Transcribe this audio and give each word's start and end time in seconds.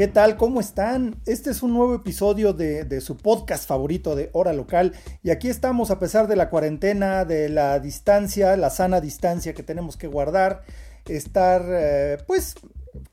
¿Qué 0.00 0.08
tal? 0.08 0.38
¿Cómo 0.38 0.60
están? 0.60 1.16
Este 1.26 1.50
es 1.50 1.62
un 1.62 1.74
nuevo 1.74 1.94
episodio 1.94 2.54
de, 2.54 3.02
su 3.02 3.18
podcast 3.18 3.68
favorito 3.68 4.16
de 4.16 4.30
Hora 4.32 4.54
Local 4.54 4.94
y 5.22 5.28
aquí 5.28 5.50
estamos 5.50 5.90
a 5.90 5.98
pesar 5.98 6.26
de 6.26 6.36
la 6.36 6.48
cuarentena, 6.48 7.26
de 7.26 7.50
la 7.50 7.78
distancia, 7.80 8.56
la 8.56 8.70
sana 8.70 9.02
distancia 9.02 9.52
que 9.52 9.62
tenemos 9.62 9.98
que 9.98 10.06
guardar, 10.06 10.62
estar 11.06 11.62
eh, 11.68 12.16
pues 12.26 12.54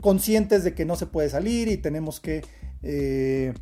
conscientes 0.02 0.64
de 0.64 0.76
que 0.76 0.86
no 0.86 0.96
se 0.96 1.08
puede 1.08 1.30
salir 1.30 1.68
y 1.68 1.76
tenemos 1.76 2.22
que 2.22 2.46
eh, 2.84 3.54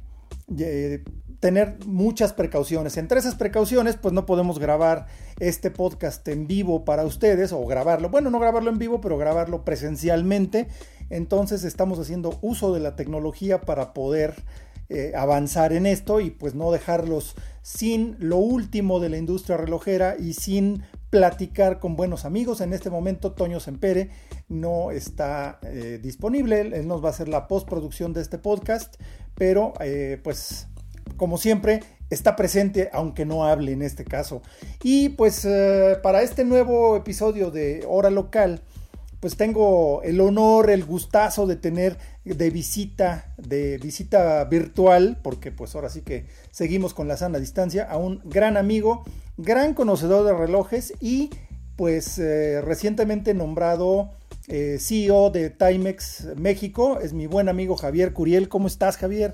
tener 1.39 1.79
muchas 1.83 2.31
precauciones. 2.31 2.95
Entre 2.97 3.17
esas 3.17 3.33
precauciones, 3.33 3.95
pues 3.95 4.13
no 4.13 4.27
podemos 4.27 4.59
grabar 4.59 5.07
este 5.39 5.71
podcast 5.71 6.27
en 6.27 6.45
vivo 6.45 6.85
para 6.85 7.03
ustedes 7.03 7.51
o 7.53 7.65
grabarlo, 7.65 8.09
bueno, 8.09 8.29
no 8.29 8.39
grabarlo 8.39 8.69
en 8.69 8.77
vivo, 8.77 9.01
pero 9.01 9.17
grabarlo 9.17 9.65
presencialmente. 9.65 10.67
Entonces 11.09 11.63
estamos 11.63 11.99
haciendo 11.99 12.37
uso 12.41 12.73
de 12.73 12.79
la 12.79 12.95
tecnología 12.95 13.61
para 13.61 13.93
poder 13.93 14.35
eh, 14.87 15.13
avanzar 15.15 15.73
en 15.73 15.87
esto 15.87 16.19
y 16.19 16.29
pues 16.29 16.53
no 16.53 16.71
dejarlos 16.71 17.33
sin 17.63 18.17
lo 18.19 18.37
último 18.37 18.99
de 18.99 19.09
la 19.09 19.17
industria 19.17 19.57
relojera 19.57 20.15
y 20.19 20.33
sin 20.33 20.83
platicar 21.09 21.79
con 21.79 21.95
buenos 21.95 22.23
amigos. 22.23 22.61
En 22.61 22.71
este 22.71 22.91
momento 22.91 23.31
Toño 23.31 23.59
Sempere 23.59 24.11
no 24.47 24.91
está 24.91 25.59
eh, 25.63 25.99
disponible, 26.03 26.61
él 26.61 26.87
nos 26.87 27.03
va 27.03 27.07
a 27.07 27.11
hacer 27.11 27.29
la 27.29 27.47
postproducción 27.47 28.13
de 28.13 28.21
este 28.21 28.37
podcast, 28.37 28.95
pero 29.33 29.73
eh, 29.79 30.19
pues 30.23 30.67
como 31.17 31.37
siempre, 31.39 31.81
está 32.09 32.35
presente, 32.35 32.89
aunque 32.91 33.25
no 33.25 33.45
hable 33.45 33.71
en 33.71 33.81
este 33.81 34.03
caso. 34.03 34.41
Y 34.83 35.09
pues 35.09 35.47
para 36.03 36.23
este 36.23 36.43
nuevo 36.43 36.95
episodio 36.97 37.51
de 37.51 37.85
Hora 37.87 38.09
Local, 38.09 38.61
pues 39.19 39.37
tengo 39.37 40.01
el 40.03 40.19
honor, 40.21 40.69
el 40.69 40.85
gustazo 40.85 41.47
de 41.47 41.55
tener 41.55 41.97
de 42.23 42.49
visita, 42.49 43.33
de 43.37 43.77
visita 43.77 44.43
virtual, 44.45 45.19
porque 45.21 45.51
pues 45.51 45.75
ahora 45.75 45.89
sí 45.89 46.01
que 46.01 46.25
seguimos 46.51 46.93
con 46.93 47.07
la 47.07 47.17
sana 47.17 47.39
distancia, 47.39 47.85
a 47.85 47.97
un 47.97 48.21
gran 48.25 48.57
amigo, 48.57 49.03
gran 49.37 49.73
conocedor 49.73 50.25
de 50.25 50.33
relojes 50.33 50.93
y 50.99 51.29
pues 51.75 52.17
eh, 52.19 52.61
recientemente 52.61 53.33
nombrado 53.33 54.11
eh, 54.47 54.77
CEO 54.79 55.31
de 55.31 55.49
Timex 55.49 56.27
México, 56.37 56.99
es 56.99 57.13
mi 57.13 57.27
buen 57.27 57.49
amigo 57.49 57.75
Javier 57.75 58.13
Curiel. 58.13 58.47
¿Cómo 58.47 58.67
estás, 58.67 58.97
Javier? 58.97 59.33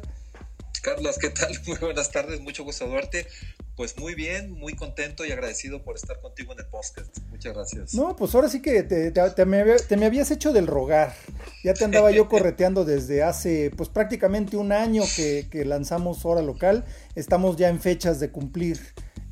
Carlos, 0.82 1.18
¿qué 1.20 1.30
tal? 1.30 1.52
Muy 1.68 1.78
buenas 1.78 2.12
tardes, 2.12 2.42
mucho 2.42 2.64
gusto 2.64 2.90
verte. 2.90 3.28
Pues 3.76 3.98
muy 3.98 4.16
bien, 4.16 4.52
muy 4.52 4.76
contento 4.76 5.26
y 5.26 5.32
agradecido 5.32 5.82
por 5.84 5.96
estar 5.96 6.20
contigo 6.20 6.54
en 6.54 6.60
el 6.60 6.66
podcast. 6.66 7.18
Muchas 7.30 7.54
gracias. 7.54 7.94
No, 7.94 8.16
pues 8.16 8.36
ahora 8.36 8.50
sí 8.50 8.62
que 8.62 8.84
te, 8.84 9.46
me, 9.46 10.06
habías 10.06 10.30
hecho 10.30 10.52
del 10.54 10.68
rogar. 10.68 11.16
Ya 11.64 11.74
te 11.74 11.86
andaba 11.86 12.12
yo 12.12 12.28
correteando 12.30 12.84
desde 12.86 13.24
hace 13.24 13.72
pues 13.76 13.90
prácticamente 13.90 14.58
un 14.58 14.72
año 14.72 15.04
que, 15.16 15.64
lanzamos 15.66 16.26
Hora 16.26 16.42
Local. 16.42 16.84
Estamos 17.16 17.56
ya 17.56 17.70
en 17.70 17.80
fechas 17.80 18.20
de 18.20 18.30
cumplir 18.30 18.80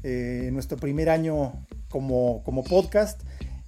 eh, 0.04 0.50
nuestro 0.52 0.78
primer 0.78 1.10
año 1.10 1.66
como, 1.90 2.42
como 2.44 2.64
podcast. 2.64 3.22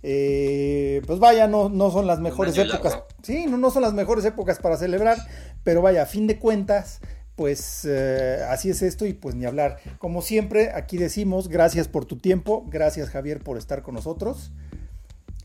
Eh, 0.03 1.01
pues 1.05 1.19
vaya, 1.19 1.47
no, 1.47 1.69
no 1.69 1.91
son 1.91 2.07
las 2.07 2.19
mejores 2.19 2.57
épocas. 2.57 3.03
Sí, 3.21 3.45
no, 3.45 3.57
no 3.57 3.69
son 3.69 3.83
las 3.83 3.93
mejores 3.93 4.25
épocas 4.25 4.57
para 4.57 4.77
celebrar, 4.77 5.17
pero 5.63 5.81
vaya, 5.81 6.03
a 6.03 6.05
fin 6.07 6.25
de 6.25 6.39
cuentas, 6.39 7.01
pues 7.35 7.85
eh, 7.85 8.45
así 8.49 8.69
es 8.69 8.81
esto 8.81 9.05
y 9.05 9.13
pues 9.13 9.35
ni 9.35 9.45
hablar. 9.45 9.79
Como 9.97 10.21
siempre, 10.21 10.71
aquí 10.73 10.97
decimos 10.97 11.47
gracias 11.47 11.87
por 11.87 12.05
tu 12.05 12.17
tiempo, 12.17 12.65
gracias 12.69 13.09
Javier 13.09 13.39
por 13.39 13.57
estar 13.57 13.81
con 13.81 13.95
nosotros. 13.95 14.51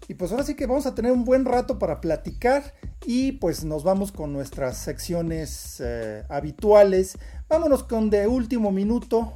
Y 0.08 0.14
pues 0.14 0.30
ahora 0.30 0.44
sí 0.44 0.54
que 0.54 0.66
vamos 0.66 0.86
a 0.86 0.94
tener 0.94 1.10
un 1.10 1.24
buen 1.24 1.44
rato 1.44 1.80
para 1.80 2.00
platicar 2.00 2.74
y 3.04 3.32
pues 3.32 3.64
nos 3.64 3.82
vamos 3.82 4.12
con 4.12 4.32
nuestras 4.32 4.78
secciones 4.78 5.82
eh, 5.84 6.22
habituales. 6.28 7.18
Vámonos 7.48 7.82
con 7.82 8.08
de 8.08 8.28
último 8.28 8.70
minuto. 8.70 9.32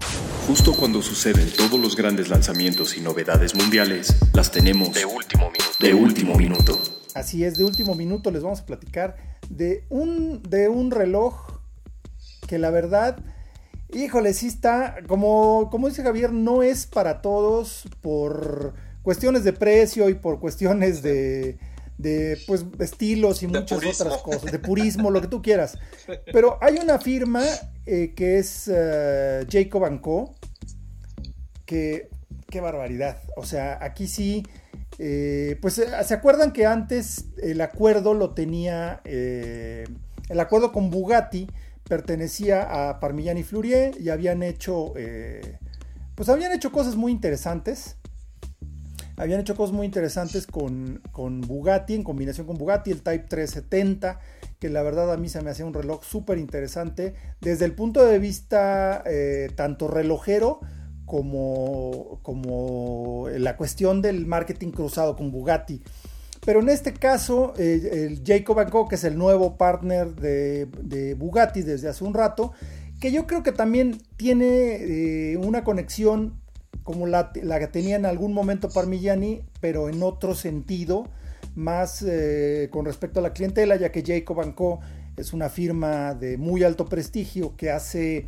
Justo 0.47 0.73
cuando 0.75 1.03
suceden 1.03 1.51
todos 1.57 1.81
los 1.81 1.97
grandes 1.97 2.29
lanzamientos 2.29 2.97
y 2.97 3.01
novedades 3.01 3.55
mundiales, 3.57 4.15
las 4.33 4.53
tenemos 4.53 4.93
de 4.95 5.05
último 5.05 5.51
minuto. 5.51 5.77
De 5.81 5.95
último 5.95 6.35
minuto. 6.37 6.79
Así 7.15 7.45
es, 7.45 7.57
de 7.57 7.65
último 7.65 7.97
minuto 7.97 8.31
les 8.31 8.43
vamos 8.43 8.61
a 8.61 8.67
platicar 8.67 9.17
de 9.49 9.85
un, 9.89 10.43
de 10.43 10.69
un 10.69 10.93
reloj 10.93 11.60
que 12.51 12.59
la 12.59 12.71
verdad, 12.71 13.17
híjole, 13.93 14.35
sí 14.35 14.49
está, 14.49 14.97
como, 15.07 15.69
como 15.71 15.89
dice 15.89 16.03
Javier, 16.03 16.33
no 16.33 16.65
es 16.65 16.85
para 16.85 17.23
todos 17.23 17.85
por 18.01 18.75
cuestiones 19.03 19.45
de 19.45 19.53
precio 19.53 20.09
y 20.09 20.15
por 20.15 20.41
cuestiones 20.41 21.01
de, 21.01 21.59
de 21.97 22.37
pues 22.49 22.67
estilos 22.81 23.45
y 23.45 23.47
muchas 23.47 23.79
otras 23.79 24.19
cosas, 24.19 24.51
de 24.51 24.59
purismo, 24.59 25.13
lo 25.13 25.21
que 25.21 25.29
tú 25.29 25.43
quieras. 25.43 25.79
Pero 26.33 26.59
hay 26.61 26.79
una 26.83 26.99
firma 26.99 27.45
eh, 27.87 28.15
que 28.17 28.41
es 28.41 28.67
uh, 28.67 29.47
Jacob 29.49 30.01
Co. 30.01 30.35
que 31.67 32.11
qué 32.51 32.61
barbaridad. 32.61 33.23
O 33.37 33.45
sea, 33.45 33.79
aquí 33.81 34.09
sí, 34.09 34.43
eh, 34.99 35.57
pues 35.63 35.75
se 35.75 36.15
acuerdan 36.15 36.53
que 36.53 36.67
antes 36.67 37.27
el 37.41 37.61
acuerdo 37.61 38.13
lo 38.13 38.35
tenía, 38.35 39.03
el 39.05 40.41
acuerdo 40.41 40.73
con 40.73 40.91
Bugatti 40.91 41.47
pertenecía 41.91 42.89
a 42.89 43.01
Parmigiani 43.01 43.43
Fleurier 43.43 44.01
y 44.01 44.11
habían 44.11 44.45
hecho, 44.45 44.93
eh, 44.97 45.59
pues 46.15 46.29
habían 46.29 46.53
hecho 46.53 46.71
cosas 46.71 46.95
muy 46.95 47.11
interesantes. 47.11 47.97
Habían 49.17 49.41
hecho 49.41 49.57
cosas 49.57 49.75
muy 49.75 49.87
interesantes 49.87 50.47
con, 50.47 51.03
Bugatti, 51.43 51.95
en 51.95 52.05
combinación 52.05 52.47
con 52.47 52.57
Bugatti, 52.57 52.93
el 52.93 53.03
Type 53.03 53.27
370, 53.29 54.21
que 54.61 54.71
la 54.71 54.83
verdad 54.83 55.13
a 55.13 55.17
mí 55.17 55.29
se 55.29 55.43
me 55.43 55.51
hacía 55.51 55.67
un 55.67 55.75
reloj 55.75 56.05
súper 56.05 56.39
interesante 56.39 57.15
desde 57.41 57.65
el 57.65 57.75
punto 57.75 58.07
de 58.07 58.21
vista 58.21 59.03
eh, 59.05 59.51
tanto 59.57 59.89
relojero 59.89 60.61
como, 61.05 62.21
como 62.23 63.27
la 63.37 63.57
cuestión 63.57 64.01
del 64.01 64.27
marketing 64.27 64.71
cruzado 64.71 65.17
con 65.17 65.33
Bugatti. 65.33 65.83
Pero 66.45 66.61
en 66.61 66.71
este 66.71 66.95
caso, 66.95 67.55
el 67.59 68.23
Jacob 68.25 68.71
Co, 68.71 68.89
que 68.89 68.95
es 68.95 69.05
el 69.05 69.19
nuevo 69.19 69.57
partner 69.57 70.15
de, 70.15 71.15
Bugatti 71.19 71.63
desde 71.63 71.89
hace 71.89 72.03
un 72.03 72.15
rato, 72.15 72.53
que 72.99 73.13
yo 73.13 73.27
creo 73.27 73.43
que 73.43 73.53
también 73.53 73.99
tiene 74.17 75.33
eh, 75.33 75.37
una 75.37 75.65
conexión 75.65 76.41
como 76.83 77.07
la, 77.07 77.33
que 77.33 77.67
tenía 77.67 77.97
en 77.97 78.07
algún 78.07 78.33
momento 78.33 78.71
Parmigiani, 78.71 79.43
pero 79.61 79.89
en 79.89 80.03
otro 80.03 80.35
sentido, 80.35 81.09
más 81.55 82.03
eh, 82.03 82.69
con 82.71 82.87
respecto 82.87 83.21
a 83.21 83.23
la 83.23 83.33
clientela, 83.33 83.77
ya 83.77 83.93
que 83.93 84.03
Jacob 84.03 84.55
Co 84.55 84.81
es 85.17 85.35
una 85.35 85.51
firma 85.51 86.15
de 86.15 86.39
muy 86.39 86.65
alto 86.65 86.87
prestigio 86.87 87.55
que 87.57 87.71
hace 87.71 88.27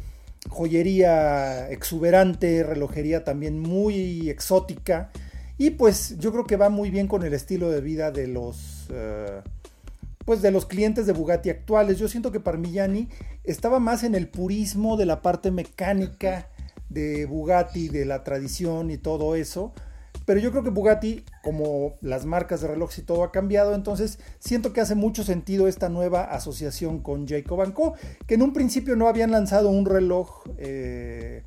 joyería 0.51 1.71
exuberante, 1.71 2.63
relojería 2.63 3.25
también 3.25 3.59
muy 3.59 4.29
exótica 4.29 5.11
y 5.59 5.71
pues 5.71 6.19
yo 6.19 6.33
creo 6.33 6.45
que 6.45 6.57
va 6.57 6.69
muy 6.69 6.91
bien 6.91 7.07
con 7.07 7.23
el 7.23 7.35
estilo 7.35 7.71
de 7.71 7.81
vida 7.81 8.11
de 8.11 8.27
los, 8.27 8.87
eh, 8.91 9.43
pues 10.25 10.43
de 10.43 10.51
los 10.51 10.67
clientes 10.67 11.07
de 11.07 11.13
Bugatti 11.13 11.51
actuales. 11.51 11.99
Yo 11.99 12.09
siento 12.09 12.33
que 12.33 12.41
Parmigiani 12.41 13.09
estaba 13.45 13.79
más 13.79 14.03
en 14.05 14.15
el 14.15 14.29
purismo 14.29 14.97
de 14.97 15.07
la 15.07 15.23
parte 15.23 15.51
mecánica 15.51 16.49
de 16.89 17.27
Bugatti, 17.27 17.89
de 17.89 18.05
la 18.05 18.25
tradición 18.25 18.91
y 18.91 18.99
todo 18.99 19.37
eso. 19.37 19.73
Pero 20.25 20.41
yo 20.41 20.51
creo 20.53 20.63
que 20.63 20.71
Bugatti, 20.71 21.25
como 21.43 21.95
las 22.01 22.25
marcas 22.27 22.61
de 22.61 22.69
relojes 22.69 22.99
y 22.99 23.03
todo 23.03 23.25
ha 23.25 23.33
cambiado, 23.33 23.75
entonces 23.75 24.19
siento 24.39 24.73
que 24.73 24.81
hace 24.81 24.95
mucho 24.95 25.25
sentido 25.25 25.67
esta 25.67 25.89
nueva 25.89 26.25
asociación 26.25 27.01
con 27.01 27.27
Jacob 27.27 27.73
Co, 27.73 27.95
que 28.27 28.35
en 28.35 28.43
un 28.43 28.53
principio 28.53 28.95
no 28.95 29.09
habían 29.09 29.33
lanzado 29.33 29.71
un 29.71 29.85
reloj 29.85 30.45
eh, 30.59 31.43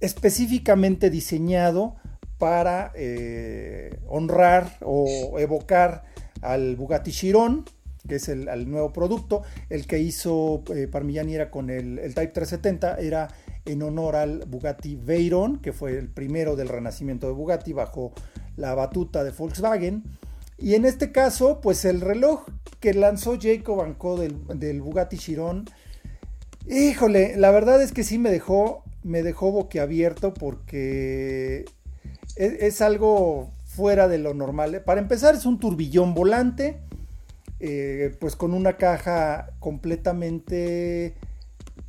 específicamente 0.00 1.10
diseñado 1.10 1.96
para 2.38 2.92
eh, 2.94 3.98
honrar 4.08 4.78
o 4.82 5.38
evocar 5.38 6.04
al 6.42 6.76
Bugatti 6.76 7.10
Chiron, 7.10 7.64
que 8.06 8.16
es 8.16 8.28
el, 8.28 8.70
nuevo 8.70 8.92
producto. 8.92 9.42
El 9.70 9.86
que 9.86 9.98
hizo 9.98 10.62
eh, 10.74 10.90
era 11.28 11.50
con 11.50 11.70
el, 11.70 11.96
Type 12.14 12.28
370, 12.28 12.96
era 12.98 13.28
en 13.64 13.82
honor 13.82 14.16
al 14.16 14.44
Bugatti 14.46 14.96
Veyron, 14.96 15.60
que 15.60 15.72
fue 15.72 15.96
el 15.98 16.08
primero 16.08 16.54
del 16.54 16.68
renacimiento 16.68 17.26
de 17.26 17.32
Bugatti 17.32 17.72
bajo 17.72 18.12
la 18.56 18.74
batuta 18.74 19.24
de 19.24 19.30
Volkswagen. 19.30 20.04
Y 20.58 20.74
en 20.74 20.84
este 20.84 21.12
caso, 21.12 21.60
pues 21.60 21.84
el 21.84 22.00
reloj 22.00 22.44
que 22.78 22.94
lanzó 22.94 23.38
Jacob 23.40 23.80
Anco 23.80 24.16
del, 24.16 24.46
del 24.58 24.82
Bugatti 24.82 25.16
Chiron, 25.16 25.64
híjole, 26.68 27.36
la 27.36 27.50
verdad 27.50 27.82
es 27.82 27.92
que 27.92 28.04
sí 28.04 28.18
me 28.18 28.30
dejó, 28.30 28.84
me 29.02 29.22
dejó 29.22 29.50
boquiabierto 29.50 30.34
porque 30.34 31.64
es, 32.36 32.80
algo 32.80 33.50
fuera 33.64 34.08
de 34.08 34.18
lo 34.18 34.34
normal. 34.34 34.82
Para 34.84 35.00
empezar, 35.00 35.34
es 35.34 35.46
un 35.46 35.58
turbillón 35.58 36.14
volante, 36.14 36.80
eh, 37.60 38.16
pues 38.20 38.36
con 38.36 38.54
una 38.54 38.76
caja 38.76 39.50
completamente 39.60 41.14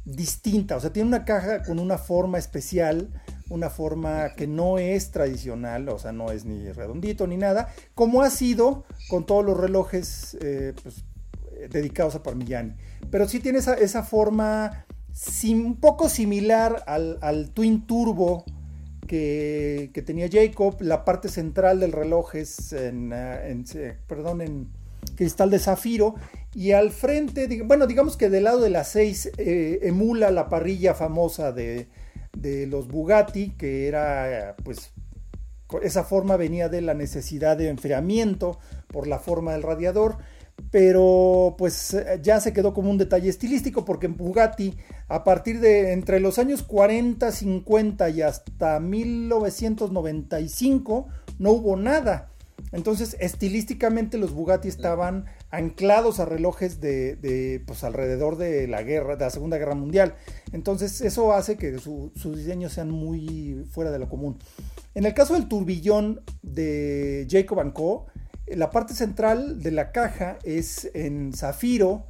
distinta, 0.05 0.75
o 0.75 0.79
sea, 0.79 0.93
tiene 0.93 1.07
una 1.07 1.25
caja 1.25 1.63
con 1.63 1.79
una 1.79 1.97
forma 1.97 2.37
especial 2.37 3.09
una 3.49 3.69
forma 3.69 4.33
que 4.35 4.47
no 4.47 4.77
es 4.77 5.11
tradicional, 5.11 5.87
o 5.89 5.99
sea, 5.99 6.11
no 6.11 6.31
es 6.31 6.45
ni 6.45 6.71
redondito 6.71 7.27
ni 7.27 7.37
nada, 7.37 7.69
como 7.93 8.21
ha 8.21 8.29
sido 8.29 8.85
con 9.09 9.25
todos 9.25 9.45
los 9.45 9.57
relojes 9.57 10.37
eh, 10.41 10.73
pues, 10.81 11.03
dedicados 11.69 12.15
a 12.15 12.23
Parmigiani. 12.23 12.73
Pero 13.11 13.27
sí 13.27 13.39
tiene 13.39 13.59
esa, 13.59 14.03
forma 14.03 14.85
un 15.43 15.79
poco 15.79 16.09
similar 16.09 16.83
al, 16.87 17.51
Twin 17.53 17.85
Turbo 17.85 18.45
que, 19.07 20.03
tenía 20.05 20.29
Jacob. 20.31 20.77
La 20.81 21.05
parte 21.05 21.29
central 21.29 21.79
del 21.79 21.91
reloj 21.91 22.35
es 22.35 22.73
en, 22.73 23.11
eh, 23.13 23.49
en 23.49 24.67
cristal 25.15 25.49
de 25.49 25.59
zafiro. 25.59 26.15
Y 26.53 26.71
al 26.71 26.91
frente, 26.91 27.61
bueno, 27.63 27.87
digamos 27.87 28.17
que 28.17 28.29
del 28.29 28.45
lado 28.45 28.61
de 28.61 28.69
las 28.69 28.89
6 28.89 29.31
eh, 29.37 29.79
emula 29.83 30.31
la 30.31 30.49
parrilla 30.49 30.93
famosa 30.93 31.51
de 31.51 31.87
los 32.67 32.87
Bugatti, 32.87 33.51
que 33.51 33.87
era 33.87 34.55
pues 34.63 34.91
esa 35.81 36.03
forma 36.03 36.37
venía 36.37 36.69
de 36.69 36.81
la 36.81 36.93
necesidad 36.93 37.57
de 37.57 37.69
enfriamiento 37.69 38.59
por 38.87 39.07
la 39.07 39.19
forma 39.19 39.53
del 39.53 39.63
radiador, 39.63 40.17
pero 40.71 41.55
pues 41.57 41.97
ya 42.21 42.39
se 42.39 42.53
quedó 42.53 42.73
como 42.73 42.89
un 42.89 42.97
detalle 42.97 43.29
estilístico 43.29 43.83
porque 43.85 44.07
en 44.07 44.17
Bugatti 44.17 44.75
a 45.07 45.23
partir 45.23 45.59
de 45.59 45.93
entre 45.93 46.19
los 46.19 46.39
años 46.39 46.63
40, 46.63 47.31
50 47.31 48.09
y 48.09 48.21
hasta 48.21 48.79
1995 48.79 51.07
no 51.39 51.51
hubo 51.51 51.77
nada. 51.77 52.31
Entonces, 52.71 53.15
estilísticamente 53.19 54.17
los 54.17 54.33
Bugatti 54.33 54.67
estaban 54.67 55.25
anclados 55.49 56.19
a 56.19 56.25
relojes 56.25 56.81
de, 56.81 57.63
pues 57.65 57.83
alrededor 57.83 58.37
de 58.37 58.67
la 58.67 58.83
guerra, 58.83 59.15
de 59.15 59.23
la 59.23 59.29
Segunda 59.29 59.57
Guerra 59.57 59.75
Mundial. 59.75 60.15
Entonces, 60.51 60.99
eso 61.01 61.31
hace 61.31 61.57
que 61.57 61.77
sus 61.79 62.35
diseños 62.35 62.73
sean 62.73 62.91
muy 62.91 63.65
fuera 63.71 63.91
de 63.91 63.99
lo 63.99 64.09
común. 64.09 64.39
En 64.93 65.05
el 65.05 65.13
caso 65.13 65.35
del 65.35 65.47
turbillón 65.47 66.21
de 66.41 67.27
Jacob 67.29 67.71
Co, 67.73 68.07
la 68.47 68.69
parte 68.71 68.93
central 68.93 69.61
de 69.61 69.71
la 69.71 69.91
caja 69.91 70.37
es 70.43 70.89
en 70.93 71.33
zafiro 71.33 72.05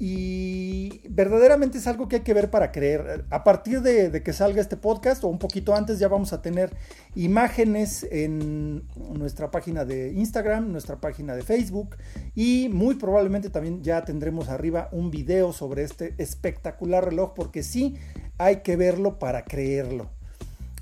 y 0.00 1.00
verdaderamente 1.08 1.78
es 1.78 1.86
algo 1.88 2.06
que 2.06 2.16
hay 2.16 2.22
que 2.22 2.34
ver 2.34 2.50
para 2.50 2.70
creer. 2.70 3.24
A 3.30 3.42
partir 3.42 3.82
de, 3.82 4.22
que 4.22 4.32
salga 4.32 4.60
este 4.60 4.76
podcast 4.76 5.24
o 5.24 5.28
un 5.28 5.40
poquito 5.40 5.74
antes 5.74 5.98
ya 5.98 6.06
vamos 6.06 6.32
a 6.32 6.40
tener 6.40 6.70
imágenes 7.16 8.06
en 8.10 8.86
nuestra 8.96 9.50
página 9.50 9.84
de 9.84 10.12
Instagram, 10.12 10.70
nuestra 10.70 11.00
página 11.00 11.34
de 11.34 11.42
Facebook 11.42 11.96
y 12.36 12.68
muy 12.72 12.94
probablemente 12.94 13.50
también 13.50 13.82
ya 13.82 14.04
tendremos 14.04 14.48
arriba 14.48 14.88
un 14.92 15.10
video 15.10 15.52
sobre 15.52 15.82
este 15.82 16.14
espectacular 16.18 17.04
reloj 17.04 17.32
porque 17.34 17.64
sí 17.64 17.96
hay 18.38 18.58
que 18.62 18.76
verlo 18.76 19.18
para 19.18 19.44
creerlo. 19.44 20.17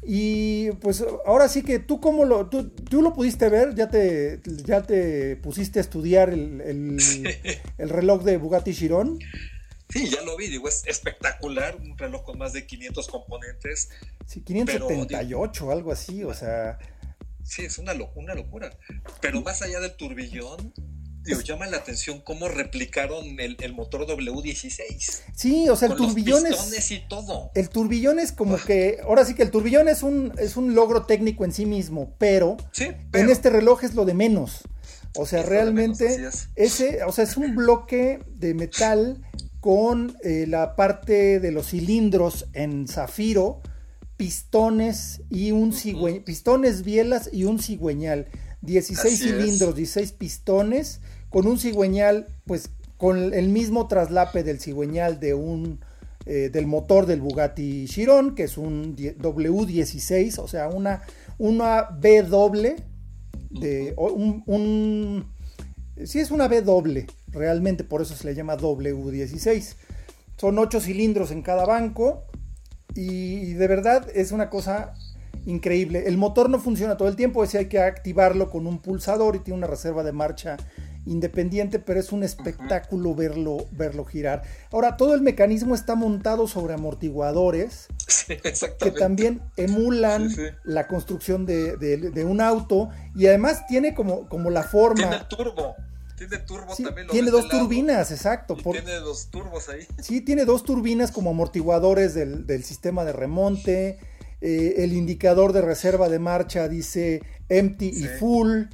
Y 0.08 0.70
pues 0.80 1.04
ahora 1.26 1.48
sí 1.48 1.62
que 1.62 1.80
tú 1.80 2.00
cómo 2.00 2.24
lo, 2.24 2.48
tú, 2.48 2.70
lo 3.02 3.12
pudiste 3.12 3.48
ver, 3.48 3.74
ya 3.74 3.90
te, 3.90 4.40
ya 4.64 4.82
te 4.82 5.34
pusiste 5.36 5.80
a 5.80 5.82
estudiar 5.82 6.30
el, 6.30 6.98
reloj 7.78 8.22
de 8.22 8.36
Bugatti 8.36 8.72
Chiron. 8.72 9.18
Sí, 9.88 10.08
ya 10.08 10.22
lo 10.22 10.36
vi, 10.36 10.48
digo, 10.48 10.68
es 10.68 10.86
espectacular, 10.86 11.76
un 11.76 11.98
reloj 11.98 12.24
con 12.24 12.38
más 12.38 12.52
de 12.52 12.66
500 12.66 13.08
componentes. 13.08 13.90
Sí, 14.26 14.42
578, 14.42 15.70
algo 15.72 15.90
así, 15.92 16.22
o 16.22 16.34
sea... 16.34 16.78
Sí, 17.42 17.64
es 17.64 17.78
una, 17.78 17.92
una 18.14 18.34
locura. 18.34 18.76
Pero 19.20 19.40
más 19.40 19.62
allá 19.62 19.80
del 19.80 19.96
turbillón, 19.96 20.72
Digo, 21.26 21.40
llama 21.40 21.66
la 21.66 21.78
atención 21.78 22.20
cómo 22.20 22.48
replicaron 22.48 23.38
el, 23.40 23.74
motor 23.74 24.06
W16. 24.06 25.22
Sí, 25.34 25.68
o 25.68 25.76
sea, 25.76 25.88
el 25.88 25.96
turbillón 25.96 26.46
es. 26.46 26.90
y 26.90 27.00
todo. 27.08 27.50
El 27.54 27.68
turbillón 27.68 28.18
es 28.18 28.32
como 28.32 28.56
que. 28.56 28.98
Ahora 29.02 29.24
sí 29.24 29.34
que 29.34 29.42
el 29.42 29.50
turbillón 29.50 29.88
es 29.88 30.02
un, 30.02 30.32
es 30.38 30.56
un 30.56 30.74
logro 30.74 31.04
técnico 31.04 31.44
en 31.44 31.52
sí 31.52 31.66
mismo, 31.66 32.14
pero, 32.18 32.56
en 32.78 33.30
este 33.30 33.50
reloj 33.50 33.84
es 33.84 33.94
lo 33.94 34.04
de 34.04 34.14
menos. 34.14 34.62
O 35.16 35.26
sea, 35.26 35.42
realmente. 35.42 36.28
ese, 36.54 37.02
o 37.04 37.12
sea, 37.12 37.24
es 37.24 37.36
un 37.36 37.56
bloque 37.56 38.20
de 38.28 38.54
metal 38.54 39.20
con 39.60 40.16
eh, 40.22 40.46
la 40.46 40.76
parte 40.76 41.40
de 41.40 41.50
los 41.50 41.70
cilindros 41.70 42.46
en 42.52 42.86
zafiro, 42.86 43.62
pistones 44.16 45.22
y 45.28 45.50
un 45.50 45.72
cigüeñal, 45.72 46.22
pistones 46.22 46.82
bielas 46.82 47.30
y 47.32 47.44
un 47.44 47.58
cigüeñal. 47.58 48.28
16 48.62 49.18
cilindros, 49.18 49.76
16 49.76 50.12
pistones 50.12 51.00
con 51.36 51.46
un 51.48 51.58
cigüeñal, 51.58 52.28
pues 52.46 52.70
con 52.96 53.34
el 53.34 53.50
mismo 53.50 53.88
traslape 53.88 54.42
del 54.42 54.58
cigüeñal 54.58 55.20
de 55.20 55.34
un 55.34 55.80
eh, 56.24 56.48
del 56.50 56.66
motor 56.66 57.04
del 57.04 57.20
Bugatti 57.20 57.84
Chiron, 57.86 58.34
que 58.34 58.44
es 58.44 58.56
un 58.56 58.96
W16, 58.96 60.38
o 60.38 60.48
sea, 60.48 60.68
una, 60.68 61.02
una 61.36 61.88
B 62.00 62.22
doble, 62.22 62.76
de, 63.50 63.92
un, 63.98 64.44
un, 64.46 65.26
es 65.96 66.30
una 66.30 66.48
B 66.48 66.62
doble, 66.62 67.06
realmente 67.28 67.84
por 67.84 68.00
eso 68.00 68.14
se 68.14 68.26
le 68.26 68.34
llama 68.34 68.56
W16. 68.56 69.74
Son 70.38 70.58
ocho 70.58 70.80
cilindros 70.80 71.32
en 71.32 71.42
cada 71.42 71.66
banco 71.66 72.24
y 72.94 73.52
de 73.52 73.68
verdad 73.68 74.08
es 74.14 74.32
una 74.32 74.48
cosa 74.48 74.94
increíble. 75.44 76.04
El 76.06 76.16
motor 76.16 76.48
no 76.48 76.58
funciona 76.58 76.96
todo 76.96 77.08
el 77.08 77.16
tiempo, 77.16 77.44
ese 77.44 77.58
hay 77.58 77.66
que 77.66 77.78
activarlo 77.78 78.50
con 78.50 78.66
un 78.66 78.78
pulsador 78.78 79.36
y 79.36 79.40
tiene 79.40 79.58
una 79.58 79.66
reserva 79.66 80.02
de 80.02 80.12
marcha 80.12 80.56
independiente, 81.06 81.78
pero 81.78 82.00
es 82.00 82.12
un 82.12 82.22
espectáculo 82.22 83.14
verlo, 83.14 83.66
verlo 83.72 84.04
girar. 84.04 84.42
Ahora, 84.70 84.96
todo 84.96 85.14
el 85.14 85.22
mecanismo 85.22 85.74
está 85.74 85.94
montado 85.94 86.46
sobre 86.48 86.74
amortiguadores 86.74 87.86
que 88.78 88.90
también 88.90 89.40
emulan 89.56 90.30
la 90.64 90.86
construcción 90.88 91.46
de, 91.46 92.24
un 92.26 92.40
auto 92.40 92.90
y 93.14 93.26
además 93.26 93.66
tiene 93.66 93.94
como, 93.94 94.28
como 94.28 94.50
la 94.50 94.64
forma... 94.64 95.08
Tiene 95.08 95.24
turbo. 95.28 95.76
Tiene 96.16 96.38
turbo 96.38 96.74
también. 96.74 97.08
tiene 97.08 97.30
dos 97.30 97.48
turbinas, 97.48 98.10
exacto. 98.10 98.56
tiene 98.56 98.94
dos 99.00 99.28
turbos 99.30 99.68
ahí. 99.68 99.86
Sí, 100.00 100.22
tiene 100.22 100.46
dos 100.46 100.64
turbinas 100.64 101.12
como 101.12 101.30
amortiguadores 101.30 102.14
del, 102.14 102.64
sistema 102.64 103.04
de 103.04 103.12
remonte. 103.12 103.98
Eh, 104.40 104.84
el 104.84 104.92
indicador 104.92 105.52
de 105.52 105.62
reserva 105.62 106.08
de 106.08 106.18
marcha 106.18 106.68
dice 106.68 107.22
empty 107.48 107.88
y 107.88 108.04
full 108.18 108.64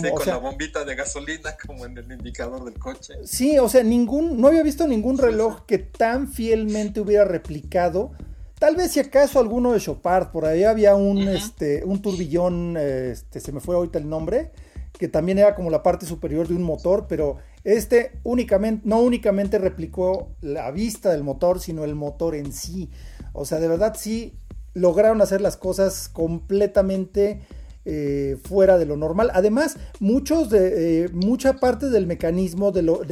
sí, 0.00 0.10
con 0.10 0.26
la 0.26 0.36
bombita 0.38 0.84
de 0.84 0.94
gasolina 0.94 1.56
como 1.66 1.86
en 1.86 1.98
el 1.98 2.10
indicador 2.10 2.64
del 2.64 2.78
coche. 2.78 3.14
Sí, 3.24 3.58
o 3.58 3.68
sea, 3.68 3.82
ningún, 3.82 4.40
no 4.40 4.48
había 4.48 4.62
visto 4.62 4.86
ningún 4.86 5.18
reloj 5.18 5.64
que 5.66 5.78
tan 5.78 6.28
fielmente 6.28 7.00
hubiera 7.00 7.24
replicado. 7.24 8.12
Tal 8.58 8.76
vez 8.76 8.92
si 8.92 9.00
acaso 9.00 9.40
alguno 9.40 9.72
de 9.72 9.80
Chopard, 9.80 10.30
por 10.30 10.44
ahí 10.44 10.64
había 10.64 10.94
un, 10.94 11.26
este, 11.28 11.84
un 11.84 12.00
turbillón, 12.00 12.76
este, 12.76 13.40
se 13.40 13.50
me 13.50 13.60
fue 13.60 13.74
ahorita 13.74 13.98
el 13.98 14.08
nombre, 14.08 14.52
que 14.92 15.08
también 15.08 15.38
era 15.38 15.56
como 15.56 15.68
la 15.68 15.82
parte 15.82 16.06
superior 16.06 16.46
de 16.46 16.54
un 16.54 16.62
motor, 16.62 17.06
pero 17.08 17.38
este 17.64 18.20
únicamente, 18.22 18.82
no 18.88 19.00
únicamente 19.00 19.58
replicó 19.58 20.30
la 20.40 20.70
vista 20.70 21.10
del 21.10 21.24
motor, 21.24 21.58
sino 21.60 21.82
el 21.84 21.96
motor 21.96 22.36
en 22.36 22.52
sí. 22.52 22.88
O 23.32 23.44
sea, 23.44 23.58
de 23.58 23.66
verdad 23.66 23.94
sí 23.98 24.34
lograron 24.74 25.20
hacer 25.20 25.40
las 25.40 25.56
cosas 25.56 26.08
completamente 26.08 27.40
eh, 27.84 28.38
fuera 28.44 28.78
de 28.78 28.86
lo 28.86 28.96
normal. 28.96 29.30
Además, 29.34 29.76
muchos 29.98 30.50
de, 30.50 31.04
eh, 31.04 31.08
mucha 31.12 31.54
parte 31.54 31.90
del 31.90 32.06
mecanismo 32.06 32.70
de 32.70 32.82
lo, 32.82 33.02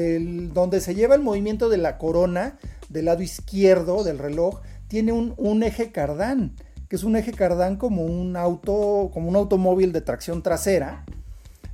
donde 0.52 0.80
se 0.80 0.94
lleva 0.94 1.16
el 1.16 1.22
movimiento 1.22 1.68
de 1.68 1.78
la 1.78 1.98
corona 1.98 2.58
del 2.88 3.06
lado 3.06 3.22
izquierdo 3.22 4.04
del 4.04 4.18
reloj 4.18 4.60
tiene 4.86 5.12
un, 5.12 5.34
un 5.36 5.62
eje 5.62 5.92
cardán, 5.92 6.54
que 6.88 6.96
es 6.96 7.04
un 7.04 7.16
eje 7.16 7.32
cardán 7.32 7.76
como 7.76 8.04
un 8.04 8.36
auto, 8.36 9.10
como 9.12 9.28
un 9.28 9.36
automóvil 9.36 9.92
de 9.92 10.00
tracción 10.00 10.42
trasera. 10.42 11.04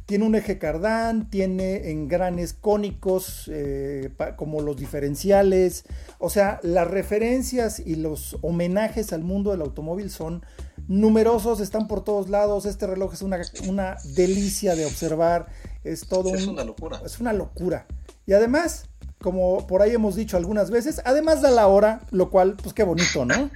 Tiene 0.07 0.25
un 0.25 0.37
eje 0.37 0.59
cardán, 0.59 1.31
tiene 1.31 1.91
engranes 1.91 2.53
cónicos 2.53 3.51
eh, 3.53 4.11
como 4.37 4.61
los 4.61 4.77
diferenciales. 4.77 5.85
O 6.19 6.31
sea, 6.31 6.61
las 6.63 6.89
referencias 6.89 7.81
y 7.81 7.97
los 7.97 8.39
homenajes 8.43 9.13
al 9.13 9.25
mundo 9.25 9.51
del 9.51 9.63
automóvil 9.63 10.11
son 10.11 10.45
numerosos, 10.87 11.61
están 11.61 11.89
por 11.89 12.05
todos 12.05 12.29
lados. 12.29 12.67
Este 12.67 12.87
reloj 12.87 13.15
es 13.15 13.23
una, 13.23 13.39
una 13.69 13.97
delicia 14.15 14.77
de 14.77 14.87
observar. 14.87 15.47
Es 15.83 16.07
todo 16.07 16.35
Es 16.35 16.47
una 16.47 16.65
locura. 16.65 17.03
Es 17.05 17.19
una 17.19 17.33
locura. 17.33 17.87
Y 18.27 18.33
además, 18.33 18.89
como 19.21 19.67
por 19.67 19.83
ahí 19.83 19.93
hemos 19.93 20.15
dicho 20.15 20.37
algunas 20.37 20.71
veces, 20.71 21.01
además 21.05 21.41
da 21.43 21.51
la 21.51 21.67
hora, 21.67 22.03
lo 22.11 22.31
cual, 22.31 22.57
pues 22.63 22.75
qué 22.75 22.85
bonito, 22.85 23.25
¿no? 23.25 23.51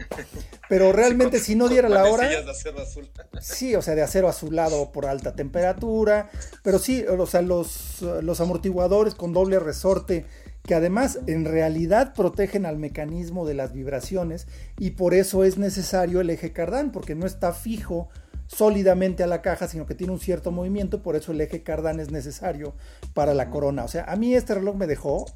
Pero 0.69 0.93
realmente 0.93 1.39
si 1.39 1.55
no 1.55 1.69
diera 1.69 1.89
la 1.89 2.05
hora... 2.05 2.29
De 2.29 2.51
acero 2.51 2.81
azul. 2.81 3.11
Sí, 3.41 3.75
o 3.75 3.83
sea, 3.83 3.95
de 3.95 4.03
acero 4.03 4.29
azulado 4.29 4.91
por 4.91 5.07
alta 5.07 5.35
temperatura. 5.35 6.31
Pero 6.63 6.79
sí, 6.79 7.05
o 7.05 7.27
sea, 7.27 7.43
los, 7.43 8.03
los 8.03 8.41
amortiguadores 8.41 9.15
con 9.15 9.33
doble 9.33 9.59
resorte 9.59 10.27
que 10.65 10.75
además 10.75 11.19
en 11.27 11.45
realidad 11.47 12.15
protegen 12.15 12.67
al 12.67 12.79
mecanismo 12.79 13.47
de 13.47 13.55
las 13.55 13.73
vibraciones 13.73 14.47
y 14.79 14.91
por 14.91 15.15
eso 15.15 15.43
es 15.45 15.59
necesario 15.59 16.21
el 16.21 16.31
eje 16.31 16.53
cardán, 16.53 16.93
porque 16.93 17.15
no 17.15 17.27
está 17.27 17.53
fijo 17.53 18.09
sólidamente 18.47 19.23
a 19.23 19.27
la 19.27 19.43
caja, 19.43 19.69
sino 19.69 19.87
que 19.87 19.95
tiene 19.95 20.13
un 20.13 20.21
cierto 20.21 20.51
movimiento, 20.51 21.03
por 21.03 21.17
eso 21.17 21.33
el 21.33 21.41
eje 21.41 21.63
cardán 21.63 22.01
es 22.01 22.11
necesario 22.11 22.75
para 23.15 23.33
la 23.33 23.49
corona. 23.49 23.85
O 23.85 23.89
sea, 23.89 24.05
a 24.05 24.17
mí 24.17 24.35
este 24.35 24.55
reloj 24.55 24.77
me 24.77 24.87
dejó 24.87 25.27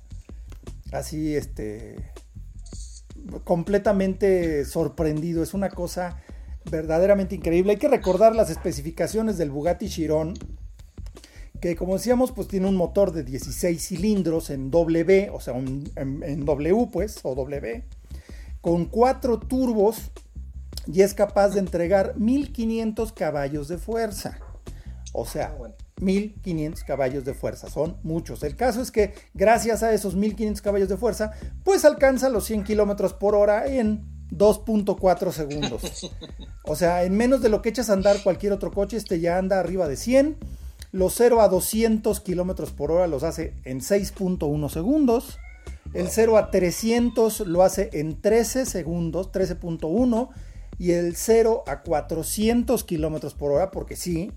así, 0.95 1.35
este, 1.37 1.97
completamente 3.45 4.65
sorprendido. 4.65 5.43
Es 5.43 5.55
una 5.55 5.71
cosa 5.71 6.23
verdaderamente 6.71 7.35
increíble. 7.35 7.73
Hay 7.73 7.79
que 7.79 7.89
recordar 7.89 8.35
las 8.35 8.51
especificaciones 8.51 9.37
del 9.39 9.51
Bugatti 9.51 9.89
Chiron, 9.89 10.35
que 11.61 11.77
como 11.77 11.95
decíamos, 11.95 12.33
pues 12.33 12.49
tiene 12.49 12.69
un 12.69 12.77
motor 12.77 13.13
de 13.13 13.25
16 13.25 13.83
cilindros 13.83 14.51
en 14.51 14.71
W, 14.71 15.31
o 15.33 15.41
sea, 15.41 15.57
en, 15.57 16.45
W, 16.45 16.89
pues, 16.93 17.21
o 17.23 17.35
W, 17.35 17.85
con 18.61 18.87
cuatro 18.87 19.39
turbos 19.39 20.11
y 20.87 21.03
es 21.03 21.15
capaz 21.15 21.51
de 21.51 21.61
entregar 21.61 22.15
1500 22.19 23.13
caballos 23.13 23.69
de 23.69 23.79
fuerza. 23.79 24.39
O 25.13 25.25
sea, 25.25 25.57
1500 26.01 26.83
ah, 26.83 26.87
caballos 26.87 27.25
de 27.25 27.35
fuerza, 27.35 27.71
son 27.71 27.99
muchos. 28.03 28.43
El 28.43 28.57
caso 28.57 28.81
es 28.83 28.91
que 28.91 29.15
gracias 29.33 29.83
a 29.83 29.93
esos 29.93 30.15
1500 30.17 30.63
caballos 30.63 30.89
de 30.89 30.97
fuerza, 30.97 31.33
pues 31.63 31.85
alcanza 31.85 32.29
los 32.29 32.45
100 32.45 32.65
kilómetros 32.65 33.13
por 33.13 33.35
hora 33.35 33.67
en 33.67 34.05
2.4 34.31 35.33
segundos. 35.33 36.11
O 36.67 36.77
sea, 36.77 37.05
en 37.05 37.15
menos 37.15 37.43
de 37.43 37.51
lo 37.51 37.61
que 37.61 37.69
echas 37.69 37.91
a 37.91 37.93
andar 37.93 38.23
cualquier 38.23 38.55
otro 38.55 38.71
coche, 38.71 38.97
este 38.97 39.21
ya 39.21 39.37
anda 39.37 39.61
arriba 39.61 39.87
de 39.87 39.97
100. 39.97 40.39
Los 40.93 41.13
0 41.15 41.43
a 41.43 41.49
200 41.49 42.21
kilómetros 42.21 42.73
por 42.73 42.91
hora 42.91 43.07
los 43.07 43.23
hace 43.23 43.53
en 43.65 43.81
6.1 43.81 44.71
segundos. 44.71 45.39
El 45.93 46.09
0 46.09 46.39
a 46.39 46.51
300 46.51 47.41
lo 47.41 47.63
hace 47.63 47.91
en 47.93 48.19
13 48.19 48.65
segundos, 48.65 49.31
13.1 49.31 50.31
y 50.79 50.93
el 50.93 51.15
0 51.17 51.65
a 51.67 51.83
400 51.83 52.83
kilómetros 52.85 53.35
por 53.35 53.53
hora, 53.53 53.71
porque 53.71 53.95
sí. 53.95 54.33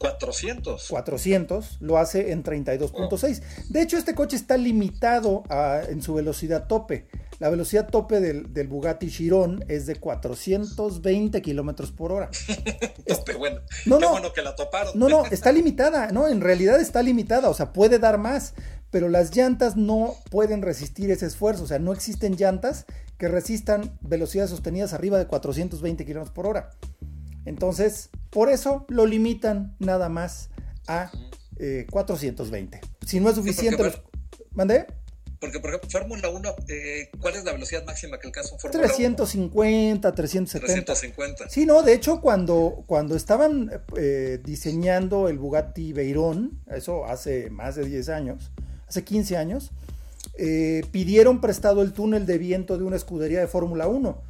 400. 0.00 0.88
400 0.88 1.76
lo 1.80 1.98
hace 1.98 2.32
en 2.32 2.42
32.6. 2.42 3.42
De 3.68 3.82
hecho, 3.82 3.98
este 3.98 4.14
coche 4.14 4.34
está 4.34 4.56
limitado 4.56 5.42
en 5.88 6.00
su 6.00 6.14
velocidad 6.14 6.66
tope. 6.68 7.06
La 7.38 7.50
velocidad 7.50 7.86
tope 7.90 8.18
del, 8.18 8.68
Bugatti 8.68 9.10
Chiron 9.10 9.62
es 9.68 9.84
de 9.84 9.96
420 9.96 11.42
kilómetros 11.42 11.92
por 11.92 12.12
hora. 12.12 12.30
Pero 13.26 13.38
bueno, 13.38 13.60
no, 13.84 13.98
qué 13.98 14.06
bueno 14.06 14.32
que 14.32 14.40
la 14.40 14.56
toparon. 14.56 14.98
No, 14.98 15.10
no, 15.10 15.26
está 15.30 15.52
limitada. 15.52 16.10
No, 16.12 16.28
en 16.28 16.40
realidad 16.40 16.80
está 16.80 17.02
limitada. 17.02 17.50
O 17.50 17.54
sea, 17.54 17.74
puede 17.74 17.98
dar 17.98 18.16
más. 18.16 18.54
Pero 18.90 19.10
las 19.10 19.36
llantas 19.36 19.76
no 19.76 20.14
pueden 20.30 20.62
resistir 20.62 21.10
ese 21.10 21.26
esfuerzo. 21.26 21.64
O 21.64 21.66
sea, 21.66 21.78
no 21.78 21.92
existen 21.92 22.36
llantas 22.36 22.86
que 23.18 23.28
resistan 23.28 23.98
velocidades 24.00 24.50
sostenidas 24.50 24.94
arriba 24.94 25.18
de 25.18 25.26
420 25.26 26.06
kilómetros 26.06 26.34
por 26.34 26.46
hora. 26.46 26.70
Entonces, 27.44 28.10
por 28.30 28.50
eso 28.50 28.86
lo 28.88 29.06
limitan 29.06 29.76
nada 29.78 30.08
más 30.08 30.50
a 30.86 31.10
420. 31.90 32.76
Eh, 32.76 32.80
si 33.06 33.20
no 33.20 33.28
es 33.28 33.36
suficiente, 33.36 33.82
los... 33.82 34.02
¿Mandé? 34.52 34.86
Porque, 35.40 35.58
por 35.58 35.70
ejemplo, 35.70 35.88
Fórmula 35.88 36.28
1, 36.28 36.54
eh, 36.68 37.10
¿cuál 37.18 37.34
es 37.34 37.44
la 37.44 37.52
velocidad 37.52 37.82
máxima 37.86 38.18
que 38.18 38.26
alcanza 38.26 38.52
un 38.52 38.60
Fórmula 38.60 38.86
350, 38.86 40.14
370. 40.14 40.84
350. 40.84 41.48
Sí, 41.48 41.64
no, 41.64 41.82
de 41.82 41.94
hecho, 41.94 42.20
cuando, 42.20 42.84
cuando 42.86 43.16
estaban 43.16 43.70
eh, 43.96 44.38
diseñando 44.44 45.28
el 45.28 45.38
Bugatti 45.38 45.94
Veyron, 45.94 46.60
eso 46.70 47.06
hace 47.06 47.48
más 47.48 47.74
de 47.76 47.86
10 47.86 48.10
años, 48.10 48.52
hace 48.86 49.02
15 49.02 49.38
años, 49.38 49.70
eh, 50.36 50.82
pidieron 50.92 51.40
prestado 51.40 51.80
el 51.80 51.94
túnel 51.94 52.26
de 52.26 52.36
viento 52.36 52.76
de 52.76 52.84
una 52.84 52.96
escudería 52.96 53.40
de 53.40 53.46
Fórmula 53.46 53.88
1, 53.88 54.22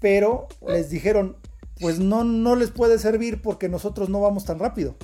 pero 0.00 0.48
les 0.66 0.90
dijeron, 0.90 1.36
pues 1.80 1.98
no, 1.98 2.24
no 2.24 2.56
les 2.56 2.70
puede 2.70 2.98
servir 2.98 3.42
porque 3.42 3.68
nosotros 3.68 4.08
no 4.08 4.20
vamos 4.20 4.44
tan 4.44 4.58
rápido. 4.58 4.96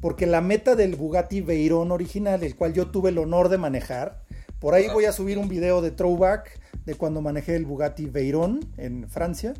Porque 0.00 0.26
la 0.26 0.40
meta 0.40 0.76
del 0.76 0.96
Bugatti 0.96 1.40
Veyron 1.40 1.92
original, 1.92 2.42
el 2.42 2.56
cual 2.56 2.72
yo 2.72 2.88
tuve 2.88 3.10
el 3.10 3.18
honor 3.18 3.48
de 3.48 3.58
manejar, 3.58 4.22
por 4.58 4.74
ahí 4.74 4.88
voy 4.92 5.06
a 5.06 5.12
subir 5.12 5.38
un 5.38 5.48
video 5.48 5.82
de 5.82 5.90
throwback 5.90 6.58
de 6.84 6.94
cuando 6.94 7.20
manejé 7.20 7.56
el 7.56 7.64
Bugatti 7.64 8.06
Veyron 8.06 8.60
en 8.76 9.08
Francia. 9.08 9.54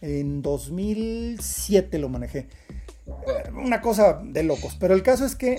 En 0.00 0.42
2007 0.42 1.98
lo 1.98 2.08
manejé. 2.08 2.48
Una 3.54 3.80
cosa 3.80 4.20
de 4.22 4.42
locos. 4.42 4.76
Pero 4.78 4.94
el 4.94 5.02
caso 5.02 5.24
es 5.24 5.36
que 5.36 5.56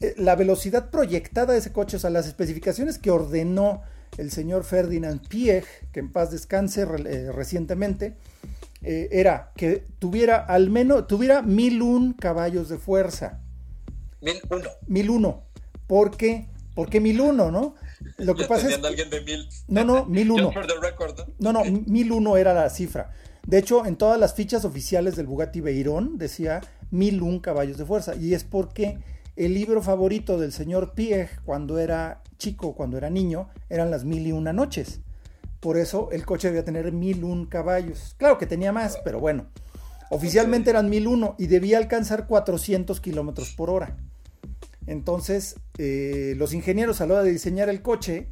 eh, 0.00 0.14
la 0.16 0.34
velocidad 0.34 0.90
proyectada 0.90 1.52
de 1.52 1.58
ese 1.58 1.72
coche, 1.72 1.96
o 1.96 2.00
sea, 2.00 2.10
las 2.10 2.26
especificaciones 2.26 2.98
que 2.98 3.10
ordenó 3.10 3.82
el 4.16 4.30
señor 4.30 4.64
Ferdinand 4.64 5.26
Piech, 5.28 5.64
que 5.92 6.00
en 6.00 6.12
paz 6.12 6.30
descanse 6.30 6.82
eh, 6.82 7.32
recientemente, 7.32 8.14
eh, 8.82 9.08
era 9.12 9.52
que 9.56 9.84
tuviera 9.98 10.38
al 10.38 10.70
menos, 10.70 11.06
tuviera 11.06 11.42
1001 11.42 12.16
caballos 12.18 12.68
de 12.68 12.78
fuerza. 12.78 13.40
1001. 14.22 14.68
1001. 14.86 15.42
¿Por 15.86 16.16
qué? 16.16 16.48
¿Por 16.74 16.88
qué 16.88 17.00
1001, 17.00 17.50
no? 17.50 17.74
Lo 18.18 18.34
que 18.34 18.44
pasa 18.44 18.68
es. 18.68 18.82
alguien 18.82 19.10
de 19.10 19.20
mil. 19.22 19.48
No, 19.68 19.84
no, 19.84 20.06
1001. 20.06 20.52
¿no? 21.38 21.52
no, 21.52 21.52
no, 21.52 21.64
1001 21.64 22.36
era 22.36 22.54
la 22.54 22.70
cifra. 22.70 23.12
De 23.46 23.58
hecho, 23.58 23.84
en 23.86 23.96
todas 23.96 24.18
las 24.18 24.34
fichas 24.34 24.64
oficiales 24.64 25.16
del 25.16 25.26
Bugatti 25.26 25.60
Veyron 25.60 26.18
decía 26.18 26.60
1001 26.90 27.42
caballos 27.42 27.78
de 27.78 27.84
fuerza. 27.84 28.14
Y 28.14 28.34
es 28.34 28.44
porque 28.44 28.98
el 29.36 29.54
libro 29.54 29.82
favorito 29.82 30.38
del 30.38 30.52
señor 30.52 30.94
Piech 30.94 31.40
cuando 31.44 31.78
era 31.78 32.22
chico, 32.38 32.74
cuando 32.74 32.96
era 32.96 33.10
niño, 33.10 33.48
eran 33.68 33.90
las 33.90 34.04
mil 34.04 34.26
y 34.26 34.32
una 34.32 34.52
noches. 34.52 35.00
Por 35.60 35.76
eso 35.76 36.08
el 36.10 36.24
coche 36.24 36.48
debía 36.48 36.64
tener 36.64 36.90
mil 36.92 37.24
un 37.24 37.46
caballos. 37.46 38.14
Claro 38.18 38.38
que 38.38 38.46
tenía 38.46 38.72
más, 38.72 38.98
pero 39.04 39.20
bueno. 39.20 39.46
Oficialmente 40.10 40.70
eran 40.70 40.90
mil 40.90 41.06
uno 41.06 41.36
y 41.38 41.46
debía 41.46 41.78
alcanzar 41.78 42.26
400 42.26 43.00
kilómetros 43.00 43.50
por 43.50 43.70
hora. 43.70 43.96
Entonces, 44.86 45.54
eh, 45.78 46.34
los 46.36 46.52
ingenieros 46.52 47.00
a 47.00 47.06
la 47.06 47.14
hora 47.14 47.22
de 47.22 47.30
diseñar 47.30 47.68
el 47.68 47.80
coche, 47.80 48.26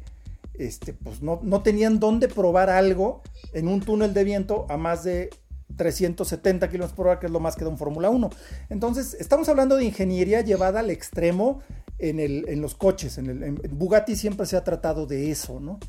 este, 0.55 0.91
pues 0.93 1.21
no, 1.21 1.39
no 1.41 1.61
tenían 1.61 1.99
dónde 1.99 2.27
probar 2.27 2.69
algo 2.69 3.21
en 3.53 3.69
un 3.69 3.79
túnel 3.79 4.13
de 4.13 4.25
viento 4.25 4.65
a 4.69 4.75
más 4.75 5.05
de 5.05 5.29
370 5.77 6.67
kilómetros 6.69 6.95
por 6.95 7.07
hora, 7.07 7.19
que 7.19 7.27
es 7.27 7.31
lo 7.31 7.39
más 7.39 7.55
que 7.55 7.63
da 7.63 7.69
un 7.69 7.77
Fórmula 7.77 8.09
1. 8.09 8.29
Entonces, 8.69 9.13
estamos 9.13 9.47
hablando 9.47 9.77
de 9.77 9.85
ingeniería 9.85 10.41
llevada 10.41 10.81
al 10.81 10.89
extremo 10.89 11.61
en, 11.97 12.19
el, 12.19 12.45
en 12.49 12.61
los 12.61 12.75
coches. 12.75 13.17
En, 13.17 13.29
el, 13.29 13.55
Bugatti 13.69 14.15
siempre 14.15 14.45
se 14.45 14.57
ha 14.57 14.63
tratado 14.63 15.05
de 15.05 15.31
eso, 15.31 15.59
¿no? 15.59 15.79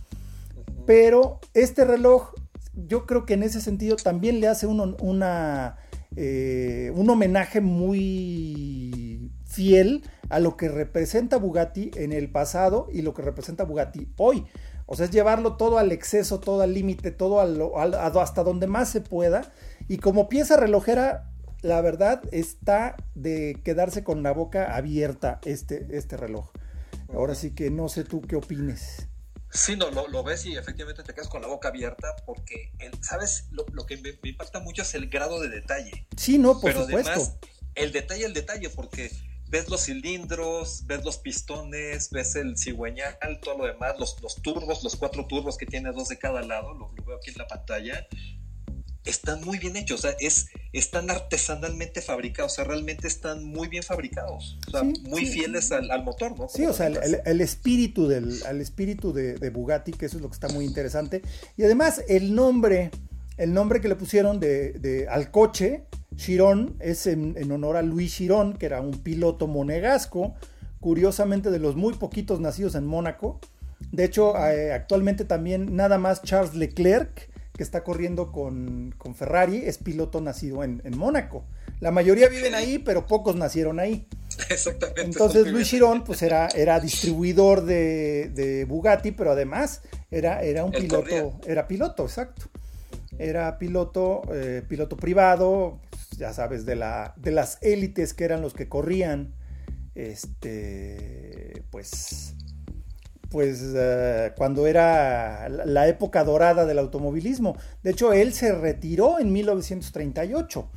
Pero 0.87 1.41
este 1.55 1.85
reloj, 1.85 2.35
yo 2.75 3.07
creo 3.07 3.27
que 3.27 3.35
en 3.35 3.43
ese 3.43 3.61
sentido 3.61 3.97
también 3.97 4.41
le 4.41 4.49
hace 4.49 4.67
una, 4.67 5.77
eh, 6.17 6.93
un 6.95 7.11
homenaje 7.11 7.61
muy 7.61 9.31
fiel 9.45 10.03
a 10.29 10.39
lo 10.39 10.57
que 10.57 10.69
representa 10.69 11.37
Bugatti 11.37 11.91
en 11.97 12.13
el 12.13 12.31
pasado 12.31 12.89
y 12.93 13.03
lo 13.03 13.15
que 13.15 13.23
representa 13.23 13.65
Bugatti 13.65 14.09
hoy. 14.17 14.47
O 14.87 14.97
sea, 14.97 15.07
es 15.07 15.13
llevarlo 15.13 15.57
todo 15.57 15.79
al 15.79 15.93
exceso, 15.93 16.41
todo 16.41 16.63
al 16.63 16.75
límite, 16.75 17.11
todo 17.11 17.41
hasta 17.41 18.43
donde 18.43 18.67
más 18.67 18.89
se 18.89 19.01
pueda 19.01 19.43
y 19.89 19.99
como 19.99 20.29
pieza 20.29 20.57
relojera, 20.57 21.31
la 21.63 21.81
verdad 21.81 22.23
está 22.33 22.97
de 23.15 23.61
quedarse 23.65 24.03
con 24.03 24.23
la 24.23 24.33
boca 24.33 24.75
abierta 24.75 25.41
este, 25.45 25.87
este 25.91 26.17
reloj. 26.17 26.51
Ahora 27.13 27.35
sí 27.35 27.51
que 27.51 27.71
no 27.71 27.89
sé 27.89 28.05
tú 28.05 28.21
qué 28.21 28.37
opines. 28.37 29.09
Sí, 29.53 29.77
no, 29.77 29.91
lo, 29.91 30.23
ves 30.23 30.47
y 30.47 30.57
efectivamente 30.57 31.03
te 31.03 31.13
quedas 31.13 31.29
con 31.29 31.43
la 31.43 31.49
boca 31.49 31.69
abierta 31.69 32.15
porque, 32.25 32.73
¿sabes? 33.01 33.49
Lo, 33.51 33.65
que 33.85 33.97
me, 33.97 34.17
impacta 34.23 34.61
mucho 34.61 34.83
es 34.83 34.95
el 34.95 35.09
grado 35.09 35.41
de 35.41 35.49
detalle. 35.49 36.07
Sí, 36.17 36.39
no, 36.39 36.61
por 36.61 36.73
Pero 36.73 36.85
además, 36.85 37.37
el 37.75 37.91
detalle, 37.91 38.27
el 38.27 38.33
detalle, 38.33 38.71
porque 38.71 39.11
ves 39.49 39.69
los 39.69 39.85
cilindros, 39.85 40.87
ves 40.87 41.05
los 41.05 41.19
pistones, 41.19 42.11
ves 42.11 42.37
el 42.37 42.57
cigüeñal, 42.57 43.19
todo 43.43 43.59
lo 43.59 43.67
demás, 43.67 43.99
los, 43.99 44.21
los 44.23 44.37
turbos, 44.37 44.85
los 44.85 44.95
cuatro 44.95 45.27
turbos 45.27 45.57
que 45.57 45.67
tiene 45.67 45.91
dos 45.91 46.09
de 46.09 46.19
cada 46.19 46.43
lado, 46.43 46.73
lo, 46.75 46.93
lo 46.95 47.05
veo 47.05 47.17
aquí 47.17 47.31
en 47.31 47.39
la 47.39 47.49
pantalla 47.49 48.07
están 49.05 49.43
muy 49.43 49.59
bien 49.59 49.77
hechos, 49.77 50.01
o 50.01 50.03
sea, 50.03 50.17
es, 50.21 50.49
están 50.73 51.11
artesanalmente 51.11 52.03
fabricados, 52.03 52.53
o 52.53 52.55
sea, 52.57 52.65
realmente 52.65 53.09
están 53.09 53.45
muy 53.45 53.69
bien 53.69 53.83
fabricados, 53.83 54.59
o 54.69 54.71
sea, 54.71 54.83
muy 54.83 55.27
fieles 55.27 55.73
al, 55.73 56.05
motor, 56.05 56.39
¿no? 56.39 56.49
sí, 56.49 56.67
o 56.67 56.73
sea, 56.73 56.89
el, 56.89 57.41
espíritu 57.41 58.07
del 58.07 58.43
espíritu 58.61 59.13
de, 59.13 59.51
Bugatti, 59.51 59.93
que 59.93 60.07
eso 60.07 60.17
es 60.17 60.23
lo 60.23 60.29
que 60.29 60.35
está 60.35 60.49
muy 60.49 60.65
interesante, 60.65 61.23
y 61.57 61.65
además 61.65 62.05
el 62.09 62.35
nombre, 62.35 62.91
el 63.37 63.55
nombre 63.55 63.81
que 63.81 63.89
le 63.89 63.97
pusieron 63.97 64.39
de, 64.39 65.07
al 65.11 65.31
coche, 65.31 65.85
Chiron, 66.17 66.77
es 66.81 67.07
en, 67.07 67.51
honor 67.51 67.77
a 67.77 67.83
Luis 67.83 68.15
Chiron, 68.15 68.59
que 68.59 68.67
era 68.67 68.81
un 68.81 69.03
piloto 69.03 69.47
monegasco, 69.47 70.35
curiosamente 70.81 71.51
de 71.51 71.59
los 71.59 71.77
muy 71.77 71.95
poquitos 71.95 72.41
nacidos 72.41 72.75
en 72.75 72.85
Mónaco, 72.85 73.41
de 73.93 74.05
hecho, 74.05 74.37
eh, 74.37 74.73
actualmente 74.73 75.25
también 75.25 75.75
nada 75.75 75.99
más 75.99 76.23
Charles 76.23 76.55
Leclerc, 76.55 77.30
que 77.61 77.65
está 77.65 77.85
corriendo 77.85 78.33
con, 78.33 78.95
Ferrari, 79.15 79.59
es 79.67 79.77
piloto 79.77 80.23
nacido 80.23 80.65
en, 80.65 80.81
Mónaco. 80.97 81.45
La 81.79 81.91
mayoría 81.91 82.29
viven 82.29 82.55
ahí, 82.55 82.79
pero 82.79 83.07
pocos 83.07 83.37
nacieron 83.37 83.79
ahí. 83.79 84.09
Exactamente. 84.49 85.03
Entonces 85.03 85.47
Luis 85.49 85.69
Girón, 85.69 86.03
pues 86.03 86.23
era, 86.23 86.49
era 86.55 86.81
distribuidor 86.81 87.67
de, 87.67 88.65
Bugatti, 88.67 89.11
pero 89.11 89.33
además 89.33 89.83
era, 90.11 90.43
era 90.43 90.65
un 90.65 90.73
piloto, 90.73 91.39
era 91.47 91.69
piloto, 91.69 92.05
exacto. 92.05 92.47
Era 93.19 93.59
piloto, 93.59 94.23
eh, 94.33 94.63
piloto 94.67 94.97
privado, 94.97 95.81
ya 96.17 96.33
sabes, 96.33 96.65
de, 96.65 96.77
la, 96.77 97.13
de 97.19 97.31
las 97.31 97.59
élites 97.61 98.15
que 98.15 98.25
eran 98.25 98.41
los 98.41 98.55
que 98.55 98.71
corrían, 98.71 99.35
este, 99.95 101.63
pues, 101.71 102.37
pues 103.31 103.63
eh, 103.75 104.33
cuando 104.37 104.67
era 104.67 105.49
la 105.49 105.89
época 105.89 106.25
dorada 106.25 106.67
del 106.67 106.79
automovilismo. 106.79 107.57
De 107.83 107.93
hecho, 107.93 108.13
él 108.13 108.33
se 108.33 108.53
retiró 108.53 109.19
en 109.21 109.33
1938. 109.33 110.69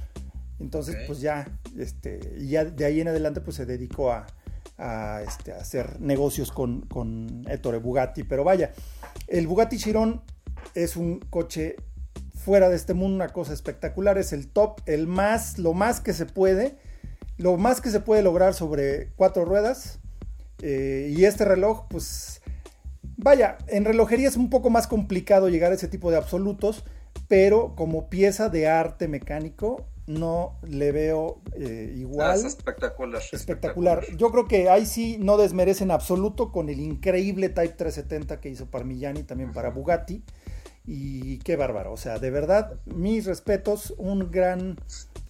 Entonces, 0.60 0.96
pues 1.08 1.20
ya, 1.20 1.48
este, 1.78 2.20
ya 2.48 2.64
de 2.64 2.86
ahí 2.86 3.02
en 3.02 3.08
adelante, 3.08 3.42
pues 3.42 3.58
se 3.58 3.66
dedicó 3.66 4.12
a, 4.12 4.28
este, 5.28 5.52
hacer 5.52 6.00
negocios 6.00 6.52
con, 6.52 6.82
con 6.82 7.44
Ettore 7.50 7.80
Bugatti. 7.80 8.24
Pero 8.24 8.44
vaya, 8.44 8.72
el 9.28 9.48
Bugatti 9.48 9.78
Chiron 9.78 10.22
es 10.76 10.96
un 10.96 11.20
coche 11.20 11.76
fuera 12.36 12.70
de 12.70 12.76
este 12.76 12.94
mundo, 12.94 13.16
una 13.16 13.30
cosa 13.30 13.54
espectacular, 13.54 14.18
es 14.18 14.34
el 14.34 14.48
top, 14.48 14.82
el 14.86 15.08
más, 15.08 15.58
lo 15.58 15.74
más 15.74 16.02
que 16.02 16.14
se 16.14 16.26
puede, 16.26 16.78
lo 17.38 17.58
más 17.58 17.82
que 17.82 17.90
se 17.90 18.00
puede 18.00 18.22
lograr 18.22 18.54
sobre 18.54 19.12
cuatro 19.16 19.46
ruedas. 19.46 20.00
Eh, 20.62 21.14
y 21.16 21.26
este 21.26 21.46
reloj, 21.46 21.88
pues, 21.90 22.42
vaya, 23.24 23.58
en 23.68 23.86
relojería 23.86 24.28
es 24.28 24.38
un 24.38 24.50
poco 24.50 24.70
más 24.70 24.86
complicado 24.86 25.50
llegar 25.50 25.72
a 25.72 25.76
ese 25.76 25.88
tipo 25.88 26.12
de 26.12 26.18
absolutos, 26.18 26.84
pero 27.28 27.74
como 27.76 28.10
pieza 28.10 28.50
de 28.50 28.68
arte 28.68 29.08
mecánico 29.08 29.86
no 30.06 30.58
le 30.64 30.92
veo 30.92 31.42
eh, 31.54 31.94
igual. 31.96 32.38
es 32.38 32.44
espectacular, 32.44 33.22
espectacular. 33.32 34.06
Yo 34.18 34.32
creo 34.32 34.48
que 34.48 34.70
ahí 34.70 34.86
sí 34.86 35.18
no 35.20 35.38
desmerecen 35.38 35.92
absoluto 35.92 36.52
con 36.52 36.68
el 36.68 36.82
increíble 36.82 37.48
Type 37.48 37.76
370 37.76 38.42
que 38.42 38.50
hizo 38.50 38.66
Parmigiani 38.66 39.24
también 39.24 39.54
para 39.54 39.70
Bugatti. 39.70 40.24
Y 40.86 41.38
qué 41.40 41.56
bárbaro, 41.56 41.94
o 41.94 41.98
sea, 41.98 42.20
de 42.20 42.30
verdad, 42.30 42.74
mis 42.84 43.26
respetos, 43.26 43.94
un 43.98 44.30
gran, 44.32 44.78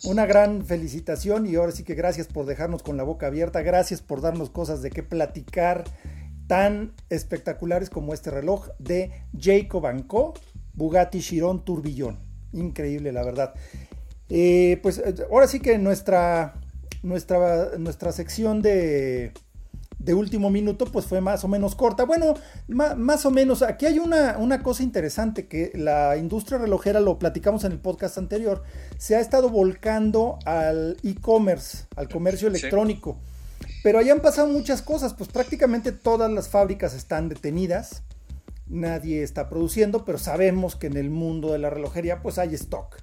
una 0.04 0.26
gran 0.26 0.66
felicitación 0.66 1.46
y 1.46 1.54
ahora 1.54 1.72
sí 1.72 1.84
que 1.84 1.94
gracias 1.94 2.26
por 2.26 2.48
dejarnos 2.48 2.82
con 2.82 2.98
la 2.98 3.04
boca 3.04 3.28
abierta, 3.28 3.62
gracias 3.62 4.02
por 4.02 4.22
darnos 4.22 4.50
cosas 4.50 4.82
de 4.82 4.90
qué 4.90 5.04
platicar 5.04 5.84
tan 6.48 6.94
espectaculares 7.10 7.90
como 7.90 8.14
este 8.14 8.32
reloj 8.32 8.68
de 8.80 9.12
Jacob 9.38 9.86
Co. 10.08 10.34
Bugatti 10.74 11.20
Chiron 11.20 11.64
Turbillón. 11.64 12.20
Increíble, 12.52 13.12
la 13.12 13.24
verdad. 13.24 13.54
Eh, 14.30 14.80
pues 14.82 14.98
eh, 14.98 15.16
ahora 15.32 15.48
sí 15.48 15.60
que 15.60 15.78
nuestra, 15.78 16.56
nuestra, 17.04 17.78
nuestra 17.78 18.12
sección 18.12 18.62
de, 18.62 19.32
de 20.04 20.14
último 20.14 20.50
minuto, 20.50 20.86
pues 20.86 21.06
fue 21.06 21.22
más 21.22 21.44
o 21.44 21.48
menos 21.48 21.76
corta. 21.76 22.04
Bueno, 22.06 22.34
más 22.68 23.26
o 23.26 23.32
menos, 23.32 23.62
aquí 23.62 23.86
hay 23.86 24.00
una, 24.00 24.38
una, 24.38 24.62
cosa 24.62 24.84
interesante 24.84 25.48
que 25.48 25.72
la 25.76 26.18
industria 26.18 26.58
relojera, 26.58 27.00
lo 27.00 27.20
platicamos 27.20 27.64
en 27.64 27.72
el 27.72 27.80
podcast 27.80 28.18
anterior, 28.18 28.64
se 28.98 29.16
ha 29.16 29.20
estado 29.20 29.50
volcando 29.50 30.40
al 30.46 30.98
e-commerce, 31.04 31.86
al 31.96 32.10
comercio 32.10 32.48
electrónico. 32.48 33.18
Pero 33.84 34.00
ahí 34.00 34.10
han 34.10 34.22
pasado 34.22 34.48
muchas 34.48 34.82
cosas, 34.82 35.14
pues 35.14 35.30
prácticamente 35.30 35.92
todas 35.92 36.32
las 36.32 36.48
fábricas 36.48 36.94
están 36.94 37.28
detenidas, 37.28 38.02
nadie 38.66 39.24
está 39.24 39.50
produciendo, 39.50 40.06
pero 40.06 40.18
sabemos 40.18 40.78
que 40.78 40.88
en 40.88 40.96
el 40.96 41.10
mundo 41.10 41.52
de 41.52 41.60
la 41.60 41.70
relojería 41.70 42.22
pues 42.22 42.40
hay 42.40 42.56
stock, 42.56 42.96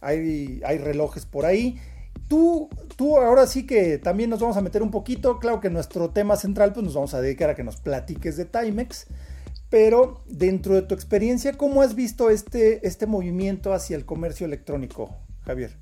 hay, 0.00 0.60
relojes 0.78 1.26
por 1.26 1.44
ahí 1.44 1.80
Tú, 2.28 2.68
tú 2.96 3.16
ahora 3.16 3.46
sí 3.46 3.66
que 3.66 3.96
también 3.96 4.28
nos 4.28 4.40
vamos 4.40 4.56
a 4.58 4.60
meter 4.60 4.82
un 4.82 4.90
poquito, 4.90 5.38
claro 5.38 5.60
que 5.60 5.70
nuestro 5.70 6.10
tema 6.10 6.36
central 6.36 6.74
pues 6.74 6.84
nos 6.84 6.94
vamos 6.94 7.14
a 7.14 7.22
dedicar 7.22 7.48
a 7.48 7.54
que 7.54 7.64
nos 7.64 7.76
platiques 7.76 8.36
de 8.36 8.44
Timex, 8.44 9.06
pero 9.70 10.22
dentro 10.26 10.74
de 10.74 10.82
tu 10.82 10.94
experiencia, 10.94 11.54
¿cómo 11.54 11.80
has 11.80 11.94
visto 11.94 12.28
este, 12.28 12.86
este 12.86 13.06
movimiento 13.06 13.72
hacia 13.72 13.96
el 13.96 14.04
comercio 14.04 14.44
electrónico, 14.44 15.16
Javier? 15.46 15.74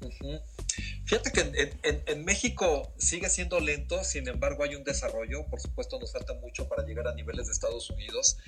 Fíjate 1.04 1.32
que 1.32 1.72
en, 2.06 2.24
México 2.24 2.92
sigue 2.98 3.28
siendo 3.28 3.60
lento, 3.60 4.02
sin 4.04 4.28
embargo 4.28 4.64
hay 4.64 4.74
un 4.74 4.84
desarrollo, 4.84 5.46
por 5.46 5.60
supuesto 5.60 5.98
nos 6.00 6.12
falta 6.12 6.34
mucho 6.34 6.68
para 6.68 6.84
llegar 6.84 7.06
a 7.06 7.14
niveles 7.14 7.46
de 7.46 7.52
Estados 7.52 7.90
Unidos, 7.90 8.38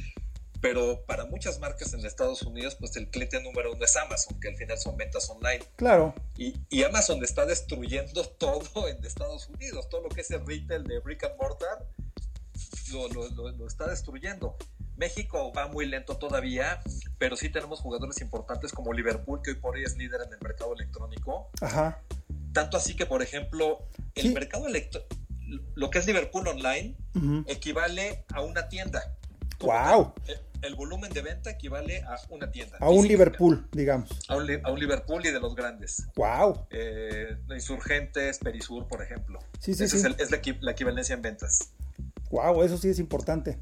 pero 0.60 1.04
para 1.06 1.24
muchas 1.24 1.58
marcas 1.60 1.92
en 1.94 2.04
Estados 2.04 2.42
Unidos, 2.42 2.74
pues 2.74 2.96
el 2.96 3.08
cliente 3.10 3.40
número 3.42 3.72
uno 3.72 3.84
es 3.84 3.96
Amazon, 3.96 4.40
que 4.40 4.48
al 4.48 4.56
final 4.56 4.78
son 4.78 4.96
ventas 4.96 5.28
online. 5.30 5.64
Claro. 5.76 6.14
Y, 6.36 6.54
y 6.68 6.82
Amazon 6.82 7.22
está 7.22 7.46
destruyendo 7.46 8.24
todo 8.38 8.88
en 8.88 9.04
Estados 9.04 9.48
Unidos, 9.48 9.88
todo 9.88 10.02
lo 10.02 10.08
que 10.08 10.22
es 10.22 10.30
el 10.30 10.44
retail 10.44 10.84
de 10.84 10.98
brick 10.98 11.24
and 11.24 11.36
mortar, 11.36 11.86
lo, 12.92 13.08
lo, 13.08 13.50
lo, 13.52 13.66
está 13.66 13.86
destruyendo. 13.86 14.56
México 14.96 15.52
va 15.52 15.68
muy 15.68 15.86
lento 15.86 16.16
todavía, 16.16 16.82
pero 17.18 17.36
sí 17.36 17.50
tenemos 17.50 17.80
jugadores 17.80 18.20
importantes 18.20 18.72
como 18.72 18.92
Liverpool, 18.92 19.40
que 19.42 19.50
hoy 19.52 19.56
por 19.56 19.76
hoy 19.76 19.84
es 19.84 19.96
líder 19.96 20.22
en 20.26 20.32
el 20.32 20.40
mercado 20.40 20.74
electrónico. 20.74 21.50
Ajá. 21.60 22.02
Tanto 22.52 22.76
así 22.76 22.96
que, 22.96 23.06
por 23.06 23.22
ejemplo, 23.22 23.88
el 24.14 24.32
mercado 24.32 24.66
electrónico, 24.66 25.14
lo 25.74 25.90
que 25.90 25.98
es 25.98 26.06
Liverpool 26.06 26.46
online, 26.48 26.96
equivale 27.46 28.24
a 28.32 28.42
una 28.42 28.68
tienda. 28.68 29.16
¡Wow! 29.61 30.14
el 30.62 30.74
volumen 30.74 31.11
de 31.12 31.22
venta 31.22 31.50
equivale 31.50 32.02
a 32.02 32.16
una 32.30 32.50
tienda. 32.50 32.78
A 32.80 32.90
un 32.90 33.06
Liverpool, 33.06 33.68
digamos. 33.72 34.11
A 34.28 34.37
un, 34.37 34.46
Liverpool 34.78 35.24
y 35.24 35.30
de 35.30 35.40
los 35.40 35.54
grandes. 35.54 36.06
¡Wow! 36.16 36.66
Eh, 36.70 37.37
Insurgentes, 37.50 38.38
Perisur, 38.38 38.87
por 38.88 39.02
ejemplo. 39.02 39.38
Sí, 39.61 39.74
sí, 39.74 39.88
sí. 39.88 39.96
Es, 40.18 40.30
la, 40.30 40.70
equivalencia 40.70 41.14
en 41.14 41.22
ventas. 41.22 41.70
¡Wow! 42.30 42.62
Eso 42.62 42.76
sí 42.78 42.88
es 42.88 42.98
importante. 42.98 43.58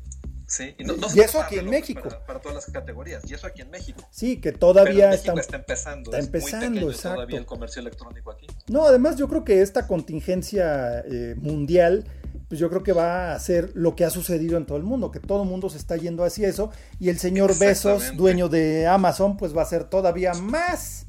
Sí, 0.46 0.76
y, 0.78 1.20
eso 1.20 1.40
aquí 1.40 1.58
en 1.58 1.68
México. 1.68 2.08
Para, 2.26 2.40
todas 2.40 2.54
las 2.54 2.66
categorías, 2.66 3.28
y 3.28 3.34
eso 3.34 3.46
aquí 3.46 3.62
en 3.62 3.70
México. 3.70 4.06
Sí, 4.10 4.40
que 4.40 4.52
todavía 4.52 5.12
está, 5.12 5.34
está, 5.34 5.56
empezando. 5.56 6.12
Está 6.12 6.24
empezando, 6.24 6.90
exacto. 6.90 7.14
todavía 7.14 7.38
el 7.38 7.46
comercio 7.46 7.80
electrónico 7.80 8.30
aquí. 8.30 8.46
No, 8.68 8.86
además 8.86 9.16
yo 9.16 9.28
creo 9.28 9.44
que 9.44 9.60
esta 9.60 9.86
contingencia 9.86 11.00
eh, 11.00 11.34
mundial 11.36 12.04
pues 12.48 12.60
yo 12.60 12.68
creo 12.68 12.82
que 12.82 12.92
va 12.92 13.34
a 13.34 13.38
ser 13.40 13.72
lo 13.74 13.96
que 13.96 14.04
ha 14.04 14.10
sucedido 14.10 14.56
en 14.56 14.66
todo 14.66 14.78
el 14.78 14.84
mundo, 14.84 15.10
que 15.10 15.18
todo 15.20 15.42
el 15.42 15.48
mundo 15.48 15.68
se 15.68 15.78
está 15.78 15.96
yendo 15.96 16.24
hacia 16.24 16.48
eso 16.48 16.70
y 17.00 17.08
el 17.08 17.18
señor 17.18 17.58
Besos, 17.58 18.16
dueño 18.16 18.48
de 18.48 18.86
Amazon, 18.86 19.36
pues 19.36 19.56
va 19.56 19.62
a 19.62 19.66
ser 19.66 19.84
todavía 19.84 20.32
más 20.34 21.06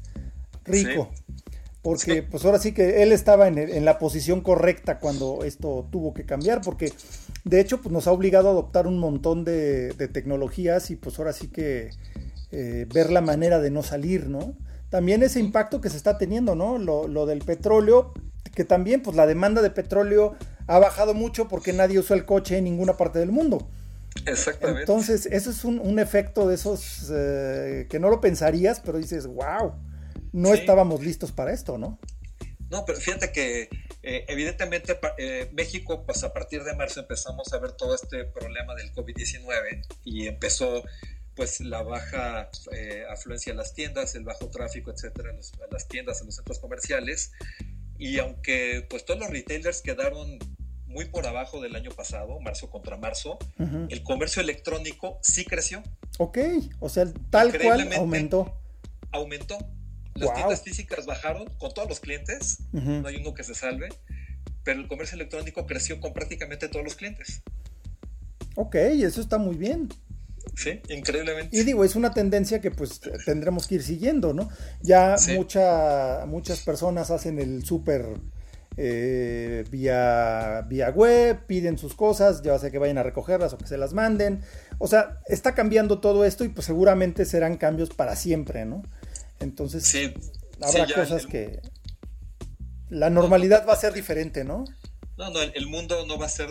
rico. 0.64 1.10
Porque 1.80 2.24
pues 2.24 2.44
ahora 2.44 2.58
sí 2.58 2.72
que 2.72 3.02
él 3.02 3.12
estaba 3.12 3.46
en, 3.46 3.84
la 3.84 3.98
posición 3.98 4.40
correcta 4.40 4.98
cuando 4.98 5.44
esto 5.44 5.86
tuvo 5.90 6.12
que 6.12 6.26
cambiar, 6.26 6.60
porque 6.60 6.92
de 7.44 7.60
hecho 7.60 7.80
pues 7.80 7.92
nos 7.92 8.06
ha 8.06 8.12
obligado 8.12 8.48
a 8.48 8.52
adoptar 8.52 8.86
un 8.86 8.98
montón 8.98 9.44
de, 9.44 9.92
tecnologías 10.12 10.90
y 10.90 10.96
pues 10.96 11.18
ahora 11.18 11.32
sí 11.32 11.48
que 11.48 11.90
eh, 12.50 12.86
ver 12.92 13.10
la 13.10 13.20
manera 13.20 13.60
de 13.60 13.70
no 13.70 13.82
salir, 13.82 14.28
¿no? 14.28 14.56
También 14.90 15.22
ese 15.22 15.40
impacto 15.40 15.80
que 15.80 15.90
se 15.90 15.96
está 15.96 16.16
teniendo, 16.16 16.54
¿no? 16.54 16.78
Lo, 16.78 17.08
lo 17.08 17.26
del 17.26 17.40
petróleo, 17.40 18.12
que 18.54 18.64
también 18.64 19.02
pues 19.02 19.16
la 19.16 19.26
demanda 19.26 19.60
de 19.60 19.70
petróleo 19.70 20.34
ha 20.66 20.78
bajado 20.78 21.14
mucho 21.14 21.48
porque 21.48 21.72
nadie 21.72 21.98
usa 21.98 22.16
el 22.16 22.24
coche 22.24 22.58
en 22.58 22.64
ninguna 22.64 22.96
parte 22.96 23.18
del 23.18 23.32
mundo. 23.32 23.68
Exactamente. 24.26 24.82
Entonces, 24.82 25.26
eso 25.26 25.50
es 25.50 25.64
un, 25.64 25.98
efecto 25.98 26.48
de 26.48 26.54
esos 26.54 27.10
eh, 27.12 27.86
que 27.88 27.98
no 27.98 28.10
lo 28.10 28.20
pensarías, 28.20 28.80
pero 28.80 28.98
dices, 28.98 29.26
wow, 29.26 29.74
no 30.32 30.54
estábamos 30.54 31.02
listos 31.02 31.32
para 31.32 31.52
esto, 31.52 31.78
¿no? 31.78 31.98
No, 32.70 32.84
pero 32.84 32.98
fíjate 32.98 33.32
que 33.32 33.68
eh, 34.02 34.24
evidentemente 34.28 34.98
eh, 35.16 35.50
México, 35.52 36.04
pues 36.04 36.22
a 36.24 36.32
partir 36.32 36.64
de 36.64 36.74
marzo 36.74 37.00
empezamos 37.00 37.52
a 37.52 37.58
ver 37.58 37.72
todo 37.72 37.94
este 37.94 38.24
problema 38.24 38.74
del 38.74 38.92
COVID-19 38.92 39.86
y 40.04 40.26
empezó 40.26 40.82
pues 41.34 41.60
la 41.60 41.82
baja 41.82 42.50
afluencia 43.10 43.52
a 43.52 43.56
las 43.56 43.72
tiendas, 43.72 44.16
el 44.16 44.24
bajo 44.24 44.48
tráfico, 44.48 44.90
etcétera, 44.90 45.30
a 45.30 45.72
las 45.72 45.86
tiendas, 45.86 46.20
en 46.20 46.26
los 46.26 46.34
centros 46.34 46.58
comerciales. 46.58 47.30
Y 47.96 48.18
aunque 48.18 48.84
pues 48.90 49.04
todos 49.04 49.20
los 49.20 49.30
retailers 49.30 49.80
quedaron 49.80 50.38
muy 50.88 51.04
por 51.04 51.26
abajo 51.26 51.60
del 51.60 51.76
año 51.76 51.90
pasado, 51.90 52.40
marzo 52.40 52.70
contra 52.70 52.96
marzo, 52.96 53.38
el 53.88 54.02
comercio 54.02 54.42
electrónico 54.42 55.18
sí 55.22 55.44
creció. 55.44 55.82
Ok, 56.18 56.38
o 56.80 56.88
sea, 56.88 57.06
tal 57.30 57.56
cual 57.58 57.92
aumentó. 57.92 58.60
Aumentó. 59.12 59.58
Las 60.18 60.34
tiendas 60.34 60.62
físicas 60.62 61.06
bajaron 61.06 61.48
con 61.58 61.72
todos 61.72 61.88
los 61.88 62.00
clientes, 62.00 62.58
no 62.72 63.06
hay 63.06 63.16
uno 63.16 63.34
que 63.34 63.44
se 63.44 63.54
salve, 63.54 63.88
pero 64.64 64.80
el 64.80 64.88
comercio 64.88 65.16
electrónico 65.16 65.66
creció 65.66 66.00
con 66.00 66.12
prácticamente 66.12 66.68
todos 66.68 66.84
los 66.84 66.94
clientes. 66.94 67.42
Ok, 68.56 68.74
eso 68.74 69.20
está 69.20 69.38
muy 69.38 69.56
bien. 69.56 69.88
Sí, 70.56 70.80
increíblemente. 70.88 71.56
Y 71.56 71.62
digo, 71.62 71.84
es 71.84 71.94
una 71.94 72.12
tendencia 72.12 72.60
que 72.60 72.70
pues 72.70 73.00
tendremos 73.24 73.66
que 73.66 73.76
ir 73.76 73.82
siguiendo, 73.82 74.32
¿no? 74.32 74.48
Ya 74.82 75.16
mucha, 75.34 76.24
muchas 76.26 76.60
personas 76.60 77.10
hacen 77.10 77.38
el 77.38 77.64
súper 77.64 78.06
eh, 78.76 79.64
vía, 79.70 80.64
vía 80.68 80.90
web, 80.90 81.46
piden 81.46 81.78
sus 81.78 81.94
cosas, 81.94 82.42
ya 82.42 82.58
sea 82.58 82.70
que 82.70 82.78
vayan 82.78 82.98
a 82.98 83.02
recogerlas 83.02 83.52
o 83.52 83.58
que 83.58 83.66
se 83.66 83.78
las 83.78 83.92
manden. 83.92 84.40
O 84.78 84.86
sea, 84.86 85.20
está 85.26 85.54
cambiando 85.54 86.00
todo 86.00 86.24
esto 86.24 86.44
y 86.44 86.48
pues 86.48 86.66
seguramente 86.66 87.24
serán 87.24 87.56
cambios 87.56 87.90
para 87.90 88.16
siempre, 88.16 88.64
¿no? 88.64 88.82
Entonces, 89.40 89.84
sí, 89.84 90.12
habrá 90.60 90.86
cosas 90.92 91.26
que... 91.26 91.60
La 92.90 93.10
normalidad 93.10 93.66
va 93.68 93.74
a 93.74 93.76
ser 93.76 93.92
diferente, 93.92 94.44
¿no? 94.44 94.64
No, 95.18 95.30
no, 95.30 95.42
el, 95.42 95.66
mundo 95.66 96.06
no 96.06 96.16
va 96.16 96.26
a 96.26 96.28
ser 96.28 96.48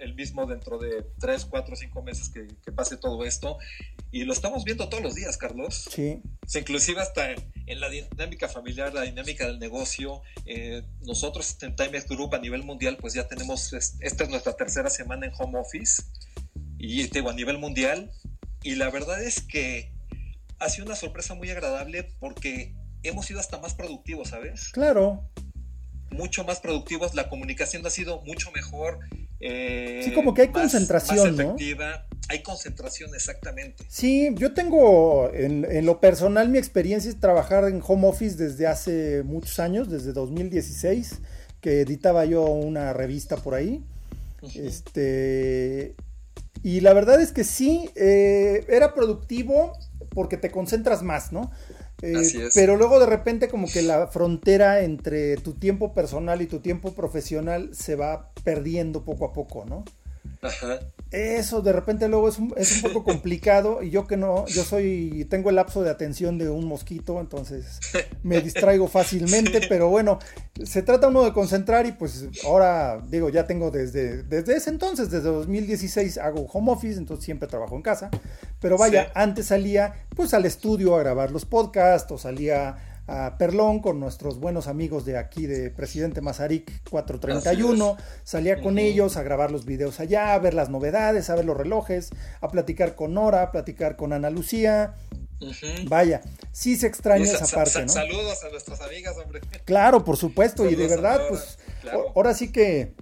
el 0.00 0.14
mismo 0.14 0.46
dentro 0.46 0.78
de 0.78 1.04
3, 1.18 1.46
4, 1.46 1.74
5 1.74 2.02
meses 2.02 2.28
que, 2.28 2.70
pase 2.70 2.96
todo 2.96 3.24
esto. 3.24 3.58
Y 4.12 4.22
lo 4.22 4.32
estamos 4.32 4.62
viendo 4.62 4.88
todos 4.88 5.02
los 5.02 5.16
días, 5.16 5.36
Carlos. 5.36 5.88
Sí. 5.90 6.22
inclusive 6.54 7.00
hasta 7.00 7.32
en, 7.32 7.80
la 7.80 7.90
dinámica 7.90 8.48
familiar, 8.48 8.94
la 8.94 9.02
dinámica 9.02 9.48
del 9.48 9.58
negocio. 9.58 10.22
Eh, 10.46 10.84
nosotros 11.00 11.56
en 11.62 11.74
Timex 11.74 12.06
Group 12.06 12.36
a 12.36 12.38
nivel 12.38 12.62
mundial, 12.62 12.98
pues 13.00 13.14
ya 13.14 13.26
tenemos, 13.26 13.72
esta 13.72 14.24
es 14.24 14.30
nuestra 14.30 14.52
tercera 14.52 14.88
semana 14.90 15.26
en 15.26 15.32
home 15.36 15.58
office. 15.58 16.04
Y 16.78 17.08
digo, 17.08 17.30
a 17.30 17.34
nivel 17.34 17.58
mundial. 17.58 18.12
Y 18.62 18.76
la 18.76 18.90
verdad 18.90 19.20
es 19.24 19.42
que 19.42 19.93
ha 20.64 20.68
sido 20.70 20.86
una 20.86 20.96
sorpresa 20.96 21.34
muy 21.34 21.50
agradable 21.50 22.08
porque 22.18 22.74
hemos 23.02 23.26
sido 23.26 23.38
hasta 23.38 23.58
más 23.58 23.74
productivos, 23.74 24.30
¿sabes? 24.30 24.70
Claro. 24.72 25.28
Mucho 26.10 26.44
más 26.44 26.60
productivos, 26.60 27.14
la 27.14 27.28
comunicación 27.28 27.84
ha 27.86 27.90
sido 27.90 28.22
mucho 28.22 28.50
mejor. 28.52 29.00
Eh, 29.40 30.00
sí, 30.04 30.12
como 30.12 30.32
que 30.32 30.42
hay 30.42 30.48
concentración, 30.48 31.36
más 31.36 31.44
efectiva. 31.44 32.06
Hay 32.28 32.42
concentración, 32.42 33.14
exactamente. 33.14 33.84
Sí, 33.88 34.30
yo 34.36 34.54
tengo 34.54 35.30
en, 35.34 35.66
en, 35.70 35.84
lo 35.84 36.00
personal 36.00 36.48
mi 36.48 36.58
experiencia 36.58 37.10
es 37.10 37.20
trabajar 37.20 37.64
en 37.64 37.82
home 37.86 38.06
office 38.06 38.36
desde 38.36 38.66
hace 38.66 39.22
muchos 39.22 39.58
años, 39.58 39.90
desde 39.90 40.12
2016, 40.12 41.18
que 41.60 41.82
editaba 41.82 42.24
yo 42.24 42.44
una 42.44 42.92
revista 42.94 43.36
por 43.36 43.54
ahí. 43.54 43.84
Este. 44.54 45.94
Y 46.62 46.80
la 46.80 46.94
verdad 46.94 47.20
es 47.20 47.32
que 47.32 47.44
sí, 47.44 47.90
eh, 47.94 48.64
era 48.68 48.94
productivo 48.94 49.76
porque 50.14 50.36
te 50.36 50.50
concentras 50.50 51.02
más, 51.02 51.32
¿no? 51.32 51.50
Eh, 52.02 52.48
pero 52.54 52.76
luego 52.76 52.98
de 52.98 53.06
repente 53.06 53.48
como 53.48 53.66
que 53.66 53.82
la 53.82 54.08
frontera 54.08 54.82
entre 54.82 55.36
tu 55.36 55.54
tiempo 55.54 55.94
personal 55.94 56.42
y 56.42 56.46
tu 56.46 56.60
tiempo 56.60 56.92
profesional 56.92 57.70
se 57.74 57.94
va 57.96 58.30
perdiendo 58.44 59.04
poco 59.04 59.26
a 59.26 59.32
poco, 59.32 59.64
¿no? 59.64 59.84
Ajá. 60.44 60.80
Eso 61.10 61.62
de 61.62 61.72
repente 61.72 62.08
luego 62.08 62.28
es 62.28 62.38
un, 62.38 62.52
es 62.56 62.76
un 62.76 62.82
poco 62.82 63.04
complicado 63.04 63.82
y 63.82 63.90
yo 63.90 64.06
que 64.06 64.16
no, 64.16 64.46
yo 64.46 64.64
soy, 64.64 65.26
tengo 65.30 65.48
el 65.48 65.56
lapso 65.56 65.82
de 65.82 65.90
atención 65.90 66.38
de 66.38 66.48
un 66.48 66.66
mosquito, 66.66 67.20
entonces 67.20 67.78
me 68.24 68.40
distraigo 68.40 68.88
fácilmente, 68.88 69.60
pero 69.68 69.88
bueno, 69.88 70.18
se 70.64 70.82
trata 70.82 71.08
uno 71.08 71.22
de 71.22 71.32
concentrar 71.32 71.86
y 71.86 71.92
pues 71.92 72.26
ahora 72.44 73.00
digo, 73.08 73.28
ya 73.28 73.46
tengo 73.46 73.70
desde, 73.70 74.24
desde 74.24 74.56
ese 74.56 74.70
entonces, 74.70 75.08
desde 75.10 75.28
2016 75.28 76.18
hago 76.18 76.48
home 76.52 76.72
office, 76.72 76.98
entonces 76.98 77.24
siempre 77.24 77.48
trabajo 77.48 77.76
en 77.76 77.82
casa, 77.82 78.10
pero 78.60 78.76
vaya, 78.76 79.12
antes 79.14 79.46
salía 79.46 80.06
pues 80.16 80.34
al 80.34 80.44
estudio 80.44 80.96
a 80.96 80.98
grabar 80.98 81.30
los 81.30 81.44
podcasts 81.44 82.10
o 82.10 82.18
salía 82.18 82.93
a 83.06 83.36
Perlón 83.38 83.80
con 83.80 84.00
nuestros 84.00 84.38
buenos 84.38 84.66
amigos 84.66 85.04
de 85.04 85.18
aquí 85.18 85.46
de 85.46 85.70
Presidente 85.70 86.20
Mazarik 86.20 86.88
431. 86.88 87.96
Salía 88.22 88.60
con 88.60 88.78
ellos 88.78 89.16
a 89.16 89.22
grabar 89.22 89.50
los 89.50 89.64
videos 89.64 90.00
allá, 90.00 90.34
a 90.34 90.38
ver 90.38 90.54
las 90.54 90.70
novedades, 90.70 91.30
a 91.30 91.34
ver 91.34 91.44
los 91.44 91.56
relojes, 91.56 92.10
a 92.40 92.48
platicar 92.48 92.94
con 92.94 93.14
Nora, 93.14 93.42
a 93.42 93.52
platicar 93.52 93.96
con 93.96 94.12
Ana 94.12 94.30
Lucía. 94.30 94.94
Vaya, 95.88 96.22
sí 96.52 96.76
se 96.76 96.86
extraña 96.86 97.24
esa 97.24 97.46
parte, 97.46 97.82
¿no? 97.82 97.88
Saludos 97.88 98.42
a 98.44 98.48
nuestras 98.50 98.80
amigas, 98.80 99.16
hombre. 99.18 99.40
Claro, 99.64 100.04
por 100.04 100.16
supuesto, 100.16 100.68
y 100.68 100.74
de 100.74 100.86
verdad, 100.86 101.20
pues 101.28 101.58
ahora 102.14 102.32
sí 102.32 102.50
que 102.50 102.94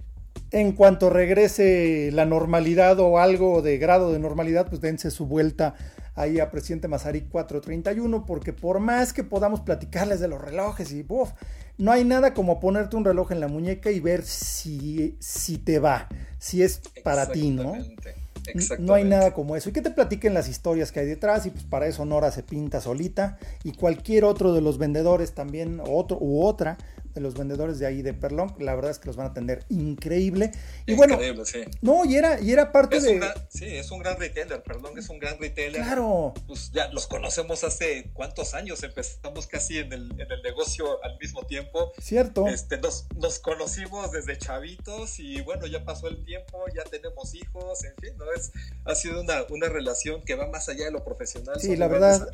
en 0.53 0.71
cuanto 0.73 1.09
regrese 1.09 2.11
la 2.13 2.25
normalidad 2.25 2.99
o 2.99 3.17
algo 3.17 3.61
de 3.61 3.77
grado 3.79 4.11
de 4.13 4.19
normalidad, 4.19 4.69
pues 4.69 4.81
dense 4.81 5.11
su 5.11 5.25
vuelta 5.25 5.75
ahí 6.15 6.39
a 6.39 6.51
presidente 6.51 6.87
Mazarik 6.87 7.27
431, 7.29 8.25
porque 8.25 8.53
por 8.53 8.79
más 8.79 9.13
que 9.13 9.23
podamos 9.23 9.61
platicarles 9.61 10.19
de 10.19 10.27
los 10.27 10.39
relojes 10.39 10.91
y 10.91 11.03
uf, 11.09 11.31
no 11.77 11.91
hay 11.91 12.03
nada 12.03 12.35
como 12.35 12.59
ponerte 12.59 12.95
un 12.95 13.03
reloj 13.03 13.31
en 13.31 13.39
la 13.39 13.47
muñeca 13.47 13.89
y 13.89 13.99
ver 13.99 14.23
si, 14.23 15.17
si 15.19 15.57
te 15.57 15.79
va, 15.79 16.07
si 16.37 16.61
es 16.61 16.81
para 17.03 17.31
ti, 17.31 17.49
¿no? 17.49 17.73
No 18.77 18.93
hay 18.93 19.05
nada 19.05 19.33
como 19.33 19.55
eso. 19.55 19.69
Y 19.69 19.71
que 19.71 19.81
te 19.81 19.89
platiquen 19.89 20.33
las 20.33 20.49
historias 20.49 20.91
que 20.91 20.99
hay 20.99 21.05
detrás. 21.05 21.45
Y 21.45 21.49
pues 21.49 21.63
para 21.63 21.87
eso 21.87 22.03
Nora 22.03 22.29
se 22.31 22.43
pinta 22.43 22.81
solita. 22.81 23.37
Y 23.63 23.71
cualquier 23.71 24.25
otro 24.25 24.53
de 24.53 24.61
los 24.61 24.77
vendedores 24.77 25.33
también, 25.33 25.81
otro 25.87 26.17
u 26.19 26.43
otra, 26.43 26.77
los 27.15 27.35
vendedores 27.35 27.79
de 27.79 27.85
ahí 27.85 28.01
de 28.01 28.13
Perlón, 28.13 28.55
la 28.59 28.75
verdad 28.75 28.91
es 28.91 28.99
que 28.99 29.07
los 29.07 29.15
van 29.15 29.27
a 29.27 29.29
atender 29.29 29.63
increíble. 29.69 30.51
Y 30.85 30.95
bueno, 30.95 31.19
no, 31.81 32.05
y 32.05 32.15
era, 32.15 32.39
y 32.41 32.51
era 32.51 32.71
parte 32.71 32.99
de. 32.99 33.21
sí, 33.49 33.65
es 33.65 33.91
un 33.91 33.99
gran 33.99 34.19
retailer, 34.19 34.63
Perlón 34.63 34.97
es 34.97 35.09
un 35.09 35.19
gran 35.19 35.39
retailer. 35.39 35.81
Claro. 35.81 36.33
Pues 36.47 36.71
ya 36.71 36.89
los 36.89 37.07
conocemos 37.07 37.63
hace 37.63 38.09
cuántos 38.13 38.53
años, 38.53 38.81
empezamos 38.83 39.47
casi 39.47 39.77
en 39.77 39.93
el, 39.93 40.11
en 40.19 40.31
el 40.31 40.41
negocio 40.41 41.03
al 41.03 41.17
mismo 41.19 41.45
tiempo. 41.45 41.91
Cierto. 42.01 42.47
Este, 42.47 42.77
nos, 42.77 43.05
nos 43.15 43.39
conocimos 43.39 44.11
desde 44.11 44.37
chavitos 44.37 45.19
y 45.19 45.41
bueno, 45.41 45.67
ya 45.67 45.83
pasó 45.85 46.07
el 46.07 46.23
tiempo, 46.23 46.65
ya 46.75 46.83
tenemos 46.83 47.35
hijos, 47.35 47.83
en 47.83 47.95
fin, 48.01 48.17
¿no? 48.17 48.25
Es, 48.31 48.51
ha 48.85 48.95
sido 48.95 49.21
una, 49.21 49.43
una 49.49 49.69
relación 49.69 50.21
que 50.23 50.35
va 50.35 50.47
más 50.47 50.69
allá 50.69 50.85
de 50.85 50.91
lo 50.91 51.03
profesional. 51.03 51.59
Sí, 51.59 51.75
la 51.75 51.87
verdad, 51.87 52.27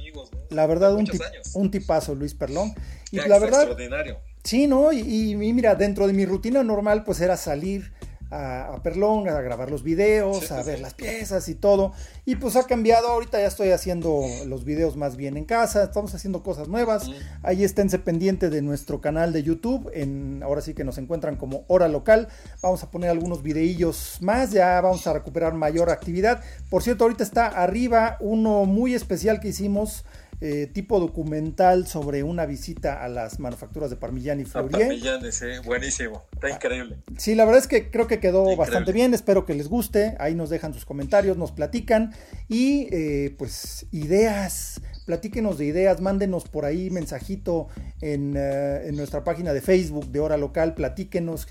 la 0.49 0.67
verdad, 0.67 0.93
un, 0.95 1.09
un 1.53 1.71
tipazo, 1.71 2.15
Luis 2.15 2.33
Perlón. 2.33 2.73
Y 3.11 3.17
la 3.17 3.39
verdad, 3.39 3.61
extraordinario 3.61 4.19
Sí, 4.49 4.65
¿no? 4.65 4.91
Y, 4.91 5.35
mira, 5.35 5.75
dentro 5.75 6.07
de 6.07 6.13
mi 6.13 6.25
rutina 6.25 6.63
normal, 6.63 7.03
pues 7.03 7.21
era 7.21 7.37
salir 7.37 7.91
a, 8.31 8.79
Perlón, 8.81 9.29
a 9.29 9.39
grabar 9.41 9.69
los 9.69 9.83
videos, 9.83 10.51
a 10.51 10.63
ver 10.63 10.79
las 10.79 10.95
piezas 10.95 11.47
y 11.49 11.53
todo. 11.53 11.93
Y 12.25 12.35
pues 12.37 12.55
ha 12.55 12.63
cambiado, 12.63 13.09
ahorita 13.09 13.39
ya 13.39 13.45
estoy 13.45 13.69
haciendo 13.69 14.25
los 14.47 14.65
videos 14.65 14.95
más 14.97 15.17
bien 15.17 15.37
en 15.37 15.45
casa, 15.45 15.83
estamos 15.83 16.15
haciendo 16.15 16.41
cosas 16.41 16.67
nuevas. 16.67 17.11
Ahí 17.43 17.63
esténse 17.63 17.99
pendiente 17.99 18.49
de 18.49 18.63
nuestro 18.63 19.01
canal 19.01 19.33
de 19.33 19.43
YouTube, 19.43 19.91
en, 19.93 20.41
ahora 20.41 20.61
sí 20.61 20.73
que 20.73 20.83
nos 20.83 20.97
encuentran 20.97 21.35
como 21.35 21.63
Hora 21.67 21.87
Local. 21.87 22.27
Vamos 22.63 22.81
a 22.81 22.89
poner 22.89 23.11
algunos 23.11 23.43
videillos 23.43 24.17
más, 24.19 24.49
ya 24.49 24.81
vamos 24.81 25.05
a 25.05 25.13
recuperar 25.13 25.53
mayor 25.53 25.91
actividad. 25.91 26.41
Por 26.71 26.81
cierto, 26.81 27.03
ahorita 27.03 27.23
está 27.23 27.45
arriba 27.45 28.17
uno 28.19 28.65
muy 28.65 28.95
especial 28.95 29.41
que 29.41 29.49
hicimos 29.49 30.05
eh, 30.41 30.67
tipo 30.71 30.99
documental 30.99 31.85
sobre 31.87 32.23
una 32.23 32.45
visita 32.45 33.03
a 33.03 33.09
las 33.09 33.39
manufacturas 33.39 33.89
de 33.89 33.97
Parmigiani 33.97 34.45
Fleurier. 34.45 34.87
Parmigiani, 34.87 35.31
sí, 35.31 35.45
buenísimo, 35.65 36.23
está 36.33 36.47
ah, 36.47 36.51
increíble. 36.51 36.97
Sí, 37.17 37.35
la 37.35 37.45
verdad 37.45 37.59
es 37.59 37.67
que 37.67 37.91
creo 37.91 38.07
que 38.07 38.19
quedó 38.19 38.55
bastante 38.55 38.93
bien, 38.93 39.13
espero 39.13 39.45
que 39.45 39.53
les 39.53 39.67
guste, 39.67 40.15
ahí 40.19 40.35
nos 40.35 40.49
dejan 40.49 40.73
sus 40.73 40.85
comentarios, 40.85 41.37
nos 41.37 41.51
platican 41.51 42.13
y 42.47 42.87
eh, 42.91 43.35
pues 43.37 43.87
ideas, 43.91 44.81
platíquenos 45.05 45.57
de 45.57 45.65
ideas, 45.65 45.99
mándenos 45.99 46.45
por 46.45 46.65
ahí 46.65 46.89
mensajito 46.89 47.67
en, 47.99 48.35
eh, 48.37 48.87
en 48.87 48.95
nuestra 48.95 49.23
página 49.23 49.53
de 49.53 49.61
Facebook 49.61 50.07
de 50.07 50.21
Hora 50.21 50.37
Local, 50.37 50.73
platíquenos 50.73 51.47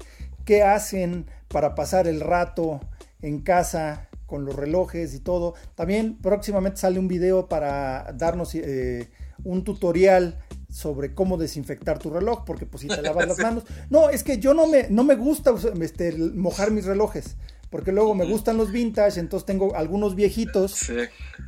qué 0.46 0.62
hacen 0.62 1.26
para 1.48 1.74
pasar 1.74 2.08
el 2.08 2.20
rato 2.20 2.80
en 3.20 3.40
casa, 3.40 4.08
con 4.28 4.44
los 4.44 4.54
relojes 4.54 5.14
y 5.14 5.20
todo. 5.20 5.54
También 5.74 6.18
próximamente 6.18 6.78
sale 6.78 6.98
un 6.98 7.08
video 7.08 7.48
para 7.48 8.12
darnos 8.12 8.54
eh, 8.54 9.08
un 9.42 9.64
tutorial 9.64 10.38
sobre 10.70 11.14
cómo 11.14 11.38
desinfectar 11.38 11.98
tu 11.98 12.10
reloj, 12.10 12.44
porque 12.44 12.66
pues 12.66 12.82
si 12.82 12.88
te 12.88 13.00
lavas 13.00 13.26
las 13.26 13.38
manos. 13.42 13.64
No, 13.88 14.10
es 14.10 14.22
que 14.22 14.38
yo 14.38 14.52
no 14.52 14.66
me, 14.66 14.88
no 14.90 15.02
me 15.02 15.16
gusta 15.16 15.54
este, 15.80 16.12
mojar 16.12 16.70
mis 16.70 16.84
relojes, 16.84 17.36
porque 17.70 17.90
luego 17.90 18.14
me 18.14 18.26
gustan 18.26 18.58
los 18.58 18.70
vintage, 18.70 19.18
entonces 19.18 19.46
tengo 19.46 19.74
algunos 19.74 20.14
viejitos 20.14 20.90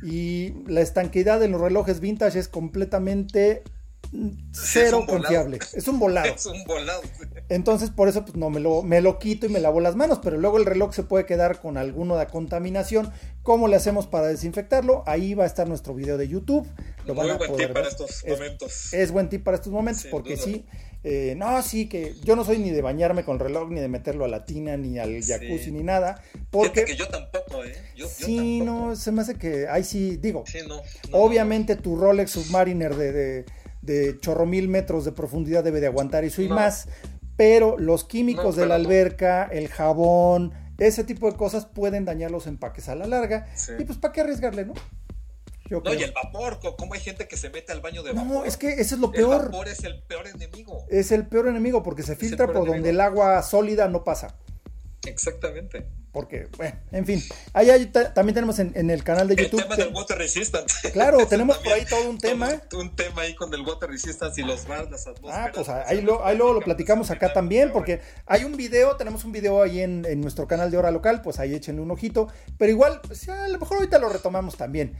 y 0.01 0.55
la 0.65 0.81
estanqueidad 0.81 1.43
en 1.43 1.51
los 1.51 1.61
relojes 1.61 1.99
vintage 1.99 2.39
es 2.39 2.47
completamente 2.47 3.61
cero 4.51 5.05
confiable. 5.07 5.59
Es 5.73 5.87
un 5.87 5.99
volado. 5.99 6.33
Es 6.35 6.45
un 6.45 6.63
volado. 6.65 7.01
Entonces, 7.49 7.89
por 7.89 8.07
eso, 8.07 8.23
pues 8.23 8.35
no 8.35 8.49
me 8.49 8.59
lo, 8.59 8.83
me 8.83 9.01
lo 9.01 9.19
quito 9.19 9.45
y 9.45 9.49
me 9.49 9.59
lavo 9.59 9.79
las 9.79 9.95
manos. 9.95 10.19
Pero 10.23 10.37
luego 10.37 10.57
el 10.57 10.65
reloj 10.65 10.93
se 10.93 11.03
puede 11.03 11.25
quedar 11.25 11.61
con 11.61 11.77
alguno 11.77 12.17
de 12.17 12.27
contaminación. 12.27 13.11
¿Cómo 13.43 13.67
le 13.67 13.75
hacemos 13.75 14.07
para 14.07 14.27
desinfectarlo? 14.27 15.03
Ahí 15.07 15.33
va 15.33 15.45
a 15.45 15.47
estar 15.47 15.67
nuestro 15.67 15.93
video 15.93 16.17
de 16.17 16.27
YouTube. 16.27 16.67
Lo 17.05 17.15
Muy 17.15 17.31
buen 17.31 17.55
tip 17.55 17.73
para 17.73 17.87
estos 17.87 18.23
momentos. 18.27 18.93
Es 18.93 19.11
buen 19.11 19.29
tip 19.29 19.43
para 19.43 19.55
estos 19.55 19.71
momentos, 19.71 20.05
porque 20.11 20.37
sí. 20.37 20.65
Eh, 21.03 21.33
no, 21.35 21.59
sí, 21.63 21.89
que 21.89 22.13
yo 22.23 22.35
no 22.35 22.45
soy 22.45 22.59
ni 22.59 22.69
de 22.69 22.83
bañarme 22.83 23.23
con 23.23 23.39
reloj, 23.39 23.71
ni 23.71 23.79
de 23.79 23.87
meterlo 23.87 24.23
a 24.23 24.27
la 24.27 24.45
tina, 24.45 24.77
ni 24.77 24.99
al 24.99 25.23
jacuzzi, 25.23 25.71
ni 25.71 25.81
nada. 25.81 26.21
Porque 26.51 26.85
que 26.85 26.95
yo 26.95 27.07
tampoco, 27.07 27.63
¿eh? 27.63 27.73
Yo, 27.95 28.07
sí, 28.07 28.61
no, 28.61 28.95
se 28.95 29.11
me 29.11 29.21
hace 29.23 29.35
que. 29.35 29.67
Ahí 29.67 29.83
sí, 29.83 30.17
digo. 30.17 30.43
Sí, 30.45 30.59
no, 30.67 30.79
obviamente 31.11 31.75
tu 31.75 31.95
Rolex 31.95 32.31
Submariner 32.31 32.95
de 32.95 33.11
de 33.11 33.45
chorro 34.19 34.45
mil 34.45 34.67
metros 34.67 35.05
de 35.05 35.11
profundidad 35.11 35.63
debe 35.63 35.81
de 35.81 35.87
aguantar 35.87 36.23
eso 36.23 36.41
y 36.41 36.49
más, 36.49 36.87
pero 37.35 37.77
los 37.77 38.03
químicos 38.03 38.55
de 38.55 38.65
la 38.65 38.75
alberca, 38.75 39.45
el 39.51 39.67
jabón, 39.67 40.53
ese 40.77 41.03
tipo 41.03 41.31
de 41.31 41.37
cosas 41.37 41.65
pueden 41.65 42.05
dañar 42.05 42.31
los 42.31 42.47
empaques 42.47 42.89
a 42.89 42.95
la 42.95 43.07
larga. 43.07 43.47
Y 43.79 43.83
pues, 43.83 43.97
¿para 43.97 44.11
qué 44.11 44.21
arriesgarle, 44.21 44.65
no? 44.65 44.73
no, 45.79 45.93
y 45.93 46.03
el 46.03 46.11
vapor, 46.11 46.59
¿cómo 46.77 46.93
hay 46.93 46.99
gente 46.99 47.27
que 47.27 47.37
se 47.37 47.49
mete 47.49 47.71
al 47.71 47.81
baño 47.81 48.03
de 48.03 48.11
vapor? 48.11 48.27
No, 48.27 48.45
es 48.45 48.57
que 48.57 48.73
ese 48.73 48.95
es 48.95 48.99
lo 48.99 49.11
peor. 49.11 49.45
El 49.45 49.51
vapor 49.51 49.67
es 49.69 49.83
el 49.83 50.03
peor 50.03 50.27
enemigo. 50.27 50.85
Es 50.89 51.11
el 51.11 51.27
peor 51.27 51.47
enemigo 51.47 51.81
porque 51.81 52.03
se 52.03 52.15
filtra 52.15 52.47
por 52.51 52.67
donde 52.67 52.89
el 52.89 52.99
agua 52.99 53.41
sólida 53.43 53.87
no 53.87 54.03
pasa. 54.03 54.35
Exactamente. 55.05 55.87
Porque, 56.11 56.49
bueno, 56.57 56.75
en 56.91 57.05
fin. 57.05 57.23
Ahí 57.53 57.85
también 58.13 58.33
tenemos 58.33 58.59
en, 58.59 58.89
el 58.89 59.03
canal 59.03 59.29
de 59.29 59.35
YouTube. 59.35 59.59
El 59.59 59.63
tema 59.63 59.75
del 59.77 59.93
Water 59.93 60.17
Resistance. 60.17 60.91
Claro, 60.91 61.25
tenemos 61.29 61.57
por 61.59 61.71
ahí 61.71 61.85
todo 61.85 62.09
un 62.09 62.17
tema. 62.17 62.49
un 62.73 62.95
tema 62.95 63.21
ahí 63.21 63.33
con 63.33 63.53
el 63.53 63.61
Water 63.61 63.89
Resistance 63.89 64.41
y 64.41 64.43
los 64.43 64.67
bars, 64.67 64.91
las 64.91 65.07
atmósferas. 65.07 65.47
Ah, 65.47 65.51
pues 65.53 65.69
ahí, 65.69 66.01
lo, 66.01 66.25
ahí 66.25 66.35
luego 66.35 66.53
lo 66.53 66.61
platicamos 66.61 67.11
acá 67.11 67.31
también, 67.31 67.71
porque 67.71 68.01
hay 68.25 68.43
un 68.43 68.57
video, 68.57 68.97
tenemos 68.97 69.23
un 69.23 69.31
video 69.31 69.63
ahí 69.63 69.79
en, 69.79 70.05
en 70.05 70.19
nuestro 70.19 70.47
canal 70.47 70.69
de 70.69 70.77
Hora 70.77 70.91
Local, 70.91 71.21
pues 71.21 71.39
ahí 71.39 71.53
échenle 71.53 71.81
un 71.81 71.91
ojito. 71.91 72.27
Pero 72.57 72.71
igual, 72.71 72.99
pues, 73.07 73.29
a 73.29 73.47
lo 73.47 73.57
mejor 73.57 73.77
ahorita 73.77 73.97
lo 73.97 74.09
retomamos 74.09 74.57
también. 74.57 74.97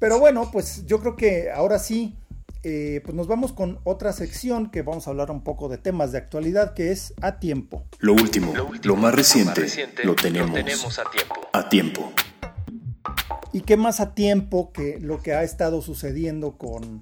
Pero 0.00 0.18
bueno, 0.18 0.50
pues 0.50 0.84
yo 0.86 0.98
creo 0.98 1.14
que 1.14 1.50
ahora 1.52 1.78
sí 1.78 2.16
eh, 2.62 3.00
pues 3.04 3.14
nos 3.14 3.26
vamos 3.26 3.52
con 3.52 3.78
otra 3.84 4.12
sección 4.12 4.70
que 4.70 4.82
vamos 4.82 5.06
a 5.06 5.10
hablar 5.10 5.30
un 5.30 5.42
poco 5.42 5.68
de 5.68 5.78
temas 5.78 6.12
de 6.12 6.18
actualidad 6.18 6.74
que 6.74 6.92
es 6.92 7.14
a 7.22 7.38
tiempo. 7.38 7.84
Lo 8.00 8.12
último, 8.12 8.52
lo, 8.82 8.96
más, 8.96 9.14
reciente, 9.14 9.66
lo, 10.04 10.14
tenemos, 10.14 10.98
a 10.98 11.04
tiempo. 11.10 11.34
A 11.52 11.68
tiempo. 11.70 12.12
¿Y 13.52 13.62
qué 13.62 13.78
más 13.78 14.00
a 14.00 14.14
tiempo 14.14 14.72
que 14.72 14.98
lo 15.00 15.22
que 15.22 15.32
ha 15.32 15.42
estado 15.42 15.80
sucediendo 15.80 16.58
con, 16.58 17.00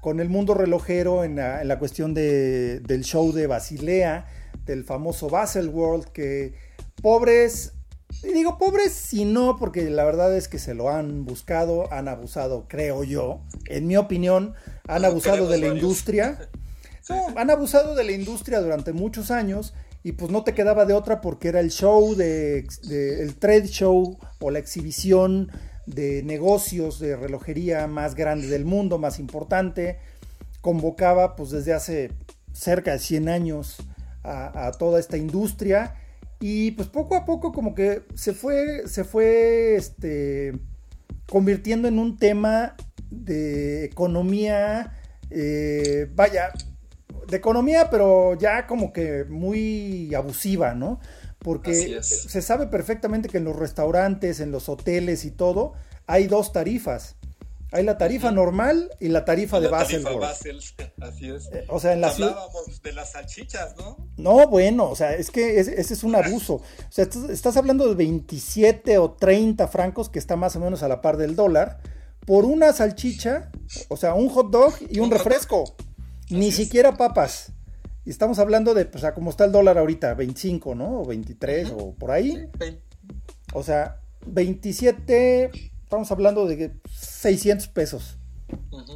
con 0.00 0.18
el 0.18 0.28
mundo 0.28 0.54
relojero 0.54 1.22
en 1.22 1.36
la, 1.36 1.78
cuestión 1.78 2.12
de, 2.12 2.80
del 2.80 3.04
show 3.04 3.32
de 3.32 3.46
Basilea, 3.46 4.26
del 4.64 4.84
famoso 4.84 5.30
Baselworld, 5.30 6.06
que 6.06 6.54
pobres 7.00 7.75
y 8.22 8.32
digo 8.32 8.58
pobres 8.58 8.92
si 8.92 9.24
no, 9.24 9.56
porque 9.56 9.88
la 9.90 10.04
verdad 10.04 10.36
es 10.36 10.48
que 10.48 10.58
se 10.58 10.74
lo 10.74 10.90
han 10.90 11.24
buscado, 11.24 11.92
han 11.92 12.08
abusado, 12.08 12.66
creo 12.68 13.04
yo, 13.04 13.40
en 13.66 13.86
mi 13.86 13.96
opinión, 13.96 14.54
han 14.88 15.04
abusado 15.04 15.48
de 15.48 15.58
la 15.58 15.68
industria. 15.68 16.48
han 17.36 17.50
abusado 17.50 17.94
de 17.94 18.04
la 18.04 18.12
industria 18.12 18.60
durante 18.60 18.92
muchos 18.92 19.30
años 19.30 19.74
y 20.02 20.12
pues 20.12 20.30
no 20.30 20.44
te 20.44 20.54
quedaba 20.54 20.86
de 20.86 20.94
otra 20.94 21.20
porque 21.20 21.48
era 21.48 21.60
el 21.60 21.70
show 21.70 22.14
de, 22.14 22.66
el 22.90 23.34
trade 23.36 23.68
show 23.68 24.18
o 24.40 24.50
la 24.50 24.58
exhibición 24.58 25.50
de 25.86 26.22
negocios 26.22 26.98
de 26.98 27.16
relojería 27.16 27.86
más 27.86 28.14
grande 28.14 28.48
del 28.48 28.64
mundo, 28.64 28.98
más 28.98 29.18
importante. 29.18 29.98
Convocaba 30.60 31.36
pues 31.36 31.50
desde 31.50 31.74
hace 31.74 32.12
cerca 32.52 32.92
de 32.92 32.98
100 32.98 33.28
años 33.28 33.76
a, 34.24 34.66
a 34.66 34.72
toda 34.72 34.98
esta 34.98 35.16
industria 35.16 35.94
y 36.40 36.72
pues 36.72 36.88
poco 36.88 37.16
a 37.16 37.24
poco 37.24 37.52
como 37.52 37.74
que 37.74 38.02
se 38.14 38.32
fue, 38.32 38.86
se 38.86 39.04
fue 39.04 39.76
este, 39.76 40.58
convirtiendo 41.28 41.88
en 41.88 41.98
un 41.98 42.18
tema 42.18 42.76
de 43.10 43.84
economía, 43.84 44.92
eh, 45.30 46.10
vaya, 46.14 46.52
de 47.28 47.36
economía, 47.36 47.88
pero 47.90 48.38
ya 48.38 48.66
como 48.66 48.92
que 48.92 49.24
muy 49.24 50.14
abusiva, 50.14 50.74
¿no? 50.74 51.00
Porque 51.38 52.02
se 52.02 52.42
sabe 52.42 52.66
perfectamente 52.66 53.28
que 53.28 53.38
en 53.38 53.44
los 53.44 53.56
restaurantes, 53.56 54.40
en 54.40 54.50
los 54.50 54.68
hoteles 54.68 55.24
y 55.24 55.30
todo, 55.30 55.74
hay 56.06 56.26
dos 56.26 56.52
tarifas. 56.52 57.16
Hay 57.72 57.84
la 57.84 57.98
tarifa 57.98 58.30
normal 58.30 58.90
y 59.00 59.08
la 59.08 59.24
tarifa 59.24 59.58
de 59.60 59.68
Basel. 59.68 60.06
así 61.00 61.30
es. 61.30 61.48
Eh, 61.52 61.64
o 61.68 61.80
sea, 61.80 61.92
en 61.92 62.00
la 62.00 62.08
Hablábamos 62.08 62.82
de 62.82 62.92
las 62.92 63.12
salchichas, 63.12 63.76
¿no? 63.76 64.08
No, 64.16 64.48
bueno, 64.48 64.88
o 64.88 64.96
sea, 64.96 65.14
es 65.14 65.30
que 65.30 65.58
ese, 65.58 65.80
es 65.80 66.04
un 66.04 66.14
abuso. 66.16 66.54
O 66.54 66.62
sea, 66.90 67.08
estás 67.30 67.56
hablando 67.56 67.88
de 67.88 67.94
27 67.94 68.98
o 68.98 69.12
30 69.12 69.66
francos, 69.68 70.08
que 70.08 70.18
está 70.18 70.36
más 70.36 70.54
o 70.56 70.60
menos 70.60 70.82
a 70.82 70.88
la 70.88 71.00
par 71.00 71.16
del 71.16 71.34
dólar, 71.34 71.80
por 72.24 72.44
una 72.44 72.72
salchicha, 72.72 73.50
o 73.88 73.96
sea, 73.96 74.14
un 74.14 74.28
hot 74.28 74.50
dog 74.50 74.74
y 74.88 75.00
un, 75.00 75.10
refresco. 75.10 75.76
Ni 76.30 76.52
siquiera 76.52 76.96
papas. 76.96 77.52
Y 78.04 78.10
estamos 78.10 78.38
hablando 78.38 78.74
de, 78.74 78.84
pues, 78.84 78.96
o 78.96 79.06
sea, 79.06 79.14
como 79.14 79.30
está 79.30 79.44
el 79.44 79.52
dólar 79.52 79.78
ahorita, 79.78 80.14
25, 80.14 80.76
¿no? 80.76 81.00
O 81.00 81.04
23 81.04 81.72
o 81.76 81.94
por 81.94 82.12
ahí. 82.12 82.48
o 83.52 83.62
sea, 83.64 84.00
27 84.26 85.50
estamos 85.86 86.10
hablando 86.10 86.46
de 86.48 86.72
600 86.90 87.68
pesos 87.68 88.18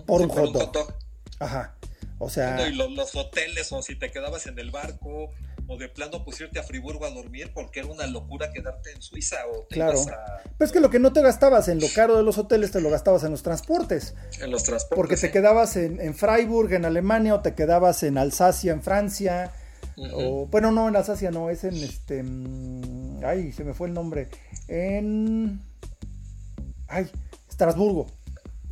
por 0.07 0.23
un, 0.23 0.29
hot 0.29 0.53
dog. 0.53 0.95
Ajá. 1.39 1.77
O 2.19 2.29
sea. 2.29 2.69
y 2.69 2.75
los, 2.75 3.15
hoteles, 3.15 3.71
o 3.71 3.81
si 3.81 3.95
te 3.95 4.11
quedabas 4.11 4.47
en 4.49 4.59
el 4.59 4.73
barco, 4.73 5.31
o 5.69 5.79
de 5.79 5.89
plano 5.89 6.25
pues 6.25 6.41
irte 6.41 6.59
a 6.59 6.65
Friburgo 6.65 7.07
a 7.07 7.11
dormir, 7.11 7.53
porque 7.55 7.79
era 7.79 7.89
una 7.89 8.09
locura 8.09 8.51
quedarte 8.53 8.91
en 8.91 9.01
Suiza. 9.01 9.37
O 9.55 9.69
claro. 9.69 10.01
Pero 10.05 10.67
es 10.67 10.73
que 10.73 10.81
lo 10.81 10.91
que 10.91 10.99
no 10.99 11.13
te 11.13 11.23
gastabas 11.23 11.69
en 11.69 11.79
lo 11.79 11.87
caro 11.95 12.17
de 12.17 12.25
los 12.25 12.39
hoteles, 12.39 12.73
te 12.73 12.81
lo 12.81 12.91
gastabas 12.91 13.23
en 13.23 13.31
los 13.31 13.45
transportes. 13.45 14.15
En 14.41 14.51
los 14.51 14.65
transportes. 14.65 14.97
Porque 14.97 15.17
te 15.17 15.31
quedabas 15.31 15.77
en, 15.77 16.01
en, 16.01 16.15
Freiburg, 16.15 16.73
en 16.73 16.87
Alemania, 16.87 17.37
o 17.37 17.41
te 17.41 17.55
quedabas 17.55 18.03
en 18.03 18.19
Alsacia, 18.19 18.73
en 18.73 18.83
Francia. 18.83 19.53
O, 20.13 20.47
bueno, 20.47 20.73
no, 20.73 20.89
en 20.89 20.97
Alsacia 20.97 21.31
no, 21.31 21.51
es 21.51 21.63
en 21.63 21.77
este. 21.77 22.25
Mm, 22.25 23.25
ay, 23.25 23.53
se 23.53 23.63
me 23.63 23.75
fue 23.75 23.87
el 23.87 23.95
nombre. 23.95 24.29
En 24.67 25.70
ay, 26.91 27.11
Estrasburgo. 27.49 28.07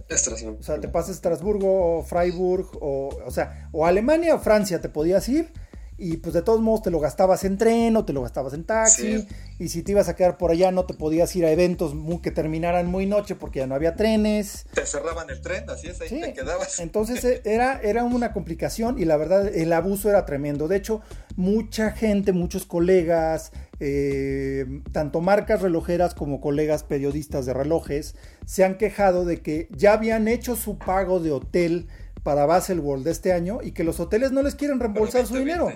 Estrasburgo. 0.08 0.58
O 0.60 0.62
sea, 0.62 0.80
te 0.80 0.88
pasas 0.88 1.16
Estrasburgo 1.16 1.98
o 1.98 2.02
Freiburg 2.02 2.68
o, 2.80 3.10
o 3.24 3.30
sea, 3.30 3.68
o 3.72 3.86
Alemania 3.86 4.34
o 4.34 4.38
Francia 4.38 4.80
te 4.80 4.88
podías 4.88 5.28
ir 5.28 5.52
y 5.98 6.18
pues 6.18 6.32
de 6.32 6.42
todos 6.42 6.60
modos 6.60 6.82
te 6.82 6.90
lo 6.90 7.00
gastabas 7.00 7.42
en 7.44 7.58
tren 7.58 7.96
o 7.96 8.04
te 8.04 8.12
lo 8.12 8.22
gastabas 8.22 8.54
en 8.54 8.64
taxi 8.64 9.26
y 9.58 9.68
si 9.68 9.82
te 9.82 9.92
ibas 9.92 10.08
a 10.08 10.14
quedar 10.14 10.38
por 10.38 10.52
allá 10.52 10.70
no 10.70 10.86
te 10.86 10.94
podías 10.94 11.34
ir 11.34 11.44
a 11.44 11.50
eventos 11.50 11.94
muy, 11.94 12.18
que 12.18 12.30
terminaran 12.30 12.86
muy 12.86 13.06
noche 13.06 13.34
porque 13.34 13.58
ya 13.58 13.66
no 13.66 13.74
había 13.74 13.96
trenes. 13.96 14.66
Te 14.72 14.86
cerraban 14.86 15.28
el 15.28 15.40
tren, 15.40 15.68
así 15.68 15.88
es, 15.88 16.00
ahí 16.00 16.08
te 16.08 16.32
quedabas. 16.32 16.78
Entonces 16.78 17.24
eh, 17.24 17.42
era, 17.44 17.80
era 17.82 18.04
una 18.04 18.32
complicación 18.32 18.98
y 18.98 19.04
la 19.04 19.16
verdad 19.16 19.48
el 19.52 19.72
abuso 19.72 20.08
era 20.08 20.24
tremendo. 20.24 20.68
De 20.68 20.76
hecho, 20.76 21.02
mucha 21.34 21.90
gente, 21.90 22.32
muchos 22.32 22.64
colegas, 22.64 23.50
eh, 23.80 24.82
tanto 24.92 25.20
marcas 25.20 25.62
relojeras 25.62 26.14
como 26.14 26.40
colegas 26.40 26.82
periodistas 26.82 27.46
de 27.46 27.54
relojes 27.54 28.16
se 28.44 28.64
han 28.64 28.76
quejado 28.76 29.24
de 29.24 29.40
que 29.40 29.68
ya 29.70 29.92
habían 29.92 30.26
hecho 30.26 30.56
su 30.56 30.78
pago 30.78 31.20
de 31.20 31.30
hotel 31.30 31.86
para 32.22 32.44
Baselworld 32.46 33.04
de 33.04 33.10
este 33.10 33.32
año 33.32 33.60
y 33.62 33.72
que 33.72 33.84
los 33.84 34.00
hoteles 34.00 34.32
no 34.32 34.42
les 34.42 34.54
quieren 34.54 34.80
reembolsar 34.80 35.26
su 35.26 35.36
dinero. 35.36 35.72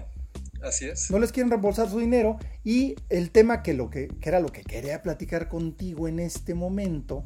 Así 0.63 0.87
es. 0.87 1.11
No 1.11 1.19
les 1.19 1.33
quieren 1.33 1.51
reembolsar 1.51 1.89
su 1.91 1.99
dinero. 1.99 2.39
Y 2.65 2.97
el 3.09 3.31
tema 3.31 3.63
que, 3.63 3.75
lo 3.75 3.91
que, 3.91 4.09
era 4.23 4.41
lo 4.41 4.49
que 4.49 4.63
quería 4.63 5.03
platicar 5.03 5.49
contigo 5.49 6.09
en 6.09 6.21
este 6.21 6.55
momento 6.55 7.25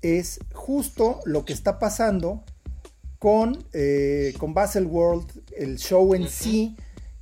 es 0.00 0.40
justo 0.52 1.20
lo 1.24 1.44
que 1.44 1.52
está 1.52 1.78
pasando 1.78 2.44
con, 3.18 3.64
eh, 3.72 4.34
con 4.38 4.52
Baselworld, 4.52 5.42
el 5.56 5.78
show 5.78 6.14
en 6.14 6.28
sí, 6.28 6.76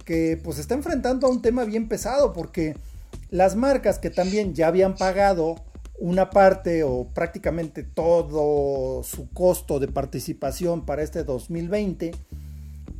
que 0.04 0.40
pues 0.42 0.58
está 0.58 0.74
enfrentando 0.74 1.26
a 1.26 1.30
un 1.30 1.42
tema 1.42 1.64
bien 1.64 1.88
pesado 1.88 2.32
porque 2.32 2.74
las 3.28 3.54
marcas 3.54 3.98
que 3.98 4.10
también 4.10 4.54
ya 4.54 4.68
habían 4.68 4.94
pagado 4.94 5.56
una 5.98 6.30
parte 6.30 6.82
o 6.82 7.08
prácticamente 7.12 7.82
todo 7.82 9.02
su 9.02 9.28
costo 9.30 9.78
de 9.78 9.88
participación 9.88 10.86
para 10.86 11.02
este 11.02 11.22
2020, 11.22 12.12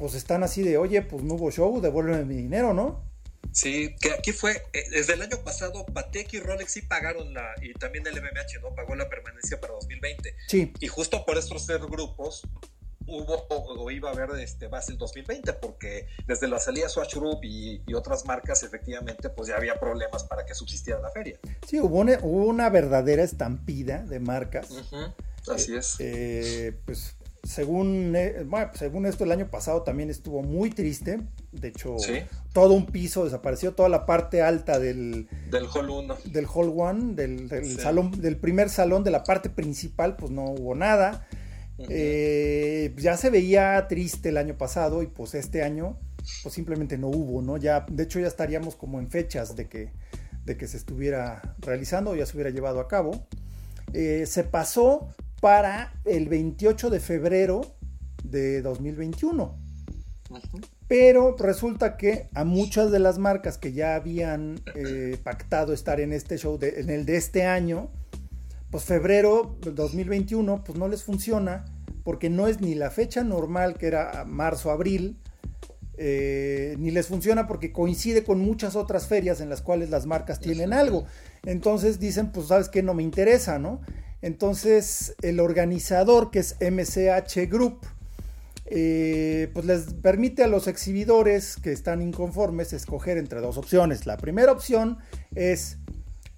pues 0.01 0.15
están 0.15 0.43
así 0.43 0.63
de, 0.63 0.79
oye, 0.79 1.03
pues 1.03 1.23
no 1.23 1.35
hubo 1.35 1.51
show, 1.51 1.79
devuélveme 1.79 2.25
mi 2.25 2.35
dinero, 2.35 2.73
¿no? 2.73 3.05
Sí, 3.53 3.95
que 4.01 4.13
aquí 4.13 4.33
fue, 4.33 4.63
eh, 4.73 4.85
desde 4.91 5.13
el 5.13 5.21
año 5.21 5.37
pasado, 5.45 5.85
Patek 5.85 6.33
y 6.33 6.41
Rolex 6.41 6.73
sí 6.73 6.83
pagaron 6.83 7.35
la, 7.35 7.47
y 7.61 7.75
también 7.75 8.07
el 8.07 8.15
MMH, 8.15 8.63
¿no? 8.63 8.75
Pagó 8.75 8.95
la 8.95 9.11
permanencia 9.11 9.61
para 9.61 9.75
2020. 9.75 10.35
Sí. 10.49 10.73
Y 10.81 10.89
justo 10.89 11.27
por 11.27 11.37
estos 11.37 11.67
tres 11.67 11.81
grupos, 11.83 12.45
hubo 13.07 13.47
o 13.51 13.91
iba 13.91 14.09
a 14.09 14.13
haber 14.13 14.31
este 14.41 14.69
base 14.69 14.93
el 14.93 14.99
2020 14.99 15.53
porque 15.55 16.07
desde 16.27 16.49
la 16.49 16.59
salida 16.59 16.89
Swatch 16.89 17.17
Group 17.17 17.41
y, 17.43 17.83
otras 17.93 18.25
marcas 18.25 18.63
efectivamente 18.63 19.29
pues 19.29 19.49
ya 19.49 19.57
había 19.57 19.79
problemas 19.79 20.25
para 20.25 20.47
que 20.47 20.55
subsistiera 20.55 21.01
la 21.01 21.11
feria. 21.11 21.39
Sí, 21.67 21.79
hubo 21.81 21.99
una, 21.99 22.19
hubo 22.23 22.47
una 22.47 22.71
verdadera 22.71 23.23
estampida 23.23 24.03
de 24.05 24.21
marcas. 24.21 24.69
Así 25.47 25.77
es. 25.77 25.97
Eh, 25.99 26.73
pues 26.87 27.17
según, 27.43 28.15
eh, 28.17 28.45
bueno, 28.47 28.71
según 28.75 29.07
esto 29.07 29.25
el 29.25 29.33
año 29.33 29.51
pasado 29.51 29.83
también 29.83 30.11
estuvo 30.11 30.43
muy 30.43 30.71
triste. 30.71 31.21
De 31.53 31.69
hecho, 31.69 31.97
todo 32.53 32.75
un 32.75 32.87
piso 32.87 33.25
desapareció, 33.25 33.73
toda 33.75 33.89
la 33.89 34.07
parte 34.07 34.43
alta 34.43 34.79
del... 34.79 35.29
Del 35.51 35.67
Hall 35.75 35.91
1. 35.91 36.17
Del 36.27 36.47
Hall 36.47 36.69
1, 36.69 37.15
del, 37.15 37.79
salón, 37.79 38.11
del 38.21 38.37
primer 38.37 38.69
salón, 38.69 39.05
de 39.05 39.11
la 39.11 39.25
parte 39.25 39.51
principal, 39.51 40.17
pues 40.17 40.31
no 40.31 40.45
hubo 40.45 40.75
nada. 40.75 41.27
Eh, 41.89 42.95
ya 42.99 43.17
se 43.17 43.31
veía 43.31 43.87
triste 43.89 44.29
el 44.29 44.37
año 44.37 44.59
pasado 44.59 45.03
y 45.03 45.07
pues 45.07 45.35
este 45.35 45.63
año 45.63 45.99
pues 46.43 46.55
simplemente 46.55 46.99
no 46.99 47.09
hubo, 47.09 47.41
¿no? 47.41 47.57
Ya, 47.57 47.87
de 47.89 48.03
hecho 48.03 48.21
ya 48.21 48.27
estaríamos 48.27 48.77
como 48.77 49.01
en 49.01 49.09
fechas 49.09 49.57
de 49.57 49.67
que, 49.69 49.91
de 50.45 50.57
que 50.59 50.67
se 50.67 50.77
estuviera 50.77 51.57
realizando, 51.59 52.15
ya 52.15 52.27
se 52.27 52.37
hubiera 52.37 52.51
llevado 52.51 52.81
a 52.81 52.89
cabo. 52.89 53.27
Eh, 53.93 54.25
se 54.27 54.45
pasó 54.45 55.09
para 55.41 55.93
el 56.05 56.29
28 56.29 56.91
de 56.91 57.01
febrero 57.01 57.63
de 58.23 58.63
2021. 58.63 59.59
Pero 60.87 61.37
resulta 61.39 61.97
que 61.97 62.29
a 62.35 62.45
muchas 62.45 62.91
de 62.91 62.99
las 62.99 63.19
marcas 63.19 63.59
que 63.59 63.73
ya 63.73 63.95
habían 63.95 64.61
eh, 64.75 65.19
pactado 65.23 65.73
estar 65.73 66.01
en 66.01 66.13
este 66.13 66.37
show, 66.37 66.59
en 66.61 66.91
el 66.91 67.07
de 67.07 67.17
este 67.17 67.45
año, 67.45 67.91
pues 68.71 68.85
febrero 68.85 69.57
del 69.63 69.75
2021, 69.75 70.65
pues 70.65 70.79
no 70.79 70.89
les 70.89 71.03
funciona 71.03 71.65
porque 72.05 72.31
no 72.31 72.47
es 72.47 72.61
ni 72.61 72.75
la 72.75 72.91
fecha 72.91 73.23
normal 73.23 73.77
que 73.77 73.87
era 73.87 74.25
marzo-abril, 74.27 75.19
eh, 75.97 76.77
ni 76.79 76.91
les 76.91 77.09
funciona 77.09 77.47
porque 77.47 77.73
coincide 77.73 78.25
con 78.25 78.41
muchas 78.41 78.75
otras 78.75 79.07
ferias 79.07 79.41
en 79.41 79.51
las 79.51 79.61
cuales 79.61 79.91
las 79.91 80.07
marcas 80.07 80.41
tienen 80.41 80.73
algo. 80.73 81.05
Entonces 81.45 82.01
dicen, 82.01 82.33
pues 82.33 82.47
sabes 82.49 82.69
que 82.69 82.83
no 82.83 82.95
me 82.95 83.03
interesa, 83.03 83.59
¿no? 83.59 83.81
Entonces 84.23 85.15
el 85.23 85.41
organizador 85.41 86.31
que 86.31 86.41
es 86.41 86.57
MCH 86.61 87.51
Group, 87.51 87.81
eh, 88.67 89.51
pues 89.53 89.67
les 89.67 89.95
permite 89.95 90.45
a 90.45 90.47
los 90.47 90.69
exhibidores 90.69 91.57
que 91.57 91.73
están 91.73 92.03
inconformes 92.03 92.73
escoger 92.73 93.19
entre 93.19 93.41
dos 93.41 93.57
opciones. 93.57 94.07
La 94.07 94.17
primera 94.17 94.53
opción 94.53 94.99
es 95.35 95.79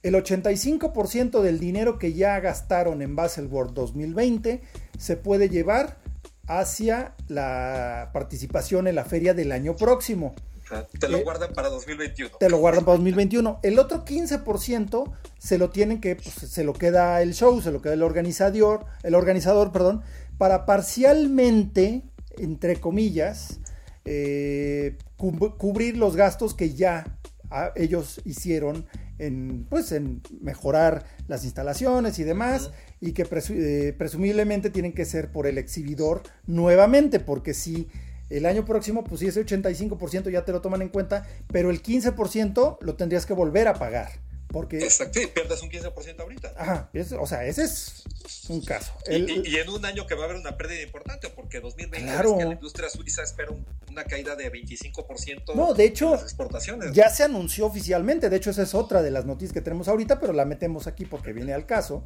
el 0.02 0.14
85% 0.14 1.42
del 1.42 1.60
dinero 1.60 1.98
que 1.98 2.12
ya 2.12 2.40
gastaron 2.40 3.02
en 3.02 3.14
Baselworld 3.14 3.72
2020 3.74 4.62
se 4.98 5.16
puede 5.16 5.48
llevar 5.48 5.98
hacia 6.46 7.14
la 7.28 8.10
participación 8.12 8.88
en 8.88 8.96
la 8.96 9.04
feria 9.04 9.32
del 9.34 9.52
año 9.52 9.76
próximo. 9.76 10.34
Te 10.98 11.08
lo 11.08 11.18
eh, 11.18 11.22
guardan 11.22 11.52
para 11.52 11.68
2021. 11.68 12.36
Te 12.38 12.48
lo 12.48 12.58
guardan 12.58 12.84
para 12.84 12.96
2021. 12.96 13.60
El 13.62 13.78
otro 13.78 14.04
15% 14.04 15.12
se 15.38 15.58
lo 15.58 15.70
tienen 15.70 16.00
que, 16.00 16.16
pues, 16.16 16.34
se 16.34 16.64
lo 16.64 16.72
queda 16.72 17.22
el 17.22 17.34
show, 17.34 17.60
se 17.60 17.70
lo 17.70 17.82
queda 17.82 17.94
el 17.94 18.02
organizador, 18.02 18.86
el 19.02 19.14
organizador, 19.14 19.72
perdón, 19.72 20.02
para 20.38 20.66
parcialmente, 20.66 22.02
entre 22.36 22.76
comillas, 22.80 23.60
eh, 24.04 24.98
cubrir 25.16 25.96
los 25.96 26.16
gastos 26.16 26.54
que 26.54 26.74
ya 26.74 27.18
ah, 27.50 27.72
ellos 27.76 28.20
hicieron 28.24 28.86
en, 29.18 29.66
pues, 29.68 29.92
en 29.92 30.22
mejorar 30.40 31.04
las 31.28 31.44
instalaciones 31.44 32.18
y 32.18 32.24
demás 32.24 32.70
y 33.00 33.12
que 33.12 33.26
eh, 33.50 33.94
presumiblemente 33.96 34.70
tienen 34.70 34.92
que 34.92 35.04
ser 35.04 35.30
por 35.30 35.46
el 35.46 35.58
exhibidor 35.58 36.22
nuevamente, 36.46 37.20
porque 37.20 37.54
si 37.54 37.88
el 38.36 38.46
año 38.46 38.64
próximo, 38.64 39.04
pues 39.04 39.20
si 39.20 39.26
ese 39.26 39.44
85% 39.44 40.30
ya 40.30 40.44
te 40.44 40.52
lo 40.52 40.60
toman 40.60 40.82
en 40.82 40.88
cuenta, 40.88 41.26
pero 41.48 41.70
el 41.70 41.82
15% 41.82 42.78
lo 42.80 42.94
tendrías 42.94 43.26
que 43.26 43.34
volver 43.34 43.68
a 43.68 43.74
pagar. 43.74 44.20
Porque... 44.52 44.78
Exacto, 44.78 45.20
y 45.20 45.26
pierdes 45.26 45.62
un 45.62 45.70
15% 45.70 46.20
ahorita. 46.20 46.52
Ajá, 46.56 46.90
o 47.18 47.26
sea, 47.26 47.46
ese 47.46 47.64
es 47.64 48.04
un 48.48 48.62
caso. 48.62 48.92
y, 49.08 49.56
en 49.56 49.68
un 49.70 49.84
año 49.84 50.06
que 50.06 50.14
va 50.14 50.22
a 50.22 50.24
haber 50.26 50.36
una 50.36 50.58
pérdida 50.58 50.82
importante, 50.82 51.30
porque 51.30 51.60
2020 51.60 52.06
claro. 52.06 52.36
la 52.38 52.52
industria 52.52 52.90
suiza 52.90 53.22
espera 53.22 53.52
una 53.88 54.04
caída 54.04 54.36
de 54.36 54.52
25% 54.52 55.54
no, 55.54 55.74
de 55.74 55.84
hecho, 55.84 56.10
las 56.10 56.22
exportaciones. 56.22 56.92
Ya 56.92 57.08
se 57.08 57.24
anunció 57.24 57.66
oficialmente, 57.66 58.28
de 58.28 58.36
hecho 58.36 58.50
esa 58.50 58.62
es 58.62 58.74
otra 58.74 59.02
de 59.02 59.10
las 59.10 59.24
noticias 59.24 59.52
que 59.52 59.62
tenemos 59.62 59.88
ahorita, 59.88 60.20
pero 60.20 60.34
la 60.34 60.44
metemos 60.44 60.86
aquí 60.86 61.06
porque 61.06 61.32
viene 61.32 61.54
al 61.54 61.64
caso. 61.64 62.04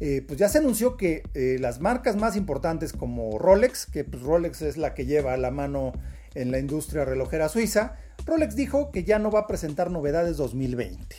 Eh, 0.00 0.22
pues 0.26 0.38
ya 0.38 0.48
se 0.48 0.58
anunció 0.58 0.96
que 0.96 1.22
eh, 1.34 1.56
las 1.58 1.80
marcas 1.80 2.16
más 2.16 2.36
importantes 2.36 2.92
como 2.92 3.38
Rolex, 3.38 3.86
que 3.86 4.04
pues 4.04 4.22
Rolex 4.22 4.62
es 4.62 4.76
la 4.76 4.94
que 4.94 5.06
lleva 5.06 5.36
la 5.36 5.50
mano 5.50 5.92
en 6.34 6.50
la 6.50 6.58
industria 6.58 7.04
relojera 7.04 7.48
suiza, 7.48 7.96
Rolex 8.26 8.56
dijo 8.56 8.90
que 8.90 9.04
ya 9.04 9.18
no 9.18 9.30
va 9.30 9.40
a 9.40 9.46
presentar 9.46 9.90
novedades 9.90 10.36
2020. 10.36 11.16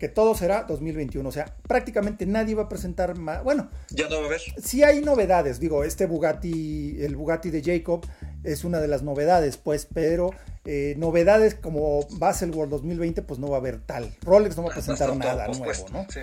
Que 0.00 0.08
todo 0.08 0.34
será 0.34 0.64
2021. 0.64 1.28
O 1.28 1.32
sea, 1.32 1.54
prácticamente 1.68 2.26
nadie 2.26 2.56
va 2.56 2.64
a 2.64 2.68
presentar 2.68 3.16
más. 3.16 3.44
Bueno, 3.44 3.70
ya 3.90 4.08
no 4.08 4.16
va 4.16 4.22
a 4.22 4.26
haber. 4.26 4.40
Sí 4.60 4.82
hay 4.82 5.00
novedades. 5.00 5.60
Digo, 5.60 5.84
este 5.84 6.06
Bugatti, 6.06 6.96
el 7.00 7.14
Bugatti 7.14 7.50
de 7.50 7.62
Jacob, 7.62 8.04
es 8.42 8.64
una 8.64 8.80
de 8.80 8.88
las 8.88 9.02
novedades, 9.02 9.58
pues, 9.58 9.86
pero 9.86 10.30
eh, 10.64 10.94
novedades 10.98 11.54
como 11.54 12.04
Baselworld 12.18 12.72
2020, 12.72 13.22
pues 13.22 13.38
no 13.38 13.48
va 13.48 13.58
a 13.58 13.60
haber 13.60 13.80
tal. 13.80 14.12
Rolex 14.22 14.56
no 14.56 14.64
va 14.64 14.70
a 14.70 14.74
presentar 14.74 15.14
nada 15.16 15.46
nuevo, 15.46 15.86
¿no? 15.92 16.06
Sí. 16.08 16.20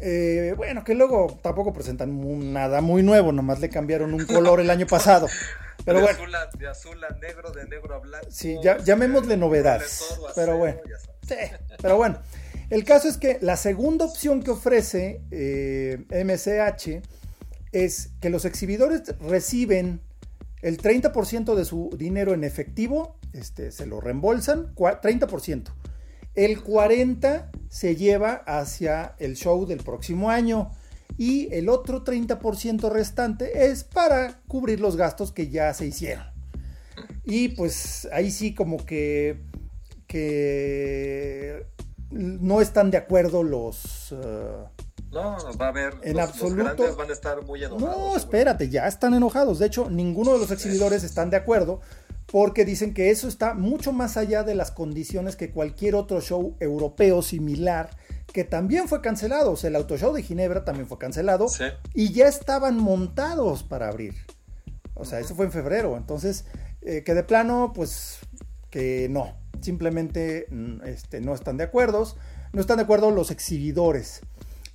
Eh, 0.00 0.54
bueno, 0.56 0.84
que 0.84 0.94
luego 0.94 1.38
tampoco 1.42 1.72
presentan 1.72 2.52
nada 2.52 2.80
muy 2.80 3.02
nuevo, 3.02 3.32
nomás 3.32 3.60
le 3.60 3.70
cambiaron 3.70 4.12
un 4.12 4.26
color 4.26 4.60
el 4.60 4.70
año 4.70 4.86
pasado. 4.86 5.26
Pero 5.84 5.98
de 5.98 6.04
bueno. 6.04 6.18
Azul 6.18 6.34
a, 6.34 6.46
de 6.58 6.68
azul 6.68 7.04
a 7.04 7.14
negro, 7.16 7.50
de 7.52 7.66
negro 7.66 7.94
a 7.94 7.98
blanco. 7.98 8.26
Sí, 8.30 8.56
ya, 8.62 8.78
llamémosle 8.78 9.36
novedades. 9.36 10.18
Pero 10.34 10.58
bueno. 10.58 10.80
Sí, 11.26 11.34
pero 11.80 11.96
bueno. 11.96 12.18
El 12.68 12.84
caso 12.84 13.08
es 13.08 13.16
que 13.16 13.38
la 13.40 13.56
segunda 13.56 14.04
opción 14.04 14.42
que 14.42 14.50
ofrece 14.50 15.22
eh, 15.30 16.04
MCH 16.10 17.02
es 17.70 18.10
que 18.20 18.28
los 18.28 18.44
exhibidores 18.44 19.14
reciben 19.20 20.00
el 20.62 20.78
30% 20.78 21.54
de 21.54 21.64
su 21.64 21.90
dinero 21.96 22.34
en 22.34 22.42
efectivo, 22.42 23.18
este, 23.32 23.70
se 23.70 23.86
lo 23.86 24.00
reembolsan, 24.00 24.74
30%. 24.74 25.68
El 26.36 26.62
40% 26.62 27.50
se 27.68 27.96
lleva 27.96 28.34
hacia 28.46 29.16
el 29.18 29.36
show 29.36 29.66
del 29.66 29.78
próximo 29.78 30.30
año 30.30 30.70
y 31.18 31.52
el 31.52 31.68
otro 31.68 32.04
30% 32.04 32.90
restante 32.90 33.66
es 33.66 33.84
para 33.84 34.40
cubrir 34.46 34.80
los 34.80 34.96
gastos 34.96 35.32
que 35.32 35.48
ya 35.48 35.72
se 35.74 35.86
hicieron. 35.86 36.26
Y 37.24 37.48
pues 37.48 38.08
ahí 38.12 38.30
sí 38.30 38.54
como 38.54 38.84
que, 38.84 39.42
que 40.06 41.66
no 42.10 42.60
están 42.60 42.90
de 42.90 42.98
acuerdo 42.98 43.42
los... 43.42 44.12
Uh, 44.12 44.68
no, 45.10 45.36
va 45.58 45.66
a 45.66 45.68
haber. 45.68 45.94
En 46.02 46.20
absoluto. 46.20 46.94
van 46.96 47.08
a 47.08 47.12
estar 47.12 47.42
muy 47.44 47.64
enojados. 47.64 47.96
No, 47.96 48.16
espérate, 48.16 48.68
ya 48.68 48.86
están 48.86 49.14
enojados. 49.14 49.58
De 49.58 49.66
hecho, 49.66 49.88
ninguno 49.88 50.34
de 50.34 50.40
los 50.40 50.50
exhibidores 50.50 51.04
están 51.04 51.30
de 51.30 51.36
acuerdo 51.36 51.80
porque 52.36 52.66
dicen 52.66 52.92
que 52.92 53.08
eso 53.08 53.28
está 53.28 53.54
mucho 53.54 53.94
más 53.94 54.18
allá 54.18 54.42
de 54.42 54.54
las 54.54 54.70
condiciones 54.70 55.36
que 55.36 55.50
cualquier 55.50 55.94
otro 55.94 56.20
show 56.20 56.54
europeo 56.60 57.22
similar 57.22 57.96
que 58.30 58.44
también 58.44 58.88
fue 58.88 59.00
cancelado. 59.00 59.52
O 59.52 59.56
sea, 59.56 59.68
el 59.68 59.76
Auto 59.76 59.96
Show 59.96 60.12
de 60.12 60.22
Ginebra 60.22 60.62
también 60.62 60.86
fue 60.86 60.98
cancelado 60.98 61.46
y 61.94 62.12
ya 62.12 62.28
estaban 62.28 62.76
montados 62.76 63.62
para 63.62 63.88
abrir. 63.88 64.12
O 64.92 65.06
sea, 65.06 65.18
eso 65.18 65.34
fue 65.34 65.46
en 65.46 65.50
febrero. 65.50 65.96
Entonces, 65.96 66.44
eh, 66.82 67.04
que 67.04 67.14
de 67.14 67.22
plano, 67.22 67.72
pues 67.74 68.18
que 68.68 69.08
no. 69.08 69.38
Simplemente 69.62 70.46
mm, 70.50 70.82
este, 70.84 71.22
no 71.22 71.32
están 71.32 71.56
de 71.56 71.64
acuerdo. 71.64 72.06
No 72.52 72.60
están 72.60 72.76
de 72.76 72.82
acuerdo 72.82 73.12
los 73.12 73.30
exhibidores 73.30 74.20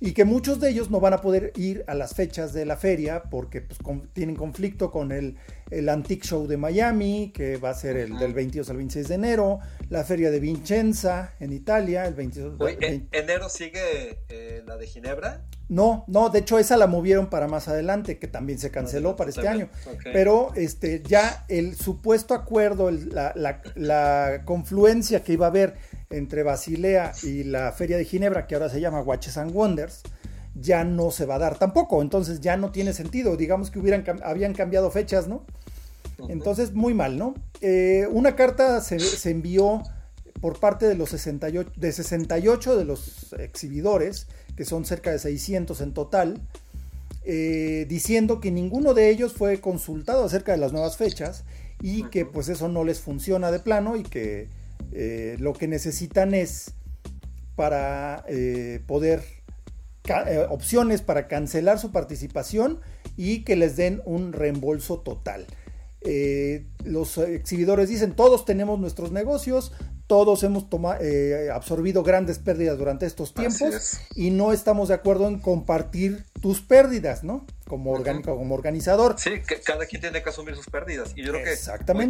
y 0.04 0.14
que 0.14 0.24
muchos 0.24 0.58
de 0.58 0.68
ellos 0.68 0.90
no 0.90 0.98
van 0.98 1.12
a 1.12 1.20
poder 1.20 1.52
ir 1.54 1.84
a 1.86 1.94
las 1.94 2.12
fechas 2.14 2.52
de 2.52 2.66
la 2.66 2.76
feria 2.76 3.22
porque 3.30 3.60
pues, 3.60 3.78
tienen 4.12 4.34
conflicto 4.34 4.90
con 4.90 5.12
el, 5.12 5.36
el 5.70 5.88
Antique 5.88 6.26
Show 6.26 6.48
de 6.48 6.56
Miami, 6.56 7.30
que 7.32 7.56
va 7.56 7.70
a 7.70 7.74
ser 7.74 7.96
el 7.96 8.18
del 8.18 8.34
22 8.34 8.68
al 8.68 8.78
26 8.78 9.06
de 9.06 9.14
enero, 9.14 9.60
la 9.90 10.02
feria 10.02 10.32
de 10.32 10.40
Vincenza 10.40 11.34
en 11.38 11.52
Italia, 11.52 12.04
el 12.06 12.14
22 12.14 12.58
de 12.58 13.06
¿Enero 13.12 13.48
sigue 13.48 14.18
eh, 14.28 14.64
la 14.66 14.76
de 14.76 14.88
Ginebra? 14.88 15.44
No, 15.68 16.04
no, 16.08 16.30
de 16.30 16.40
hecho 16.40 16.58
esa 16.58 16.76
la 16.76 16.88
movieron 16.88 17.30
para 17.30 17.46
más 17.46 17.68
adelante, 17.68 18.18
que 18.18 18.26
también 18.26 18.58
se 18.58 18.72
canceló 18.72 19.14
para 19.14 19.30
este 19.30 19.46
año. 19.46 19.70
Pero 20.02 20.52
este, 20.56 21.02
ya 21.06 21.46
el 21.48 21.76
supuesto 21.76 22.34
acuerdo, 22.34 22.90
la, 22.90 23.32
la, 23.36 23.62
la 23.76 24.42
confluencia 24.44 25.22
que 25.22 25.32
iba 25.32 25.46
a 25.46 25.50
haber 25.50 25.76
entre 26.12 26.42
Basilea 26.42 27.12
y 27.22 27.44
la 27.44 27.72
Feria 27.72 27.96
de 27.96 28.04
Ginebra, 28.04 28.46
que 28.46 28.54
ahora 28.54 28.68
se 28.68 28.80
llama 28.80 29.00
Watches 29.00 29.36
and 29.38 29.52
Wonders, 29.52 30.02
ya 30.54 30.84
no 30.84 31.10
se 31.10 31.26
va 31.26 31.36
a 31.36 31.38
dar 31.38 31.58
tampoco. 31.58 32.02
Entonces 32.02 32.40
ya 32.40 32.56
no 32.56 32.70
tiene 32.70 32.92
sentido. 32.92 33.36
Digamos 33.36 33.70
que 33.70 33.78
hubieran, 33.78 34.04
habían 34.22 34.54
cambiado 34.54 34.90
fechas, 34.90 35.28
¿no? 35.28 35.44
Entonces, 36.28 36.72
muy 36.72 36.94
mal, 36.94 37.18
¿no? 37.18 37.34
Eh, 37.60 38.06
una 38.10 38.36
carta 38.36 38.80
se, 38.80 38.98
envió 39.30 39.82
por 40.40 40.60
parte 40.60 40.86
de 40.86 40.94
los 40.94 41.10
68 41.10 41.72
de 41.76 41.92
68 41.92 42.76
de 42.76 42.84
los 42.84 43.32
exhibidores, 43.38 44.26
que 44.56 44.64
son 44.64 44.84
cerca 44.84 45.10
de 45.10 45.18
600 45.18 45.80
en 45.80 45.94
total, 45.94 46.40
eh, 47.24 47.86
diciendo 47.88 48.40
que 48.40 48.50
ninguno 48.50 48.94
de 48.94 49.08
ellos 49.10 49.32
fue 49.32 49.60
consultado 49.60 50.24
acerca 50.24 50.52
de 50.52 50.58
las 50.58 50.72
nuevas 50.72 50.96
fechas 50.96 51.44
y 51.80 52.04
que 52.04 52.24
pues 52.26 52.48
eso 52.48 52.68
no 52.68 52.84
les 52.84 53.00
funciona 53.00 53.50
de 53.50 53.58
plano 53.58 53.96
y 53.96 54.02
que 54.02 54.48
eh, 54.92 55.36
lo 55.38 55.52
que 55.52 55.68
necesitan 55.68 56.34
es 56.34 56.74
para 57.54 58.24
eh, 58.28 58.80
poder 58.86 59.22
eh, 60.08 60.46
opciones 60.48 61.02
para 61.02 61.28
cancelar 61.28 61.78
su 61.78 61.92
participación 61.92 62.80
y 63.16 63.44
que 63.44 63.56
les 63.56 63.76
den 63.76 64.02
un 64.04 64.32
reembolso 64.32 65.00
total. 65.00 65.46
los 66.84 67.18
exhibidores 67.18 67.88
dicen, 67.88 68.16
todos 68.16 68.44
tenemos 68.44 68.80
nuestros 68.80 69.12
negocios, 69.12 69.72
todos 70.12 70.42
hemos 70.42 70.66
absorbido 71.54 72.02
grandes 72.02 72.38
pérdidas 72.38 72.76
durante 72.76 73.06
estos 73.06 73.32
tiempos 73.32 73.98
y 74.14 74.28
no 74.28 74.52
estamos 74.52 74.88
de 74.88 74.94
acuerdo 74.94 75.26
en 75.26 75.38
compartir 75.38 76.26
tus 76.42 76.60
pérdidas, 76.60 77.24
¿no? 77.24 77.46
como, 77.72 78.04
como 78.22 78.54
organizador. 78.54 79.14
Sí, 79.18 79.40
que 79.48 79.58
cada 79.62 79.86
quien 79.86 80.02
tiene 80.02 80.22
que 80.22 80.28
asumir 80.28 80.54
sus 80.54 80.66
pérdidas. 80.66 81.12
Y 81.16 81.24
yo 81.24 81.32
creo 81.32 81.42
que 81.42 81.56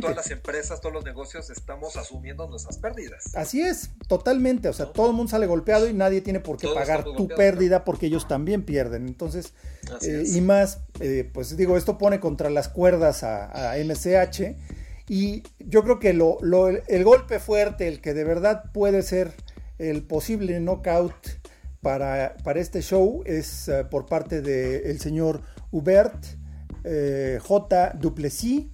todas 0.01 0.17
las 0.17 0.31
empresas, 0.33 0.81
todos 0.81 0.93
los 0.93 1.05
negocios 1.05 1.49
estamos 1.51 1.97
asumiendo 1.97 2.49
nuestras 2.49 2.79
pérdidas. 2.79 3.37
Así 3.37 3.61
es, 3.61 3.91
totalmente. 4.09 4.69
O 4.69 4.73
sea, 4.73 4.87
todo 4.87 5.11
el 5.11 5.13
mundo 5.13 5.31
sale 5.31 5.47
golpeado 5.47 5.89
y 5.89 5.93
nadie 5.93 6.23
tiene 6.23 6.41
por 6.41 6.57
qué 6.57 6.67
pagar 6.75 7.05
tu 7.05 7.29
pérdida 7.29 7.85
porque 7.85 8.07
ellos 8.07 8.27
también 8.27 8.65
pierden. 8.65 9.07
Entonces, 9.07 9.53
eh, 10.01 10.25
y 10.27 10.41
más, 10.41 10.81
eh, 10.99 11.31
pues 11.33 11.57
digo, 11.57 11.77
esto 11.77 11.97
pone 11.97 12.19
contra 12.19 12.51
las 12.51 12.67
cuerdas 12.67 13.23
a, 13.23 13.71
a 13.71 13.77
MCH. 13.77 14.57
Y 15.09 15.43
yo 15.59 15.83
creo 15.83 15.99
que 15.99 16.13
lo, 16.13 16.39
lo, 16.41 16.69
el 16.69 17.05
golpe 17.05 17.39
fuerte, 17.39 17.89
el 17.89 18.01
que 18.01 18.15
de 18.15 18.25
verdad 18.25 18.71
puede 18.73 19.03
ser 19.03 19.33
el 19.79 20.03
posible 20.03 20.59
knockout 20.61 21.15
para, 21.81 22.37
para 22.45 22.61
este 22.61 22.81
show 22.81 23.23
es 23.27 23.69
eh, 23.69 23.85
por 23.91 24.07
parte 24.07 24.41
del 24.41 25.01
señor 25.01 25.43
Hubert 25.73 26.15
eh, 26.85 27.39
J. 27.43 27.93
Duplessis, 27.99 28.67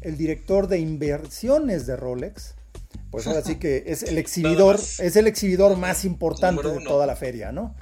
el 0.00 0.16
director 0.16 0.68
de 0.68 0.78
inversiones 0.78 1.86
de 1.86 1.96
Rolex. 1.96 2.54
Pues 3.10 3.26
ahora 3.26 3.42
sí 3.42 3.56
que 3.56 3.84
es 3.86 4.02
el 4.04 4.16
exhibidor, 4.18 4.76
es 4.76 5.16
el 5.16 5.26
exhibidor 5.26 5.76
más 5.76 6.04
importante 6.04 6.68
de 6.68 6.84
toda 6.84 7.06
la 7.06 7.16
feria, 7.16 7.52
¿no? 7.52 7.74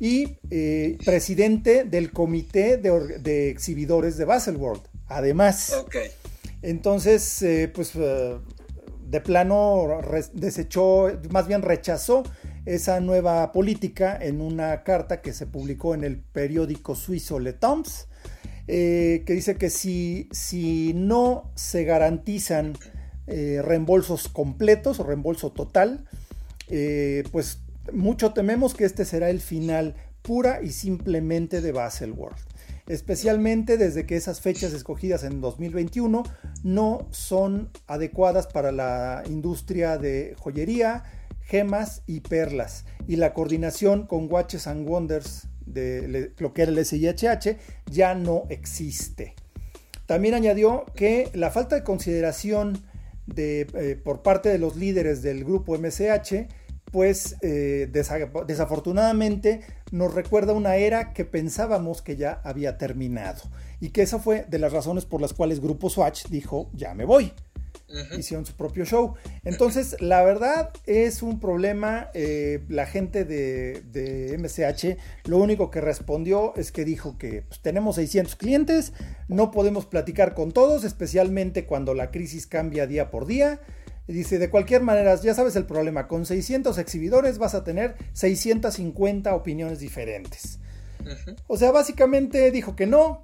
Y 0.00 0.38
eh, 0.50 0.98
presidente 1.04 1.84
del 1.84 2.12
comité 2.12 2.76
de, 2.76 3.48
exhibidores 3.48 4.16
de 4.16 4.24
Baselworld, 4.24 4.82
además. 5.08 5.72
Entonces, 6.62 7.42
eh, 7.42 7.70
pues 7.72 7.92
eh, 7.96 8.38
de 9.06 9.20
plano 9.20 10.00
desechó, 10.32 11.08
más 11.30 11.46
bien 11.46 11.62
rechazó 11.62 12.22
esa 12.64 13.00
nueva 13.00 13.52
política 13.52 14.16
en 14.20 14.40
una 14.40 14.84
carta 14.84 15.20
que 15.20 15.32
se 15.32 15.46
publicó 15.46 15.94
en 15.94 16.04
el 16.04 16.18
periódico 16.18 16.94
suizo 16.94 17.38
Le 17.38 17.52
Temps, 17.52 18.06
que 18.66 19.24
dice 19.26 19.56
que 19.56 19.68
si, 19.68 20.28
si 20.30 20.92
no 20.94 21.50
se 21.56 21.84
garantizan 21.84 22.74
reembolsos 23.26 24.28
completos 24.28 25.00
o 25.00 25.02
reembolso 25.02 25.50
total, 25.50 26.06
pues 27.32 27.58
mucho 27.92 28.32
tememos 28.32 28.74
que 28.74 28.84
este 28.84 29.04
será 29.04 29.28
el 29.28 29.40
final 29.40 29.96
pura 30.22 30.62
y 30.62 30.70
simplemente 30.70 31.60
de 31.60 31.72
Baselworld, 31.72 32.38
especialmente 32.86 33.76
desde 33.76 34.06
que 34.06 34.16
esas 34.16 34.40
fechas 34.40 34.72
escogidas 34.72 35.24
en 35.24 35.40
2021 35.40 36.22
no 36.62 37.06
son 37.10 37.70
adecuadas 37.86 38.46
para 38.46 38.72
la 38.72 39.22
industria 39.26 39.98
de 39.98 40.34
joyería, 40.38 41.04
gemas 41.40 42.02
y 42.06 42.20
perlas, 42.20 42.84
y 43.06 43.16
la 43.16 43.34
coordinación 43.34 44.06
con 44.06 44.30
Watches 44.30 44.66
and 44.66 44.88
Wonders 44.88 45.48
de 45.66 46.32
lo 46.38 46.52
que 46.52 46.62
era 46.62 46.72
el 46.72 46.84
SIHH 46.84 47.56
ya 47.90 48.14
no 48.14 48.44
existe. 48.48 49.34
También 50.06 50.34
añadió 50.34 50.84
que 50.94 51.30
la 51.34 51.50
falta 51.50 51.76
de 51.76 51.84
consideración 51.84 52.82
de, 53.26 53.66
eh, 53.74 53.96
por 54.02 54.22
parte 54.22 54.48
de 54.48 54.58
los 54.58 54.76
líderes 54.76 55.22
del 55.22 55.44
grupo 55.44 55.76
MSH 55.78 56.48
pues 56.92 57.36
eh, 57.40 57.90
desafortunadamente 57.90 59.62
nos 59.90 60.14
recuerda 60.14 60.52
una 60.52 60.76
era 60.76 61.12
que 61.12 61.24
pensábamos 61.24 62.02
que 62.02 62.16
ya 62.16 62.40
había 62.44 62.78
terminado 62.78 63.42
y 63.80 63.90
que 63.90 64.02
esa 64.02 64.18
fue 64.18 64.44
de 64.48 64.58
las 64.58 64.72
razones 64.72 65.06
por 65.06 65.20
las 65.20 65.32
cuales 65.32 65.60
Grupo 65.60 65.90
Swatch 65.90 66.26
dijo 66.28 66.70
ya 66.74 66.94
me 66.94 67.04
voy. 67.04 67.32
Hicieron 68.18 68.46
su 68.46 68.54
propio 68.54 68.86
show. 68.86 69.16
Entonces, 69.44 69.96
la 70.00 70.22
verdad 70.22 70.70
es 70.86 71.22
un 71.22 71.40
problema. 71.40 72.08
Eh, 72.14 72.64
la 72.70 72.86
gente 72.86 73.26
de, 73.26 73.82
de, 73.92 74.38
MCH 74.38 75.28
lo 75.28 75.36
único 75.36 75.70
que 75.70 75.82
respondió 75.82 76.54
es 76.56 76.72
que 76.72 76.86
dijo 76.86 77.18
que 77.18 77.42
pues, 77.42 77.60
tenemos 77.60 77.96
600 77.96 78.36
clientes, 78.36 78.94
no 79.28 79.50
podemos 79.50 79.84
platicar 79.84 80.32
con 80.32 80.52
todos, 80.52 80.84
especialmente 80.84 81.66
cuando 81.66 81.92
la 81.92 82.10
crisis 82.10 82.46
cambia 82.46 82.86
día 82.86 83.10
por 83.10 83.26
día 83.26 83.60
dice, 84.06 84.38
de 84.38 84.50
cualquier 84.50 84.82
manera, 84.82 85.14
ya 85.16 85.34
sabes 85.34 85.56
el 85.56 85.66
problema, 85.66 86.08
con 86.08 86.26
600 86.26 86.78
exhibidores 86.78 87.38
vas 87.38 87.54
a 87.54 87.64
tener 87.64 87.96
650 88.12 89.34
opiniones 89.34 89.78
diferentes. 89.78 90.58
O 91.46 91.56
sea, 91.56 91.72
básicamente 91.72 92.50
dijo 92.50 92.76
que 92.76 92.86
no, 92.86 93.22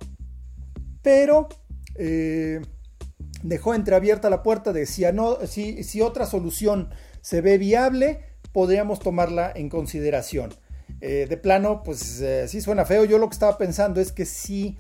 pero 1.03 1.49
eh, 1.95 2.61
dejó 3.43 3.74
entreabierta 3.74 4.31
la 4.31 4.43
puerta 4.43 4.72
de 4.72 4.87
si, 4.87 5.05
no, 5.12 5.47
si, 5.47 5.85
si, 5.85 6.01
otra 6.01 6.26
solución 6.26 6.91
se 7.20 7.41
ve 7.41 7.59
viable, 7.59 8.24
podríamos 8.53 8.99
tomarla 9.01 9.53
en 9.55 9.68
consideración. 9.68 10.55
Eh, 11.01 11.26
de 11.29 11.37
plano, 11.37 11.83
pues 11.85 12.20
eh, 12.20 12.49
sí 12.49 12.61
suena 12.61 12.85
feo. 12.85 13.05
Yo 13.05 13.18
lo 13.18 13.29
que 13.29 13.35
estaba 13.35 13.59
pensando 13.59 14.01
es 14.01 14.11
que 14.11 14.24
si, 14.24 14.76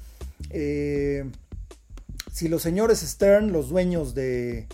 si 2.32 2.48
los 2.48 2.62
señores 2.62 3.00
Stern, 3.00 3.52
los 3.52 3.68
dueños 3.68 4.14
de, 4.14 4.66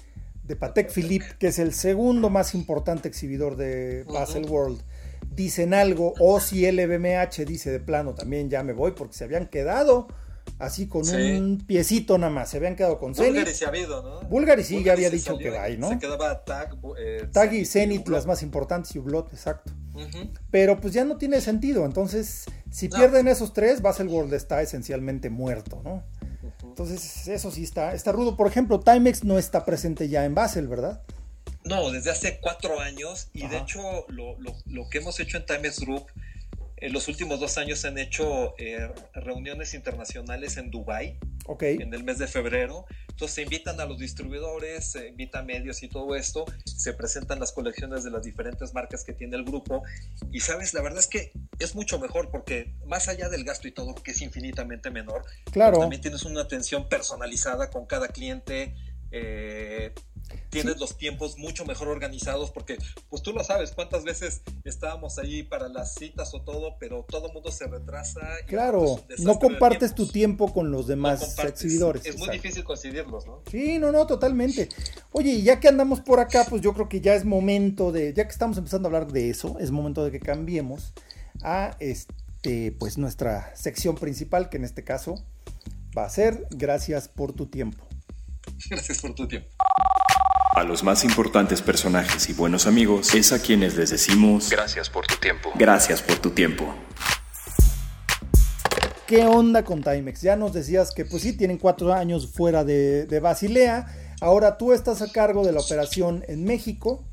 de 0.47 0.57
Patek 0.57 0.91
Philippe, 0.91 1.27
que 1.39 1.49
es 1.49 1.59
el 1.59 1.73
segundo 1.73 2.31
más 2.31 2.55
importante 2.55 3.09
exhibidor 3.09 3.57
de 3.57 4.05
Basel 4.05 4.47
World, 4.49 4.83
dicen 5.35 5.75
algo, 5.75 6.15
o 6.21 6.41
si 6.41 6.71
LVMH 6.71 7.45
dice 7.47 7.71
de 7.71 7.81
plano 7.81 8.15
también 8.15 8.51
ya 8.51 8.63
me 8.63 8.73
voy, 8.73 8.93
porque 8.93 9.15
se 9.15 9.25
habían 9.25 9.47
quedado 9.47 10.09
así 10.59 10.87
con 10.87 11.09
un 11.09 11.65
piecito 11.67 12.19
nada 12.19 12.33
más, 12.33 12.51
se 12.51 12.59
habían 12.59 12.77
quedado 12.77 12.99
con 12.99 13.15
Zenit. 13.15 13.33
Bulgari 13.33 13.55
sí 13.55 13.65
ha 13.65 13.69
habido, 13.69 14.03
¿no? 14.03 14.29
Bulgari 14.29 14.63
sí 14.63 14.85
ya 14.85 14.93
había 14.93 15.11
dicho 15.11 15.37
que 15.39 15.51
va, 15.51 15.69
¿no? 15.71 15.89
Se 15.89 15.99
quedaba 15.99 16.45
Tag, 16.45 16.77
eh, 16.99 17.29
Tag 17.33 17.53
y 17.55 17.65
Zenit, 17.65 18.07
las 18.09 18.27
más 18.27 18.43
importantes, 18.43 18.95
y 18.95 18.99
Ublot, 18.99 19.33
exacto. 19.33 19.73
Pero 20.51 20.81
pues 20.81 20.93
ya 20.93 21.05
no 21.05 21.17
tiene 21.17 21.41
sentido, 21.41 21.85
entonces 21.85 22.45
si 22.71 22.89
pierden 22.89 23.29
esos 23.29 23.53
tres, 23.53 23.81
Basel 23.81 24.09
World 24.09 24.35
está 24.35 24.61
esencialmente 24.61 25.31
muerto, 25.31 25.81
¿no? 25.85 26.03
Entonces, 26.75 27.29
eso 27.29 27.53
sí 27.53 27.63
está, 27.63 27.95
está 27.95 28.11
rudo. 28.11 28.37
Por 28.37 28.49
ejemplo, 28.49 28.81
Timex 28.81 29.23
no 29.23 29.39
está 29.39 29.65
presente 29.65 30.09
ya 30.09 30.25
en 30.25 30.35
Basel, 30.35 30.67
¿verdad? 30.67 31.03
No, 31.63 31.93
desde 31.93 32.11
hace 32.11 32.41
cuatro 32.41 32.81
años. 32.81 33.29
Y 33.33 33.47
de 33.47 33.59
hecho, 33.59 33.79
lo, 34.09 34.37
lo, 34.67 34.89
que 34.91 34.99
hemos 34.99 35.21
hecho 35.21 35.37
en 35.37 35.47
Timex 35.47 35.79
Group, 35.79 36.07
en 36.79 36.93
los 36.93 37.07
últimos 37.07 37.39
dos 37.39 37.59
años 37.59 37.79
se 37.79 37.87
han 37.87 37.97
hecho 37.97 38.57
eh, 38.59 38.93
reuniones 39.15 39.73
internacionales 39.73 40.57
en 40.57 40.73
Dubai 41.47 41.79
en 41.81 41.93
el 41.95 42.05
mes 42.05 42.19
de 42.19 42.27
febrero. 42.27 42.87
Entonces 43.09 43.35
se 43.35 43.43
invitan 43.43 43.81
a 43.81 43.85
los 43.85 43.99
distribuidores, 43.99 44.93
se 44.93 45.09
invita 45.09 45.41
a 45.41 45.43
medios 45.43 45.83
y 45.83 45.89
todo 45.89 46.17
esto, 46.17 46.45
se 46.65 46.93
presentan 46.93 47.39
las 47.39 47.53
colecciones 47.53 48.03
de 48.03 48.11
las 48.11 48.25
diferentes 48.25 48.75
marcas 48.75 49.05
que 49.05 49.13
tiene 49.13 49.37
el 49.37 49.45
grupo 49.45 49.83
y 50.33 50.41
sabes, 50.41 50.75
la 50.75 50.83
verdad 50.83 50.99
es 50.99 51.07
que 51.07 51.33
es 51.59 51.75
mucho 51.75 51.99
mejor 52.01 52.31
porque 52.31 52.75
más 52.87 53.09
allá 53.09 53.29
del 53.29 53.45
gasto 53.45 53.69
y 53.69 53.73
todo, 53.73 53.95
que 53.95 54.11
es 54.11 54.21
infinitamente 54.21 54.91
menor, 54.91 55.25
claro. 55.53 55.79
también 55.79 56.03
tienes 56.03 56.25
una 56.25 56.41
atención 56.41 56.89
personalizada 56.89 57.71
con 57.71 57.87
cada 57.87 58.09
cliente. 58.09 58.75
Eh, 59.13 59.93
tienes 60.51 60.79
los 60.79 60.97
tiempos 60.97 61.37
mucho 61.39 61.65
mejor 61.65 61.89
organizados 61.89 62.51
porque 62.51 62.79
pues 63.09 63.23
tú 63.23 63.33
lo 63.33 63.43
sabes 63.43 63.73
cuántas 63.73 64.05
veces 64.05 64.43
estábamos 64.65 65.19
ahí 65.19 65.43
para 65.43 65.69
las 65.69 65.95
citas 65.95 66.33
o 66.35 66.43
todo, 66.43 66.77
pero 66.79 67.05
todo 67.09 67.29
el 67.29 67.33
mundo 67.33 67.51
se 67.51 67.67
retrasa. 67.67 68.21
claro, 68.47 69.01
no 69.19 69.39
compartes 69.39 69.95
tu 69.95 70.07
tiempo 70.07 70.53
con 70.53 70.71
los 70.71 70.87
demás 70.87 71.39
exhibidores. 71.39 72.07
Es 72.07 72.19
muy 72.19 72.31
difícil 72.31 72.65
conseguirlos, 72.65 73.27
¿no? 73.27 73.43
Sí, 73.51 73.79
no, 73.79 73.93
no, 73.93 74.07
totalmente. 74.07 74.69
Oye, 75.13 75.33
y 75.33 75.43
ya 75.43 75.61
que 75.61 75.69
andamos 75.69 76.01
por 76.01 76.21
acá, 76.21 76.47
pues 76.49 76.63
yo 76.63 76.73
creo 76.73 76.89
que 76.89 77.01
ya 77.01 77.15
es 77.15 77.25
momento 77.25 77.93
de, 77.93 78.13
ya 78.15 78.25
que 78.25 78.31
estamos 78.31 78.57
empezando 78.57 78.87
a 78.87 78.89
hablar 78.89 79.13
de 79.13 79.31
eso, 79.31 79.59
es 79.59 79.71
momento 79.71 80.05
de 80.05 80.11
que 80.11 80.21
cambiemos 80.21 80.93
a 81.43 81.77
este, 81.81 82.73
pues 82.79 82.99
nuestra 82.99 83.55
sección 83.57 83.97
principal, 83.97 84.49
que 84.49 84.57
en 84.57 84.65
este 84.65 84.85
caso 84.85 85.25
va 85.97 86.05
a 86.05 86.11
ser 86.11 86.47
Gracias 86.51 87.09
por 87.09 87.33
tu 87.33 87.47
tiempo. 87.47 87.87
Gracias 88.71 89.01
por 89.01 89.15
tu 89.15 89.27
tiempo. 89.27 89.49
A 90.55 90.63
los 90.63 90.85
más 90.85 91.03
importantes 91.03 91.63
personajes 91.63 92.29
y 92.29 92.33
buenos 92.33 92.69
amigos 92.69 93.13
es 93.13 93.33
a 93.33 93.43
quienes 93.43 93.75
les 93.75 93.91
decimos 93.91 94.51
gracias 94.51 94.89
por 94.89 95.05
tu 95.05 95.17
tiempo. 95.17 95.51
Gracias 95.57 96.01
por 96.01 96.17
tu 96.19 96.31
tiempo. 96.31 96.73
¿Qué 99.09 99.27
onda 99.27 99.65
con 99.65 99.83
Timex? 99.83 100.23
Ya 100.23 100.37
nos 100.37 100.53
decías 100.53 100.93
que 100.93 101.05
pues 101.05 101.25
sí, 101.25 101.37
tienen 101.37 101.59
cuatro 101.59 101.93
años 101.93 102.33
fuera 102.33 102.63
de, 102.63 103.05
de 103.07 103.19
Basilea. 103.19 104.15
Ahora 104.21 104.57
tú 104.57 104.73
estás 104.73 105.03
a 105.03 105.11
cargo 105.11 105.45
de 105.45 105.51
la 105.51 105.59
operación 105.59 106.25
en 106.29 106.45
México. 106.45 107.05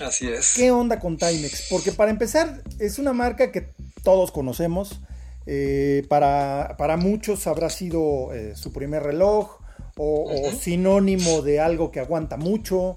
Así 0.00 0.28
es. 0.28 0.54
¿Qué 0.56 0.72
onda 0.72 0.98
con 0.98 1.18
Timex? 1.18 1.68
Porque 1.70 1.92
para 1.92 2.10
empezar, 2.10 2.64
es 2.80 2.98
una 2.98 3.12
marca 3.12 3.52
que 3.52 3.74
todos 4.02 4.32
conocemos. 4.32 5.00
Eh, 5.46 6.04
para, 6.08 6.74
para, 6.76 6.96
muchos 6.96 7.46
habrá 7.46 7.70
sido 7.70 8.34
eh, 8.34 8.56
su 8.56 8.72
primer 8.72 9.04
reloj, 9.04 9.57
o, 9.98 10.52
sinónimo 10.52 11.42
de 11.42 11.60
algo 11.60 11.90
que 11.90 12.00
aguanta 12.00 12.36
mucho, 12.36 12.94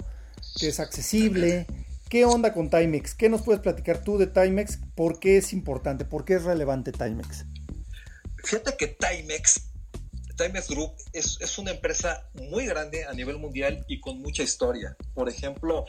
que 0.59 0.69
es 0.69 0.79
accesible. 0.79 1.65
¿Qué 2.09 2.25
onda 2.25 2.53
con 2.53 2.69
Timex? 2.69 3.15
¿Qué 3.15 3.29
nos 3.29 3.41
puedes 3.41 3.61
platicar 3.61 4.03
tú 4.03 4.17
de 4.17 4.27
Timex? 4.27 4.79
¿Por 4.95 5.19
qué 5.19 5.37
es 5.37 5.53
importante? 5.53 6.05
¿Por 6.05 6.25
qué 6.25 6.35
es 6.35 6.43
relevante 6.43 6.91
Timex? 6.91 7.45
Fíjate 8.43 8.75
que 8.77 8.87
Timex, 8.87 9.71
Timex 10.35 10.69
Group 10.69 10.93
es, 11.13 11.37
es 11.39 11.57
una 11.57 11.71
empresa 11.71 12.27
muy 12.33 12.65
grande 12.65 13.05
a 13.05 13.13
nivel 13.13 13.37
mundial 13.37 13.85
y 13.87 14.01
con 14.01 14.19
mucha 14.19 14.43
historia. 14.43 14.97
Por 15.13 15.29
ejemplo, 15.29 15.85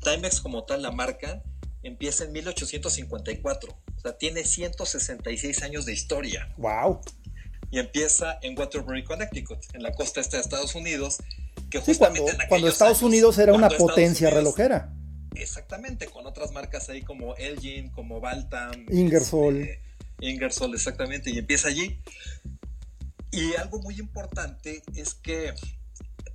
Timex 0.00 0.40
como 0.40 0.64
tal, 0.64 0.82
la 0.82 0.92
marca, 0.92 1.42
empieza 1.82 2.24
en 2.24 2.32
1854. 2.32 3.72
O 3.72 4.00
sea, 4.00 4.16
tiene 4.16 4.44
166 4.44 5.62
años 5.62 5.86
de 5.86 5.92
historia. 5.92 6.54
¡Wow! 6.56 7.00
Y 7.74 7.80
empieza 7.80 8.38
en 8.42 8.56
Waterbury, 8.56 9.02
Connecticut, 9.02 9.58
en 9.72 9.82
la 9.82 9.92
costa 9.92 10.20
este 10.20 10.36
de 10.36 10.42
Estados 10.42 10.76
Unidos, 10.76 11.18
que 11.70 11.80
justamente 11.80 12.32
cuando, 12.48 12.68
Estados 12.68 13.02
Unidos 13.02 13.36
era 13.38 13.52
una 13.52 13.68
potencia 13.68 14.30
relojera. 14.30 14.94
Exactamente, 15.34 16.06
con 16.06 16.24
otras 16.24 16.52
marcas 16.52 16.88
ahí 16.88 17.02
como 17.02 17.34
Elgin, 17.34 17.90
como 17.90 18.20
Baltam, 18.20 18.86
Ingersoll. 18.92 19.62
Este, 19.62 19.80
Ingersoll, 20.20 20.72
exactamente, 20.72 21.32
y 21.32 21.38
empieza 21.38 21.66
allí. 21.66 22.00
Y 23.32 23.56
algo 23.56 23.80
muy 23.80 23.98
importante 23.98 24.84
es 24.94 25.14
que, 25.14 25.52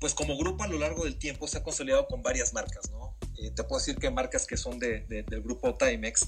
pues 0.01 0.13
como 0.13 0.37
grupo 0.37 0.65
a 0.65 0.67
lo 0.67 0.77
largo 0.77 1.05
del 1.05 1.15
tiempo 1.15 1.47
se 1.47 1.59
ha 1.59 1.63
consolidado 1.63 2.05
con 2.07 2.21
varias 2.21 2.51
marcas, 2.53 2.91
¿no? 2.91 3.15
Eh, 3.37 3.51
te 3.51 3.63
puedo 3.63 3.79
decir 3.79 3.95
que 3.95 4.11
marcas 4.11 4.45
que 4.45 4.57
son 4.57 4.77
de, 4.77 5.05
del 5.07 5.41
grupo 5.41 5.73
Timex, 5.75 6.27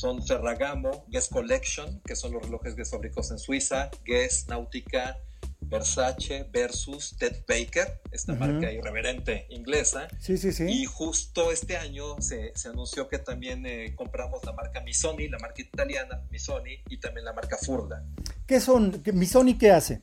son 0.00 0.26
Ferragamo, 0.26 1.04
Guess 1.08 1.28
Collection, 1.28 2.00
que 2.06 2.16
son 2.16 2.32
los 2.32 2.42
relojes 2.42 2.74
Guess 2.74 2.90
fabricados 2.90 3.32
en 3.32 3.38
Suiza, 3.38 3.90
Guess, 4.06 4.48
Nautica, 4.48 5.18
Versace 5.60 6.48
versus 6.50 7.14
Ted 7.18 7.44
Baker, 7.46 8.00
esta 8.10 8.34
marca 8.34 8.72
irreverente 8.72 9.46
inglesa. 9.50 10.08
Sí, 10.18 10.38
sí, 10.38 10.52
sí. 10.52 10.64
Y 10.66 10.86
justo 10.86 11.52
este 11.52 11.76
año 11.76 12.18
se, 12.20 12.52
anunció 12.66 13.10
que 13.10 13.18
también 13.18 13.66
eh, 13.66 13.94
compramos 13.94 14.42
la 14.44 14.52
marca 14.52 14.80
Missoni, 14.80 15.28
la 15.28 15.38
marca 15.38 15.60
italiana 15.60 16.22
Missoni, 16.30 16.78
y 16.88 16.96
también 16.96 17.26
la 17.26 17.34
marca 17.34 17.58
Furla. 17.58 18.02
¿Qué 18.46 18.58
son? 18.58 19.02
¿Missoni 19.12 19.58
qué 19.58 19.70
hace? 19.70 20.00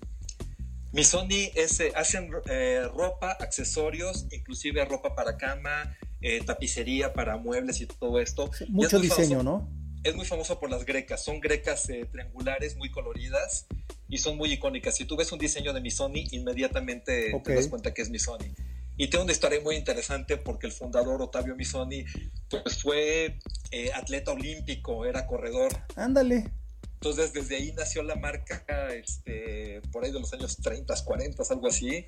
Missoni 0.91 1.51
es, 1.55 1.79
eh, 1.79 1.91
hacen 1.95 2.29
eh, 2.45 2.87
ropa, 2.95 3.31
accesorios, 3.31 4.27
inclusive 4.31 4.85
ropa 4.85 5.15
para 5.15 5.37
cama, 5.37 5.97
tapicería 6.45 7.13
para 7.13 7.37
muebles 7.37 7.81
y 7.81 7.87
todo 7.87 8.19
esto. 8.19 8.51
mucho 8.69 8.99
diseño, 8.99 9.41
¿no? 9.41 9.67
Es 10.07 10.15
muy 10.15 10.25
famoso 10.25 10.57
por 10.57 10.69
las 10.69 10.85
grecas, 10.85 11.21
son 11.21 11.41
grecas 11.41 11.83
triangulares 12.11 12.77
muy 12.77 12.89
coloridas 12.89 13.65
y 14.07 14.19
son 14.19 14.37
muy 14.37 14.53
icónicas. 14.53 14.95
Si 14.95 15.03
tú 15.03 15.17
ves 15.17 15.33
un 15.33 15.39
diseño 15.39 15.73
de 15.73 15.81
Missoni, 15.81 16.29
inmediatamente 16.31 17.37
te 17.43 17.55
das 17.55 17.67
cuenta 17.67 17.93
que 17.93 18.03
es 18.03 18.09
Missoni. 18.09 18.53
Y 18.95 19.09
tiene 19.09 19.25
una 19.25 19.33
historia 19.33 19.59
muy 19.59 19.75
interesante 19.75 20.37
porque 20.37 20.65
el 20.65 20.71
fundador 20.71 21.21
Otavio 21.21 21.57
Missoni 21.57 22.05
pues 22.49 22.81
fue 22.81 23.37
eh, 23.71 23.91
atleta 23.93 24.31
olímpico, 24.31 25.05
era 25.05 25.27
corredor. 25.27 25.73
Ándale. 25.97 26.51
Entonces 26.93 27.33
desde 27.33 27.57
ahí 27.57 27.73
nació 27.73 28.01
la 28.01 28.15
marca, 28.15 28.63
este, 28.93 29.81
por 29.91 30.05
ahí 30.05 30.11
de 30.13 30.21
los 30.21 30.31
años 30.31 30.55
30, 30.55 30.95
40, 31.03 31.43
algo 31.49 31.67
así. 31.67 32.05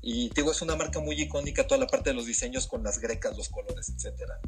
Y 0.00 0.30
digo, 0.30 0.52
es 0.52 0.62
una 0.62 0.74
marca 0.74 1.00
muy 1.00 1.20
icónica, 1.20 1.66
toda 1.66 1.80
la 1.80 1.86
parte 1.86 2.10
de 2.10 2.14
los 2.14 2.24
diseños 2.24 2.66
con 2.66 2.82
las 2.82 2.98
grecas, 2.98 3.36
los 3.36 3.50
colores, 3.50 3.90
etcétera. 3.90 4.40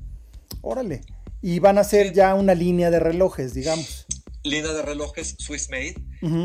Órale. 0.60 1.02
Y 1.40 1.60
van 1.60 1.78
a 1.78 1.84
ser 1.84 2.12
ya 2.12 2.34
una 2.34 2.54
línea 2.54 2.90
de 2.90 2.98
relojes, 2.98 3.54
digamos 3.54 4.06
línea 4.48 4.72
de 4.72 4.82
relojes 4.82 5.36
Swiss 5.38 5.68
Made. 5.70 5.94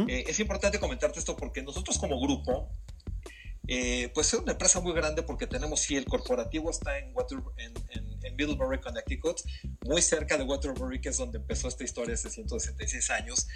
Eh, 0.08 0.26
es 0.28 0.40
importante 0.40 0.80
comentarte 0.80 1.20
esto 1.20 1.36
porque 1.36 1.62
nosotros 1.62 1.98
como 1.98 2.20
grupo, 2.20 2.70
eh, 3.68 4.12
pues 4.14 4.34
es 4.34 4.40
una 4.40 4.52
empresa 4.54 4.80
muy 4.82 4.94
grande 4.94 5.24
porque 5.24 5.48
tenemos, 5.48 5.80
sí, 5.80 5.96
el 5.96 6.06
corporativo 6.06 6.70
está 6.70 6.98
en, 6.98 7.12
Water, 7.16 7.40
en, 7.58 7.74
Middlebury, 8.36 8.80
Connecticut, 8.80 9.38
muy 9.86 10.02
cerca 10.02 10.38
de 10.38 10.44
Waterbury, 10.44 11.00
que 11.00 11.10
es 11.10 11.18
donde 11.18 11.38
empezó 11.38 11.68
esta 11.68 11.84
historia 11.84 12.16
hace 12.16 12.32
166 12.32 13.12
años, 13.12 13.48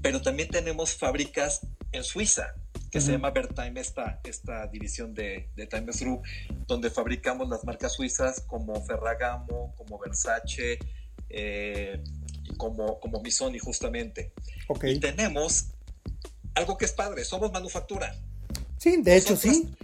pero 0.00 0.22
también 0.22 0.48
tenemos 0.48 0.94
fábricas 0.94 1.60
en 1.92 2.02
Suiza, 2.02 2.54
que 2.92 3.00
se 3.00 3.12
llama 3.12 3.30
Bertime, 3.30 3.80
esta, 3.80 4.20
esta 4.22 4.66
división 4.66 5.14
de, 5.14 5.48
de 5.56 5.66
Times 5.66 5.98
Group, 6.00 6.22
donde 6.66 6.90
fabricamos 6.90 7.48
las 7.48 7.64
marcas 7.64 7.94
suizas 7.94 8.42
como 8.42 8.84
Ferragamo, 8.84 9.74
como 9.78 9.98
Versace, 9.98 10.78
eh, 11.30 12.04
como, 12.58 13.00
como 13.00 13.22
Missoni 13.22 13.58
justamente. 13.58 14.32
Y 14.82 15.00
tenemos 15.00 15.68
algo 16.54 16.76
que 16.76 16.84
es 16.84 16.92
padre, 16.92 17.24
somos 17.24 17.50
manufactura. 17.50 18.14
Sí, 18.76 19.00
de 19.00 19.16
hecho 19.16 19.36
sí. 19.38 19.74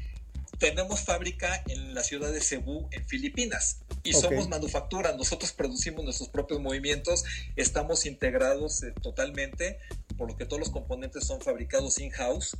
Tenemos 0.58 1.00
fábrica 1.00 1.62
en 1.68 1.94
la 1.94 2.02
ciudad 2.02 2.30
de 2.30 2.42
Cebú, 2.42 2.88
en 2.90 3.08
Filipinas, 3.08 3.78
y 4.02 4.12
somos 4.12 4.50
manufactura. 4.50 5.16
Nosotros 5.16 5.52
producimos 5.52 6.04
nuestros 6.04 6.28
propios 6.28 6.60
movimientos, 6.60 7.24
estamos 7.56 8.04
integrados 8.04 8.82
eh, 8.82 8.92
totalmente, 9.00 9.78
por 10.18 10.28
lo 10.28 10.36
que 10.36 10.44
todos 10.44 10.60
los 10.60 10.70
componentes 10.70 11.24
son 11.24 11.40
fabricados 11.40 11.98
in-house 12.00 12.54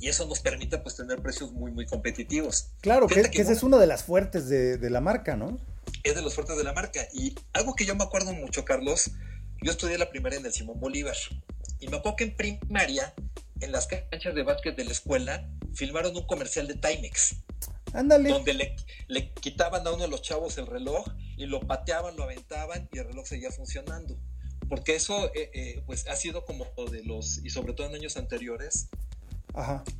y 0.00 0.08
eso 0.08 0.26
nos 0.26 0.40
permite 0.40 0.78
pues 0.78 0.96
tener 0.96 1.22
precios 1.22 1.52
muy 1.52 1.72
muy 1.72 1.86
competitivos. 1.86 2.70
Claro, 2.80 3.06
que, 3.06 3.20
esa 3.20 3.52
es 3.52 3.62
una 3.62 3.78
de 3.78 3.86
las 3.86 4.04
fuertes 4.04 4.48
de, 4.48 4.78
de, 4.78 4.90
la 4.90 5.00
marca, 5.00 5.36
¿no? 5.36 5.58
Es 6.02 6.14
de 6.14 6.22
los 6.22 6.34
fuertes 6.34 6.56
de 6.56 6.64
la 6.64 6.72
marca 6.72 7.06
y 7.12 7.34
algo 7.52 7.74
que 7.74 7.84
yo 7.84 7.94
me 7.94 8.04
acuerdo 8.04 8.32
mucho, 8.32 8.64
Carlos, 8.64 9.10
yo 9.62 9.70
estudié 9.70 9.98
la 9.98 10.10
primaria 10.10 10.38
en 10.38 10.46
el 10.46 10.52
Simón 10.52 10.80
Bolívar 10.80 11.16
y 11.80 11.88
me 11.88 11.98
acuerdo 11.98 12.16
que 12.16 12.24
en 12.24 12.36
primaria, 12.36 13.14
en 13.60 13.72
las 13.72 13.86
canchas 13.86 14.34
de 14.34 14.42
básquet 14.42 14.76
de 14.76 14.84
la 14.84 14.92
escuela, 14.92 15.48
filmaron 15.74 16.16
un 16.16 16.26
comercial 16.26 16.66
de 16.66 16.74
Timex. 16.74 17.36
Ándale. 17.92 18.30
Donde 18.30 18.54
le, 18.54 18.76
le, 19.06 19.32
quitaban 19.32 19.86
a 19.86 19.92
uno 19.92 20.02
de 20.02 20.08
los 20.08 20.22
chavos 20.22 20.58
el 20.58 20.66
reloj 20.66 21.06
y 21.36 21.46
lo 21.46 21.60
pateaban, 21.60 22.16
lo 22.16 22.24
aventaban 22.24 22.88
y 22.92 22.98
el 22.98 23.06
reloj 23.06 23.26
seguía 23.26 23.50
funcionando. 23.50 24.18
Porque 24.68 24.96
eso 24.96 25.26
eh, 25.34 25.50
eh, 25.52 25.82
pues 25.86 26.08
ha 26.08 26.16
sido 26.16 26.44
como 26.44 26.66
de 26.90 27.04
los, 27.04 27.44
y 27.44 27.50
sobre 27.50 27.74
todo 27.74 27.86
en 27.86 27.94
años 27.94 28.16
anteriores, 28.16 28.88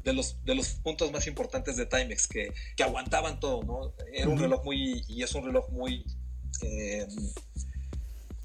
De, 0.03 0.13
los, 0.13 0.45
de 0.45 0.55
los 0.55 0.71
puntos 0.71 1.13
más 1.13 1.27
importantes 1.27 1.77
de 1.77 1.87
Timex, 1.87 2.27
que, 2.27 2.53
que 2.77 2.83
aguantaban 2.83 3.39
todo, 3.39 3.63
¿no? 3.63 3.95
Era 4.13 4.29
un 4.29 4.39
reloj 4.39 4.65
muy, 4.65 5.05
y 5.09 5.23
es 5.23 5.35
un 5.35 5.45
reloj 5.45 5.69
muy... 5.71 6.05
Eh, 6.63 7.07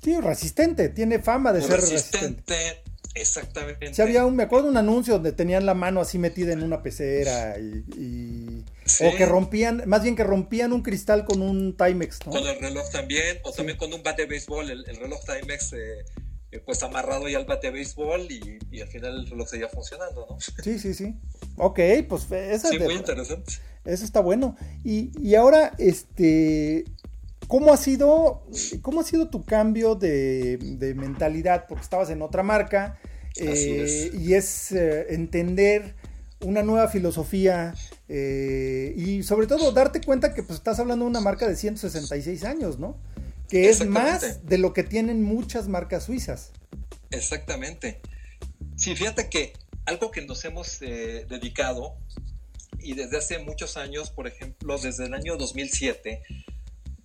Sí, 0.01 0.19
resistente, 0.21 0.89
tiene 0.89 1.19
fama 1.19 1.51
de 1.51 1.61
ser 1.61 1.81
resistente. 1.81 2.81
Exactamente. 3.15 3.93
Sí, 3.93 4.01
había 4.01 4.25
un, 4.25 4.35
me 4.35 4.43
acuerdo 4.43 4.65
de 4.65 4.71
un 4.71 4.77
anuncio 4.77 5.15
donde 5.15 5.31
tenían 5.31 5.65
la 5.65 5.73
mano 5.73 5.99
así 5.99 6.17
metida 6.17 6.53
en 6.53 6.63
una 6.63 6.81
pecera 6.81 7.57
y, 7.59 8.63
o 9.01 9.15
que 9.17 9.25
rompían, 9.25 9.83
más 9.87 10.03
bien 10.03 10.15
que 10.15 10.23
rompían 10.23 10.71
un 10.71 10.83
cristal 10.83 11.25
con 11.25 11.41
un 11.41 11.75
Timex, 11.75 12.25
¿no? 12.25 12.31
Con 12.31 12.47
el 12.47 12.59
reloj 12.59 12.89
también, 12.91 13.39
o 13.43 13.51
también 13.51 13.77
con 13.77 13.91
un 13.93 14.03
bate 14.03 14.21
de 14.21 14.27
béisbol, 14.27 14.69
el, 14.69 14.95
reloj 14.95 15.19
Timex 15.25 15.73
eh, 15.73 16.05
eh, 16.51 16.59
pues 16.65 16.81
amarrado 16.83 17.27
ya 17.27 17.37
al 17.37 17.45
bate 17.45 17.67
de 17.67 17.73
béisbol 17.73 18.27
y, 18.31 18.81
al 18.81 18.87
final 18.87 19.19
el 19.19 19.29
reloj 19.29 19.47
seguía 19.49 19.69
funcionando, 19.69 20.27
¿no? 20.29 20.37
Sí, 20.39 20.79
sí, 20.79 20.93
sí. 20.93 21.15
Ok, 21.57 21.79
pues 22.07 22.31
eso 22.31 22.69
sí, 22.69 22.79
muy 22.79 22.95
interesante. 22.95 23.53
Eso 23.85 24.05
está 24.05 24.19
bueno. 24.19 24.55
Y, 24.83 25.11
y 25.19 25.35
ahora, 25.35 25.73
este, 25.77 26.85
¿Cómo 27.49 27.73
ha 27.73 27.77
sido, 27.77 28.43
cómo 28.83 29.01
ha 29.01 29.03
sido 29.03 29.27
tu 29.29 29.43
cambio 29.43 29.95
de, 29.95 30.59
mentalidad? 30.95 31.65
Porque 31.67 31.81
estabas 31.81 32.11
en 32.11 32.21
otra 32.21 32.43
marca 32.43 32.99
eh, 33.37 34.11
y 34.13 34.35
es 34.35 34.71
eh, 34.71 35.07
entender 35.15 35.95
una 36.45 36.61
nueva 36.61 36.87
filosofía 36.89 37.73
eh, 38.07 38.93
y 38.95 39.23
sobre 39.23 39.47
todo 39.47 39.71
darte 39.71 39.99
cuenta 39.99 40.35
que 40.35 40.43
pues, 40.43 40.59
estás 40.59 40.79
hablando 40.79 41.05
de 41.05 41.09
una 41.09 41.21
marca 41.21 41.47
de 41.47 41.55
166 41.55 42.43
años, 42.43 42.77
¿no? 42.77 42.97
Que 43.49 43.69
es 43.69 43.85
más 43.85 44.45
de 44.45 44.57
lo 44.57 44.73
que 44.73 44.83
tienen 44.83 45.23
muchas 45.23 45.67
marcas 45.67 46.05
suizas. 46.05 46.51
Exactamente. 47.11 47.99
Sí, 48.75 48.95
fíjate 48.95 49.29
que 49.29 49.53
algo 49.85 50.11
que 50.11 50.21
nos 50.21 50.45
hemos 50.45 50.79
dedicado 50.79 51.95
y 52.81 52.93
desde 52.93 53.17
hace 53.17 53.39
muchos 53.39 53.77
años, 53.77 54.09
por 54.09 54.27
ejemplo, 54.27 54.77
desde 54.77 55.05
el 55.05 55.13
año 55.13 55.35
2007, 55.35 56.21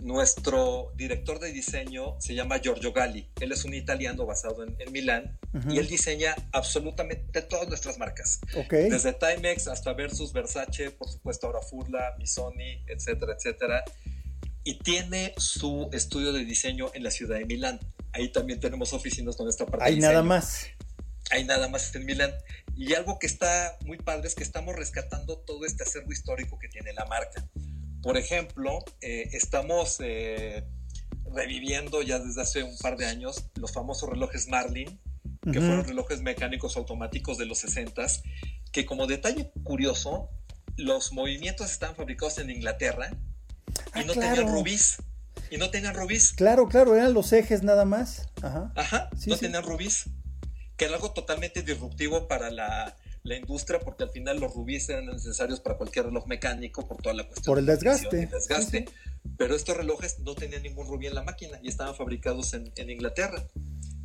nuestro 0.05 0.93
director 0.97 1.41
de 1.41 1.51
diseño 1.51 2.21
se 2.21 2.35
llama 2.35 2.59
Giorgio 2.59 2.93
Galli. 2.93 3.27
Él 3.41 3.53
es 3.53 3.65
un 3.65 3.73
italiano 3.73 4.27
basado 4.27 4.63
en, 4.63 4.77
Milán 4.93 5.39
y 5.71 5.79
él 5.79 5.89
diseña 5.89 6.35
absolutamente 6.53 7.41
todas 7.43 7.69
nuestras 7.69 7.99
marcas. 7.99 8.41
Desde 8.71 9.15
Timex 9.15 9.67
hasta 9.67 9.95
Versus, 9.95 10.33
Versace, 10.33 10.91
por 10.91 11.09
supuesto 11.09 11.47
ahora 11.47 11.61
Furla, 11.63 12.15
Missoni, 12.19 12.85
etcétera, 12.87 13.35
etcétera. 13.35 13.83
Y 14.65 14.79
tiene 14.79 15.35
su 15.37 15.89
estudio 15.93 16.33
de 16.33 16.45
diseño 16.45 16.91
en 16.95 17.05
la 17.05 17.11
ciudad 17.11 17.39
de 17.39 17.45
Milán. 17.45 17.79
Ahí 18.13 18.31
también 18.31 18.61
tenemos 18.61 18.93
oficinas 18.93 19.37
con 19.37 19.49
esta 19.49 19.67
parte. 19.67 19.85
Hay 19.85 19.99
nada 19.99 20.23
más. 20.23 20.67
Hay 21.31 21.45
nada 21.45 21.69
más 21.69 21.95
en 21.95 22.07
Milán. 22.07 22.33
Y 22.77 22.95
algo 22.95 23.19
que 23.19 23.27
está 23.27 23.77
muy 23.85 23.99
padre 23.99 24.27
es 24.27 24.35
que 24.35 24.43
estamos 24.43 24.75
rescatando 24.75 25.39
todo 25.39 25.65
este 25.67 25.83
acervo 25.83 26.13
histórico 26.13 26.59
que 26.59 26.69
tiene 26.69 26.93
la 26.93 27.05
marca. 27.07 27.47
Por 28.03 28.17
ejemplo, 28.17 28.85
eh, 29.01 29.29
estamos 29.33 29.99
eh, 30.01 30.65
reviviendo 31.35 32.03
ya 32.03 32.19
desde 32.19 32.43
hace 32.43 32.63
un 32.63 32.77
par 32.79 32.97
de 32.97 33.07
años 33.07 33.45
los 33.57 33.73
famosos 33.73 34.09
relojes 34.09 34.49
Marlin, 34.49 35.01
que 35.53 35.61
fueron 35.61 35.85
relojes 35.85 36.23
mecánicos 36.23 36.77
automáticos 36.77 37.37
de 37.37 37.45
los 37.45 37.59
60 37.59 38.07
que 38.73 38.87
como 38.87 39.07
detalle 39.07 39.53
curioso, 39.63 40.29
los 40.77 41.13
movimientos 41.13 41.71
estaban 41.71 41.95
fabricados 41.95 42.39
en 42.39 42.51
Inglaterra 42.51 43.17
y 43.95 44.01
ah, 44.01 44.05
no 44.05 44.13
tenían 44.13 44.49
rubíes. 44.49 44.97
Y 45.51 45.57
no 45.57 45.71
tenían 45.71 45.95
rubíes. 45.95 46.33
Claro, 46.33 46.69
claro, 46.69 46.97
eran 46.97 47.15
los 47.15 47.33
ejes 47.33 47.63
nada 47.63 47.85
más. 47.85 48.29
Ajá, 48.43 48.73
Ajá 48.77 49.11
no 49.27 49.37
tenían 49.37 49.63
rubíes. 49.63 50.07
Que 50.77 50.87
era 50.87 50.97
algo 50.97 51.13
totalmente 51.13 51.63
disruptivo 51.63 52.27
para 52.27 52.51
la, 52.51 52.97
la 53.25 53.37
industria 53.37 53.81
porque 53.81 54.05
al 54.05 54.11
final 54.11 54.39
los 54.39 54.55
rubíes 54.55 54.89
eran 54.91 55.07
necesarios 55.07 55.59
para 55.59 55.77
cualquier 55.77 56.07
reloj 56.07 56.27
mecánico 56.27 56.87
por 56.87 56.99
toda 56.99 57.15
la 57.15 57.25
cuestión. 57.25 57.53
Por 57.53 57.59
el 57.59 57.67
desgaste. 57.67 58.27
desgaste. 58.27 58.85
Pero 59.39 59.57
estos 59.57 59.77
relojes 59.77 60.19
no 60.21 60.35
tenían 60.35 60.63
ningún 60.63 60.87
rubí 60.87 61.07
en 61.07 61.15
la 61.15 61.23
máquina 61.23 61.59
y 61.63 61.69
estaban 61.69 61.95
fabricados 61.95 62.53
en, 62.53 62.91
Inglaterra. 62.91 63.49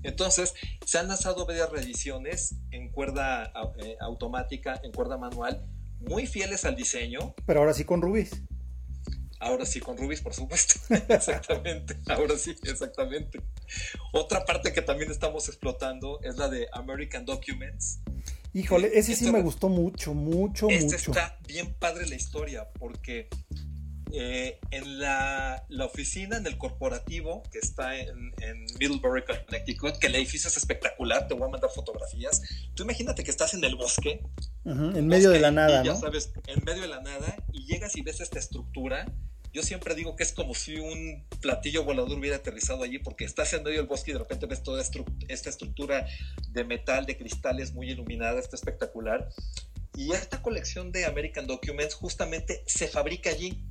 Entonces, 0.03 0.53
se 0.85 0.97
han 0.97 1.09
lanzado 1.09 1.45
varias 1.45 1.69
reediciones 1.69 2.55
en 2.71 2.89
cuerda 2.89 3.51
eh, 3.79 3.97
automática, 3.99 4.79
en 4.81 4.93
cuerda 4.93 5.17
manual, 5.17 5.65
muy 5.99 6.25
fieles 6.25 6.63
al 6.63 6.77
diseño. 6.77 7.35
Pero 7.45 7.59
ahora 7.59 7.73
sí 7.73 7.83
con 7.83 8.01
rubíes. 8.01 8.31
Ahora 9.39 9.65
sí 9.65 9.79
con 9.79 9.97
rubíes, 9.97 10.21
por 10.21 10.33
supuesto. 10.33 10.75
exactamente. 11.09 11.97
Ahora 12.07 12.37
sí, 12.37 12.55
exactamente. 12.63 13.41
Otra 14.13 14.45
parte 14.45 14.73
que 14.73 14.81
también 14.81 15.11
estamos 15.11 15.47
explotando 15.47 16.19
es 16.23 16.37
la 16.37 16.49
de 16.49 16.67
American 16.73 17.25
Documents, 17.25 18.01
Híjole, 18.53 18.89
ese 18.93 19.15
sí 19.15 19.31
me 19.31 19.41
gustó 19.41 19.69
mucho, 19.69 20.13
mucho, 20.13 20.69
este 20.69 20.95
Está 20.95 21.37
bien 21.47 21.75
padre 21.75 22.07
la 22.07 22.15
historia, 22.15 22.67
porque 22.79 23.29
eh, 24.11 24.59
en 24.71 24.99
la, 24.99 25.63
oficina, 25.81 26.37
en 26.37 26.47
el 26.47 26.57
corporativo 26.57 27.43
que 27.51 27.59
está 27.59 27.95
en, 27.95 28.31
Middlebury, 28.79 29.23
Connecticut, 29.23 29.97
que 29.97 30.07
el 30.07 30.15
edificio 30.15 30.47
es 30.47 30.57
espectacular, 30.57 31.27
te 31.27 31.35
voy 31.35 31.47
a 31.47 31.51
mandar 31.51 31.69
fotografías. 31.69 32.41
Tú 32.73 32.83
imagínate 32.83 33.23
que 33.23 33.29
estás 33.29 33.53
en 33.53 33.63
el 33.63 33.75
bosque 33.75 34.23
en 34.65 35.07
medio 35.07 35.29
de 35.29 35.39
la 35.39 35.51
nada, 35.51 35.83
Ya 35.83 35.95
sabes, 35.95 36.31
en 36.47 36.63
medio 36.63 36.81
de 36.81 36.87
la 36.87 37.01
nada, 37.01 37.35
y 37.53 37.65
llegas 37.65 37.95
y 37.97 38.01
ves 38.01 38.19
esta 38.19 38.39
estructura. 38.39 39.05
Yo 39.51 39.63
siempre 39.63 39.95
digo 39.95 40.15
que 40.15 40.23
es 40.23 40.31
como 40.31 40.53
si 40.53 40.77
un 40.77 41.25
platillo 41.41 41.83
volador 41.83 42.17
hubiera 42.17 42.37
aterrizado 42.37 42.83
allí, 42.83 42.99
porque 42.99 43.25
estás 43.25 43.51
en 43.53 43.63
medio 43.63 43.77
del 43.77 43.87
bosque 43.87 44.11
y 44.11 44.13
de 44.13 44.19
repente 44.19 44.45
ves 44.45 44.61
toda 44.61 44.81
esta 44.81 45.49
estructura 45.49 46.05
de 46.49 46.63
metal, 46.63 47.05
de 47.05 47.17
cristales 47.17 47.73
muy 47.73 47.89
iluminada, 47.89 48.39
está 48.39 48.55
espectacular. 48.55 49.27
Y 49.95 50.11
esta 50.11 50.41
colección 50.41 50.91
de 50.91 51.05
American 51.05 51.47
Documents 51.47 51.95
justamente 51.95 52.63
se 52.67 52.87
fabrica 52.87 53.31
allí. 53.31 53.63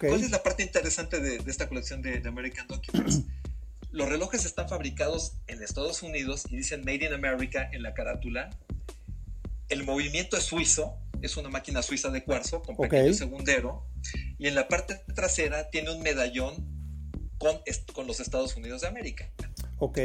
¿Cuál 0.00 0.22
es 0.22 0.30
la 0.30 0.42
parte 0.42 0.62
interesante 0.62 1.20
de, 1.20 1.36
esta 1.48 1.68
colección 1.68 2.00
de, 2.02 2.20
de 2.20 2.28
American 2.28 2.66
Documents? 2.66 3.22
Los 3.92 4.08
relojes 4.08 4.44
están 4.44 4.68
fabricados 4.68 5.34
en 5.46 5.62
Estados 5.62 6.02
Unidos 6.02 6.44
y 6.50 6.56
dicen 6.56 6.80
Made 6.80 7.06
in 7.06 7.12
America 7.12 7.68
en 7.72 7.82
la 7.82 7.94
carátula. 7.94 8.50
El 9.68 9.84
movimiento 9.84 10.36
es 10.36 10.44
suizo, 10.44 10.98
es 11.22 11.36
una 11.36 11.48
máquina 11.48 11.82
suiza 11.82 12.10
de 12.10 12.24
cuarzo 12.24 12.62
con 12.62 12.76
pequeño 12.76 13.12
segundero. 13.14 13.86
Y 14.38 14.46
en 14.46 14.54
la 14.54 14.68
parte 14.68 15.00
trasera 15.14 15.70
tiene 15.70 15.90
un 15.90 16.02
medallón 16.02 16.54
con, 17.38 17.60
con 17.92 18.06
los 18.06 18.20
Estados 18.20 18.56
Unidos 18.56 18.82
de 18.82 18.88
América. 18.88 19.30
Ok. 19.78 19.98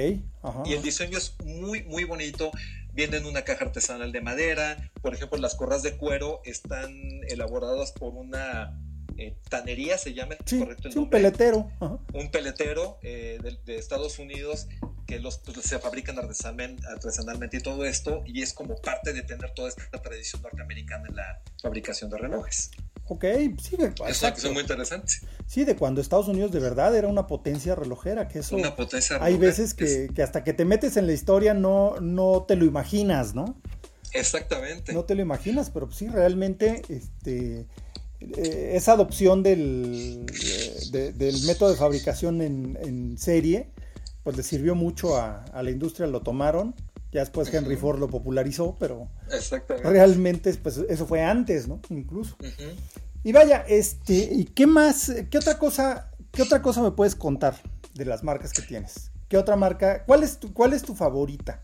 Y 0.65 0.73
el 0.73 0.81
diseño 0.81 1.17
es 1.17 1.35
muy, 1.45 1.83
muy 1.83 2.03
bonito. 2.03 2.51
Viene 2.93 3.17
en 3.17 3.25
una 3.25 3.43
caja 3.43 3.65
artesanal 3.65 4.11
de 4.11 4.21
madera. 4.21 4.91
Por 5.01 5.13
ejemplo, 5.13 5.37
las 5.37 5.55
corras 5.55 5.81
de 5.83 5.95
cuero 5.95 6.41
están 6.43 6.93
elaboradas 7.29 7.91
por 7.93 8.13
una 8.13 8.77
eh, 9.17 9.35
tanería 9.49 9.97
se 9.97 10.13
llama, 10.13 10.35
correcto 10.37 10.89
un 10.95 11.09
peletero. 11.09 11.69
Un 12.13 12.31
peletero 12.31 12.99
eh, 13.01 13.39
de, 13.65 13.75
Estados 13.77 14.19
Unidos 14.19 14.67
que 15.07 15.19
los 15.19 15.39
pues, 15.39 15.57
se 15.61 15.79
fabrican 15.79 16.17
artesanalmente 16.19 17.57
y 17.57 17.59
todo 17.59 17.85
esto, 17.85 18.23
y 18.25 18.41
es 18.41 18.53
como 18.53 18.75
parte 18.75 19.13
de 19.13 19.23
tener 19.23 19.53
toda 19.53 19.69
esta 19.69 20.01
tradición 20.01 20.41
norteamericana 20.41 21.07
en 21.09 21.15
la 21.15 21.41
fabricación 21.61 22.09
de 22.09 22.17
relojes. 22.17 22.71
Ok, 23.07 23.25
sí, 23.61 23.75
es 24.07 24.51
muy 24.51 24.61
interesante. 24.61 25.13
Sí, 25.45 25.65
de 25.65 25.75
cuando 25.75 25.99
Estados 25.99 26.29
Unidos 26.29 26.53
de 26.53 26.59
verdad 26.59 26.95
era 26.95 27.09
una 27.09 27.27
potencia 27.27 27.75
relojera, 27.75 28.29
que 28.29 28.39
eso... 28.39 28.55
Una 28.55 28.73
potencia 28.73 29.17
Hay 29.21 29.35
veces 29.35 29.73
que, 29.73 30.09
que, 30.15 30.23
hasta 30.23 30.45
que 30.45 30.53
te 30.53 30.63
metes 30.63 30.95
en 30.95 31.07
la 31.07 31.13
historia 31.13 31.53
no, 31.53 31.99
no 31.99 32.45
te 32.47 32.55
lo 32.55 32.63
imaginas, 32.63 33.35
¿no? 33.35 33.59
Exactamente. 34.13 34.93
No 34.93 35.03
te 35.03 35.15
lo 35.15 35.21
imaginas, 35.21 35.69
pero 35.69 35.91
sí, 35.91 36.07
realmente, 36.07 36.83
este 36.87 37.65
eh, 38.21 38.73
esa 38.75 38.93
adopción 38.93 39.43
del, 39.43 40.25
del 40.91 41.43
método 41.43 41.71
de 41.71 41.75
fabricación 41.75 42.41
en, 42.41 43.17
serie, 43.17 43.69
pues 44.23 44.37
le 44.37 44.43
sirvió 44.43 44.75
mucho 44.75 45.17
a, 45.17 45.43
la 45.61 45.71
industria, 45.71 46.07
lo 46.07 46.21
tomaron. 46.21 46.75
Ya 47.11 47.19
después 47.19 47.53
Henry 47.53 47.75
Ford 47.75 47.99
lo 47.99 48.07
popularizó, 48.07 48.77
pero 48.79 49.09
realmente 49.83 50.53
pues, 50.53 50.77
eso 50.77 51.05
fue 51.05 51.21
antes, 51.21 51.67
¿no? 51.67 51.81
Incluso. 51.89 52.37
Y 53.23 53.33
vaya, 53.33 53.65
este, 53.67 54.13
¿y 54.13 54.45
qué 54.45 54.65
más, 54.65 55.11
qué 55.29 55.37
otra 55.37 55.59
cosa, 55.59 56.09
qué 56.31 56.41
otra 56.41 56.61
cosa 56.61 56.81
me 56.81 56.91
puedes 56.91 57.15
contar 57.15 57.55
de 57.93 58.05
las 58.05 58.23
marcas 58.23 58.53
que 58.53 58.61
tienes? 58.61 59.11
¿Qué 59.27 59.37
otra 59.37 59.55
marca? 59.55 60.03
¿Cuál 60.05 60.23
es 60.23 60.39
tu, 60.39 60.53
cuál 60.53 60.73
es 60.73 60.83
tu 60.83 60.95
favorita? 60.95 61.61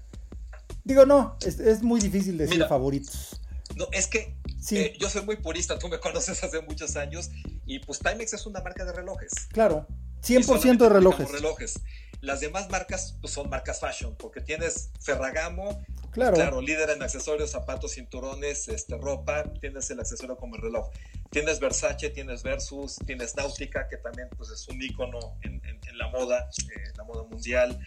Digo, 0.83 1.05
no, 1.05 1.35
es, 1.45 1.83
muy 1.83 1.99
difícil 1.99 2.37
decir 2.37 2.63
favoritos. 2.65 3.41
No, 3.77 3.87
es 3.91 4.07
que 4.07 4.35
eh, 4.71 4.95
yo 4.99 5.09
soy 5.09 5.21
muy 5.21 5.37
purista, 5.37 5.77
tú 5.77 5.87
me 5.87 5.99
conoces 5.99 6.43
hace 6.43 6.61
muchos 6.61 6.95
años 6.95 7.29
y 7.65 7.79
pues 7.79 7.99
Timex 7.99 8.33
es 8.33 8.45
una 8.45 8.61
marca 8.61 8.83
de 8.85 8.91
relojes. 8.91 9.31
Claro, 9.51 9.87
100% 10.23 10.77
de 10.77 10.89
relojes. 10.89 11.31
relojes. 11.31 11.79
Las 12.21 12.39
demás 12.39 12.69
marcas 12.69 13.15
pues, 13.21 13.33
son 13.33 13.49
marcas 13.49 13.79
fashion, 13.79 14.15
porque 14.17 14.41
tienes 14.41 14.89
Ferragamo, 14.99 15.85
claro. 16.09 16.33
claro, 16.33 16.61
líder 16.61 16.89
en 16.89 17.03
accesorios, 17.03 17.51
zapatos, 17.51 17.93
cinturones, 17.93 18.67
este, 18.67 18.97
ropa, 18.97 19.43
tienes 19.61 19.89
el 19.91 19.99
accesorio 19.99 20.35
como 20.35 20.55
el 20.55 20.63
reloj. 20.63 20.89
Tienes 21.29 21.59
Versace, 21.59 22.09
tienes 22.09 22.41
Versus, 22.41 22.97
tienes 23.05 23.35
Nautica, 23.35 23.87
que 23.87 23.97
también 23.97 24.29
pues, 24.35 24.49
es 24.49 24.67
un 24.67 24.81
icono 24.81 25.37
en, 25.43 25.61
la 25.93 26.09
moda, 26.09 26.49
eh, 26.59 26.91
la 26.95 27.03
moda 27.03 27.23
mundial. 27.23 27.79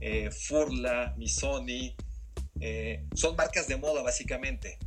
Eh, 0.00 0.30
Furla, 0.30 1.14
Missoni, 1.16 1.94
eh, 2.60 3.04
son 3.14 3.36
marcas 3.36 3.66
de 3.68 3.76
moda 3.76 4.02
básicamente. 4.02 4.78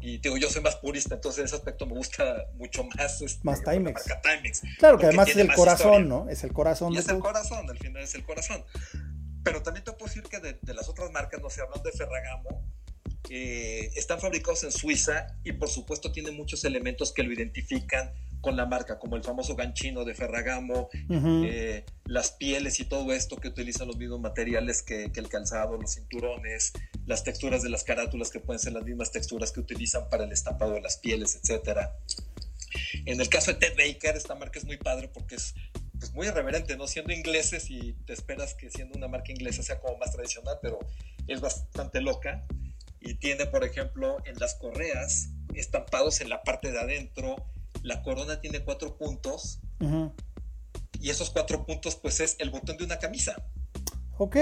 Y 0.00 0.18
digo, 0.18 0.36
yo 0.36 0.50
soy 0.50 0.62
más 0.62 0.76
purista, 0.76 1.14
entonces 1.14 1.40
en 1.40 1.44
ese 1.46 1.56
aspecto 1.56 1.86
me 1.86 1.94
gusta 1.94 2.46
mucho 2.56 2.84
más, 2.84 3.20
este, 3.22 3.40
más 3.44 3.62
Timex. 3.62 4.06
marca 4.06 4.20
Timex. 4.20 4.62
Claro, 4.78 4.98
que 4.98 5.06
además 5.06 5.28
es 5.28 5.36
el 5.36 5.52
corazón, 5.52 6.08
¿no? 6.08 6.28
Es 6.28 6.44
el 6.44 6.52
corazón. 6.52 6.92
Y 6.92 6.98
es 6.98 7.08
el 7.08 7.18
corazón, 7.18 7.68
al 7.68 7.78
final 7.78 8.02
es 8.02 8.14
el 8.14 8.24
corazón. 8.24 8.64
Pero 9.42 9.62
también 9.62 9.84
te 9.84 9.92
puedo 9.92 10.06
decir 10.06 10.22
que 10.22 10.38
de, 10.38 10.58
de 10.60 10.74
las 10.74 10.88
otras 10.88 11.10
marcas, 11.10 11.40
no 11.40 11.50
sé, 11.50 11.62
hablando 11.62 11.90
de 11.90 11.96
Ferragamo, 11.96 12.64
eh, 13.30 13.90
están 13.96 14.20
fabricados 14.20 14.62
en 14.64 14.72
Suiza 14.72 15.28
y 15.44 15.52
por 15.52 15.68
supuesto 15.68 16.12
tienen 16.12 16.36
muchos 16.36 16.64
elementos 16.64 17.12
que 17.12 17.22
lo 17.22 17.32
identifican 17.32 18.12
con 18.42 18.56
la 18.56 18.66
marca, 18.66 18.98
como 18.98 19.16
el 19.16 19.22
famoso 19.22 19.54
ganchino 19.54 20.04
de 20.04 20.14
Ferragamo, 20.14 20.90
eh, 21.08 21.84
las 22.04 22.32
pieles 22.32 22.80
y 22.80 22.84
todo 22.84 23.12
esto 23.12 23.36
que 23.36 23.48
utilizan 23.48 23.86
los 23.86 23.96
mismos 23.96 24.20
materiales 24.20 24.82
que, 24.82 25.04
el 25.14 25.28
calzado, 25.28 25.78
los 25.78 25.94
cinturones, 25.94 26.72
las 27.06 27.22
texturas 27.22 27.62
de 27.62 27.70
las 27.70 27.84
carátulas 27.84 28.30
que 28.30 28.40
pueden 28.40 28.58
ser 28.58 28.72
las 28.72 28.82
mismas 28.84 29.12
texturas 29.12 29.52
que 29.52 29.60
utilizan 29.60 30.08
para 30.10 30.24
el 30.24 30.32
estampado 30.32 30.72
de 30.72 30.80
las 30.80 30.98
pieles, 30.98 31.40
etc. 31.42 31.88
En 33.06 33.20
el 33.20 33.28
caso 33.28 33.52
de 33.52 33.58
Ted 33.58 33.76
Baker, 33.76 34.16
esta 34.16 34.34
marca 34.34 34.58
es 34.58 34.64
muy 34.64 34.76
padre 34.76 35.08
porque 35.08 35.36
es 35.36 35.54
pues, 36.00 36.12
muy 36.12 36.26
irreverente, 36.26 36.76
¿no? 36.76 36.88
Siendo 36.88 37.12
ingleses 37.12 37.70
y 37.70 37.92
te 38.06 38.12
esperas 38.12 38.54
que 38.54 38.70
siendo 38.70 38.98
una 38.98 39.06
marca 39.06 39.30
inglesa 39.30 39.62
sea 39.62 39.78
como 39.78 39.98
más 39.98 40.10
tradicional, 40.10 40.58
pero 40.60 40.80
es 41.28 41.40
bastante 41.40 42.00
loca. 42.00 42.44
Y 43.00 43.14
tiene, 43.14 43.46
por 43.46 43.62
ejemplo, 43.62 44.16
en 44.24 44.36
las 44.40 44.56
correas, 44.56 45.28
estampados 45.54 46.20
en 46.20 46.28
la 46.28 46.42
parte 46.42 46.72
de 46.72 46.80
adentro, 46.80 47.36
la 47.82 48.02
corona 48.02 48.40
tiene 48.40 48.60
cuatro 48.60 48.96
puntos. 48.96 49.60
Y 51.00 51.10
esos 51.10 51.30
cuatro 51.30 51.66
puntos, 51.66 51.96
pues 51.96 52.20
es 52.20 52.36
el 52.38 52.50
botón 52.50 52.76
de 52.76 52.84
una 52.84 52.98
camisa. 52.98 53.44
Ok. 54.18 54.36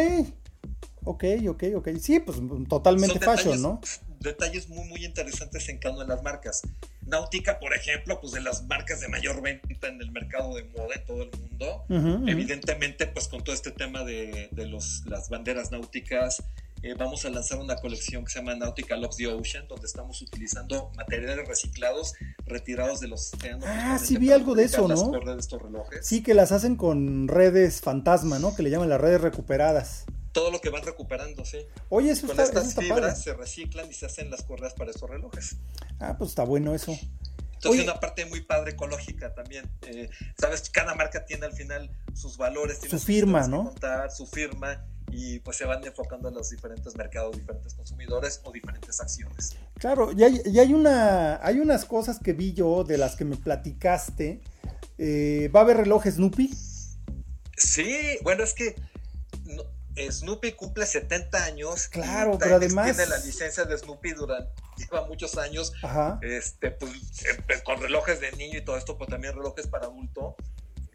Ok, 1.05 1.25
ok, 1.49 1.65
ok. 1.77 1.89
Sí, 1.99 2.21
pues 2.21 2.39
totalmente 2.69 3.19
fashion, 3.19 3.63
¿no? 3.63 3.81
Detalles 4.19 4.69
muy, 4.69 4.87
muy 4.87 5.05
interesantes 5.07 5.67
en 5.71 5.79
cada 5.79 5.95
una 5.95 6.05
de 6.05 6.11
las 6.11 6.23
marcas. 6.23 6.61
Náutica, 7.07 7.59
por 7.59 7.75
ejemplo, 7.75 8.21
pues 8.21 8.35
de 8.35 8.43
las 8.43 8.65
marcas 8.67 9.01
de 9.01 9.09
mayor 9.09 9.41
venta 9.41 9.89
en 9.89 10.01
el 10.03 10.11
mercado 10.11 10.55
de 10.55 10.65
moda 10.65 10.95
en 10.95 11.07
todo 11.07 11.23
el 11.23 11.31
mundo. 11.41 11.85
Evidentemente, 12.29 13.07
pues 13.07 13.29
con 13.29 13.43
todo 13.43 13.55
este 13.55 13.71
tema 13.71 14.05
de, 14.05 14.51
de 14.53 14.67
los, 14.67 15.07
las 15.07 15.31
banderas 15.31 15.71
náuticas, 15.71 16.43
eh, 16.83 16.95
vamos 16.95 17.25
a 17.25 17.31
lanzar 17.31 17.59
una 17.59 17.77
colección 17.77 18.25
que 18.25 18.33
se 18.33 18.39
llama 18.39 18.55
Nautica 18.55 18.97
Loves 18.97 19.17
the 19.17 19.27
Ocean, 19.27 19.69
donde 19.69 19.87
estamos 19.87 20.21
utilizando 20.23 20.91
materiales 20.97 21.47
reciclados 21.47 22.15
retirados 22.47 23.01
de 23.01 23.09
los 23.09 23.33
océanos. 23.35 23.65
Ah, 23.67 23.99
sí 23.99 24.17
vi 24.17 24.33
algo 24.33 24.55
de 24.55 24.65
eso, 24.65 24.89
¿no? 24.89 25.11
De 25.11 25.39
estos 25.39 25.61
relojes. 25.61 26.07
Sí, 26.07 26.23
que 26.23 26.35
las 26.35 26.53
hacen 26.53 26.77
con 26.77 27.29
redes 27.29 27.81
fantasma, 27.81 28.39
¿no? 28.39 28.55
Que 28.55 28.63
le 28.63 28.71
llaman 28.71 28.89
las 28.89 29.01
redes 29.01 29.21
recuperadas. 29.21 30.05
Todo 30.33 30.51
lo 30.51 30.61
que 30.61 30.71
van 30.71 30.83
recuperando, 30.83 31.45
sí. 31.45 31.59
Oye, 31.89 32.13
eso 32.13 32.27
con 32.27 32.39
estas 32.39 32.75
fibras 32.75 33.23
se 33.23 33.35
reciclan 33.35 33.91
y 33.91 33.95
se 33.95 34.07
hacen 34.07 34.31
las 34.31 34.43
correas 34.43 34.75
para 34.75 34.91
estos 34.91 35.11
relojes. 35.11 35.57
Ah, 35.99 36.17
pues 36.17 36.31
está 36.31 36.45
bueno 36.45 36.75
eso. 36.75 36.97
Entonces, 37.55 37.83
una 37.83 38.01
parte 38.01 38.25
muy 38.25 38.41
padre 38.41 38.71
ecológica 38.71 39.35
también. 39.35 39.71
Eh, 39.83 40.09
Sabes, 40.39 40.71
cada 40.71 40.95
marca 40.95 41.27
tiene 41.27 41.45
al 41.45 41.53
final 41.53 41.91
sus 42.15 42.39
valores, 42.39 42.79
su 42.89 42.99
firma, 42.99 43.47
¿no? 43.49 43.75
su 44.17 44.27
firma 44.27 44.83
y 45.11 45.41
pues 45.41 45.57
se 45.57 45.65
van 45.65 45.85
enfocando 45.85 46.29
en 46.29 46.35
los 46.35 46.51
diferentes 46.51 46.97
mercados, 46.97 47.37
diferentes 47.37 47.75
consumidores 47.75 48.41
o 48.45 48.53
diferentes 48.53 49.01
acciones. 49.01 49.57
Claro, 49.79 50.13
y 50.13 50.23
hay, 50.25 50.41
y 50.45 50.59
hay, 50.59 50.73
una, 50.73 51.45
hay 51.45 51.59
unas 51.59 51.85
cosas 51.85 52.19
que 52.19 52.33
vi 52.33 52.53
yo 52.53 52.85
de 52.85 52.99
las 52.99 53.17
que 53.17 53.25
me 53.25 53.37
platicaste. 53.37 54.41
Eh, 54.99 55.51
¿Va 55.55 55.61
a 55.61 55.63
haber 55.63 55.79
reloj 55.79 56.07
Snoopy? 56.07 56.51
Sí, 57.57 58.19
bueno, 58.23 58.45
es 58.45 58.55
que 58.55 58.77
Snoopy 60.09 60.53
cumple 60.53 60.87
70 60.87 61.45
años. 61.45 61.89
Claro, 61.89 62.39
pero 62.39 62.57
además. 62.57 62.97
Tiene 62.97 63.11
la 63.11 63.19
licencia 63.19 63.65
de 63.65 63.77
Snoopy 63.77 64.13
durante. 64.13 64.53
Lleva 64.77 65.07
muchos 65.07 65.37
años. 65.37 65.73
Este, 66.23 66.71
pues, 66.71 66.93
con 67.65 67.81
relojes 67.81 68.21
de 68.21 68.33
niño 68.33 68.59
y 68.59 68.65
todo 68.65 68.77
esto, 68.77 68.97
pues 68.97 69.11
también 69.11 69.35
relojes 69.35 69.67
para 69.67 69.87
adulto 69.87 70.37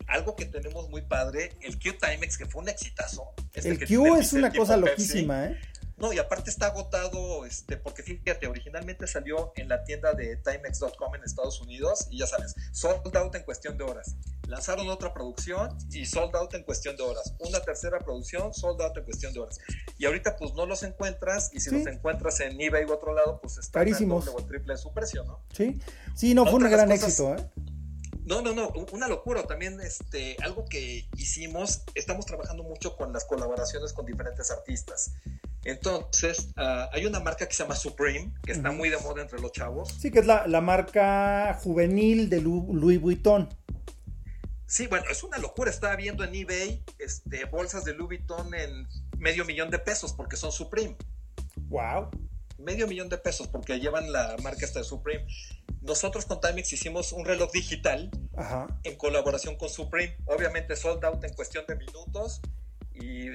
algo 0.08 0.36
que 0.36 0.46
tenemos 0.46 0.90
muy 0.90 1.02
padre, 1.02 1.52
el 1.62 1.80
Q 1.80 1.98
Timex, 2.00 2.38
que 2.38 2.46
fue 2.46 2.62
un 2.62 2.70
exitazo. 2.70 3.34
el, 3.54 3.80
Q 3.86 4.16
es 4.18 4.34
una 4.34 4.52
cosa 4.52 4.78
loquísima, 4.78 5.46
¿eh? 5.46 5.60
No, 5.98 6.12
y 6.12 6.20
aparte 6.20 6.50
está 6.50 6.68
agotado, 6.68 7.46
este, 7.46 7.78
porque 7.78 8.04
fíjate, 8.04 8.48
originalmente 8.48 9.08
salió 9.08 9.54
en 9.56 9.70
la 9.70 9.86
tienda 9.86 10.14
de 10.14 10.36
Timex.com 10.36 11.16
en 11.16 11.24
Estados 11.24 11.62
Unidos 11.62 12.08
y 12.10 12.20
ya 12.20 12.28
sabes, 12.28 12.54
sold 12.74 13.16
out 13.16 13.34
en 13.34 13.44
cuestión 13.44 13.78
de 13.78 13.86
horas. 13.86 14.16
Lanzaron 14.48 14.90
otra 14.90 15.14
producción 15.14 15.78
y 15.92 16.06
sold 16.06 16.36
out 16.36 16.54
en 16.54 16.64
cuestión 16.64 16.98
de 16.98 17.04
horas. 17.04 17.34
Una 17.40 17.62
tercera 17.62 18.00
producción, 18.00 18.54
sold 18.54 18.82
out 18.82 18.98
en 18.98 19.06
cuestión 19.06 19.34
de 19.34 19.40
horas. 19.40 19.58
Y 19.98 20.06
ahorita 20.06 20.36
pues 20.36 20.54
no 20.54 20.66
los 20.66 20.84
encuentras 20.84 21.50
y 21.54 21.62
si 21.62 21.72
los 21.72 21.88
encuentras 21.88 22.42
en 22.42 22.60
eBay 22.60 22.84
u 22.86 22.94
otro 22.94 23.14
lado, 23.14 23.40
pues 23.42 23.58
está 23.58 23.80
carísimos. 23.80 24.28
o 24.28 24.36
triple 24.44 24.74
de 24.74 24.78
su 24.78 24.92
precio, 24.92 25.24
¿no? 25.24 25.40
Sí, 25.54 25.80
sí, 26.14 26.34
no 26.34 26.46
fue 26.46 26.56
un 26.56 26.70
gran 26.70 26.92
éxito, 26.92 27.36
¿eh? 27.36 27.50
No, 28.26 28.42
no, 28.42 28.54
no, 28.54 28.74
una 28.92 29.08
locura. 29.08 29.44
También 29.44 29.80
este, 29.82 30.36
algo 30.42 30.66
que 30.66 31.08
hicimos, 31.16 31.84
estamos 31.94 32.26
trabajando 32.26 32.64
mucho 32.64 32.96
con 32.96 33.14
las 33.14 33.24
colaboraciones 33.26 33.94
con 33.94 34.06
diferentes 34.06 34.50
artistas. 34.50 35.14
Entonces, 35.64 36.50
ah, 36.58 36.90
hay 36.92 37.06
una 37.06 37.20
marca 37.20 37.48
que 37.48 37.54
se 37.54 37.64
llama 37.64 37.76
Supreme, 37.76 38.34
que 38.44 38.52
está 38.52 38.72
muy 38.72 38.90
de 38.90 38.98
moda 38.98 39.22
entre 39.22 39.40
los 39.40 39.52
chavos. 39.52 39.94
Sí, 40.00 40.10
que 40.10 40.20
es 40.20 40.26
la, 40.26 40.62
marca 40.62 41.60
juvenil 41.64 42.30
de 42.30 42.42
Louis 42.42 43.00
Vuitton. 43.00 43.48
Sí, 44.66 44.88
bueno, 44.88 45.06
es 45.12 45.24
una 45.24 45.38
locura. 45.38 45.70
Estaba 45.70 45.96
viendo 45.96 46.24
en 46.24 46.34
eBay 46.34 46.84
este, 46.98 47.46
bolsas 47.46 47.86
de 47.86 47.94
Louis 47.94 48.20
Vuitton 48.20 48.54
en 48.56 48.88
medio 49.20 49.46
millón 49.46 49.70
de 49.70 49.78
pesos 49.78 50.14
porque 50.14 50.36
son 50.36 50.52
Supreme. 50.52 50.96
Wow. 51.68 52.10
Medio 52.58 52.88
millón 52.88 53.10
de 53.10 53.18
pesos 53.18 53.48
porque 53.48 53.80
llevan 53.80 54.12
la 54.12 54.36
marca 54.42 54.66
esta 54.66 54.80
de 54.80 54.86
Supreme. 54.86 55.28
Nosotros 55.82 56.26
con 56.26 56.40
Timex 56.42 56.72
hicimos 56.74 57.12
un 57.12 57.26
reloj 57.26 57.52
digital 57.52 58.10
en 58.84 58.96
colaboración 58.96 59.56
con 59.58 59.70
Supreme. 59.70 60.18
Obviamente 60.26 60.76
sold 60.76 61.04
out 61.06 61.24
en 61.24 61.34
cuestión 61.34 61.66
de 61.68 61.76
minutos 61.76 62.42
y, 62.96 63.28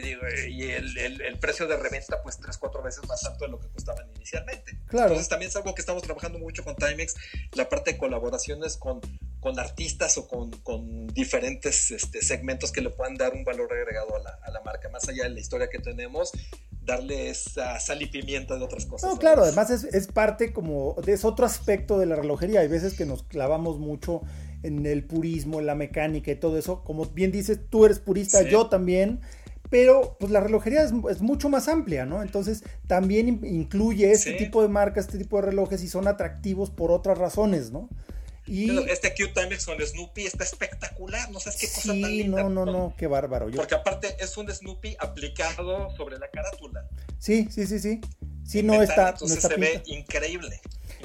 el, 0.70 1.38
precio 1.38 1.66
de 1.66 1.76
reventa 1.76 2.22
pues 2.22 2.38
tres, 2.38 2.58
cuatro 2.58 2.82
veces 2.82 3.06
más 3.08 3.24
alto 3.24 3.44
de 3.44 3.50
lo 3.50 3.60
que 3.60 3.68
costaban 3.68 4.08
inicialmente. 4.16 4.78
Claro. 4.86 5.08
Entonces 5.08 5.28
también 5.28 5.50
es 5.50 5.56
algo 5.56 5.74
que 5.74 5.80
estamos 5.80 6.02
trabajando 6.02 6.38
mucho 6.38 6.64
con 6.64 6.76
Timex, 6.76 7.14
la 7.52 7.68
parte 7.68 7.92
de 7.92 7.98
colaboraciones 7.98 8.76
con, 8.76 9.00
con 9.40 9.58
artistas 9.58 10.16
o 10.18 10.28
con, 10.28 10.50
con 10.60 11.06
diferentes 11.08 11.90
este, 11.90 12.22
segmentos 12.22 12.72
que 12.72 12.80
le 12.80 12.90
puedan 12.90 13.16
dar 13.16 13.34
un 13.34 13.44
valor 13.44 13.72
agregado 13.72 14.16
a 14.16 14.20
la, 14.20 14.38
a 14.42 14.50
la 14.50 14.60
marca, 14.62 14.88
más 14.88 15.08
allá 15.08 15.24
de 15.24 15.30
la 15.30 15.40
historia 15.40 15.68
que 15.68 15.78
tenemos 15.78 16.32
darle 16.82 17.28
esa 17.28 17.78
sal 17.78 18.02
y 18.02 18.06
pimienta 18.06 18.56
de 18.56 18.64
otras 18.64 18.86
cosas. 18.86 19.10
No, 19.10 19.18
claro, 19.18 19.42
además 19.42 19.70
es, 19.70 19.84
es, 19.84 20.06
parte 20.06 20.52
como, 20.52 20.96
es 21.06 21.24
otro 21.24 21.46
aspecto 21.46 21.98
de 21.98 22.06
la 22.06 22.16
relojera. 22.16 22.60
Hay 22.60 22.68
veces 22.68 22.94
que 22.94 23.04
nos 23.04 23.22
clavamos 23.22 23.78
mucho 23.78 24.22
en 24.62 24.84
el 24.86 25.04
purismo, 25.04 25.60
en 25.60 25.66
la 25.66 25.74
mecánica 25.74 26.30
y 26.30 26.36
todo 26.36 26.58
eso. 26.58 26.82
Como 26.82 27.06
bien 27.06 27.32
dices, 27.32 27.60
tú 27.68 27.84
eres 27.84 27.98
purista, 27.98 28.42
yo 28.42 28.68
también 28.68 29.20
pero 29.70 30.16
pues 30.18 30.32
la 30.32 30.40
relojería 30.40 30.82
es, 30.82 31.20
mucho 31.20 31.48
más 31.48 31.68
amplia, 31.68 32.04
¿no? 32.04 32.22
Entonces 32.22 32.64
también 32.86 33.40
incluye 33.44 34.10
este 34.10 34.32
tipo 34.32 34.62
de 34.62 34.68
marcas, 34.68 35.06
este 35.06 35.18
tipo 35.18 35.36
de 35.36 35.42
relojes 35.42 35.82
y 35.82 35.88
son 35.88 36.08
atractivos 36.08 36.70
por 36.70 36.90
otras 36.90 37.16
razones, 37.16 37.70
¿no? 37.70 37.88
Y... 38.46 38.76
Este 38.88 39.14
Q 39.14 39.32
Timex 39.32 39.64
con 39.64 39.80
Snoopy 39.80 40.26
está 40.26 40.42
espectacular, 40.42 41.30
no 41.30 41.38
sabes 41.38 41.60
qué 41.60 41.68
cosa 41.68 41.88
tan 41.88 42.02
linda. 42.02 42.42
No, 42.42 42.48
no, 42.50 42.66
no, 42.66 42.94
qué 42.98 43.06
bárbaro. 43.06 43.48
Porque 43.54 43.76
aparte 43.76 44.16
es 44.18 44.36
un 44.36 44.52
Snoopy 44.52 44.96
aplicado 44.98 45.94
sobre 45.96 46.18
la 46.18 46.28
carátula. 46.28 46.88
Sí, 47.18 47.48
sí, 47.50 47.66
sí, 47.66 47.78
sí. 47.78 48.00
Sí, 48.44 48.64
no 48.64 48.82
está. 48.82 49.10
Entonces 49.10 49.40
se 49.40 49.54
ve 49.56 49.80
increíble. 49.86 50.60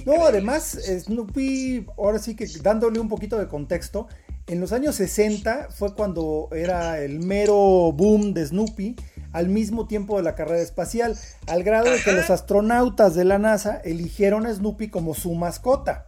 No, 0.05 0.25
además, 0.25 0.71
Snoopy, 0.71 1.85
ahora 1.97 2.17
sí 2.17 2.35
que 2.35 2.47
dándole 2.61 2.99
un 2.99 3.09
poquito 3.09 3.37
de 3.37 3.47
contexto, 3.47 4.07
en 4.47 4.59
los 4.59 4.71
años 4.71 4.95
60 4.95 5.69
fue 5.71 5.95
cuando 5.95 6.49
era 6.51 6.99
el 7.01 7.19
mero 7.19 7.91
boom 7.91 8.33
de 8.33 8.45
Snoopy, 8.45 8.95
al 9.33 9.49
mismo 9.49 9.87
tiempo 9.87 10.17
de 10.17 10.23
la 10.23 10.35
carrera 10.35 10.61
espacial, 10.61 11.17
al 11.47 11.63
grado 11.63 11.89
de 11.89 11.99
que 12.01 12.11
los 12.11 12.29
astronautas 12.29 13.15
de 13.15 13.25
la 13.25 13.39
NASA 13.39 13.81
eligieron 13.83 14.45
a 14.45 14.53
Snoopy 14.53 14.89
como 14.89 15.13
su 15.13 15.33
mascota. 15.33 16.07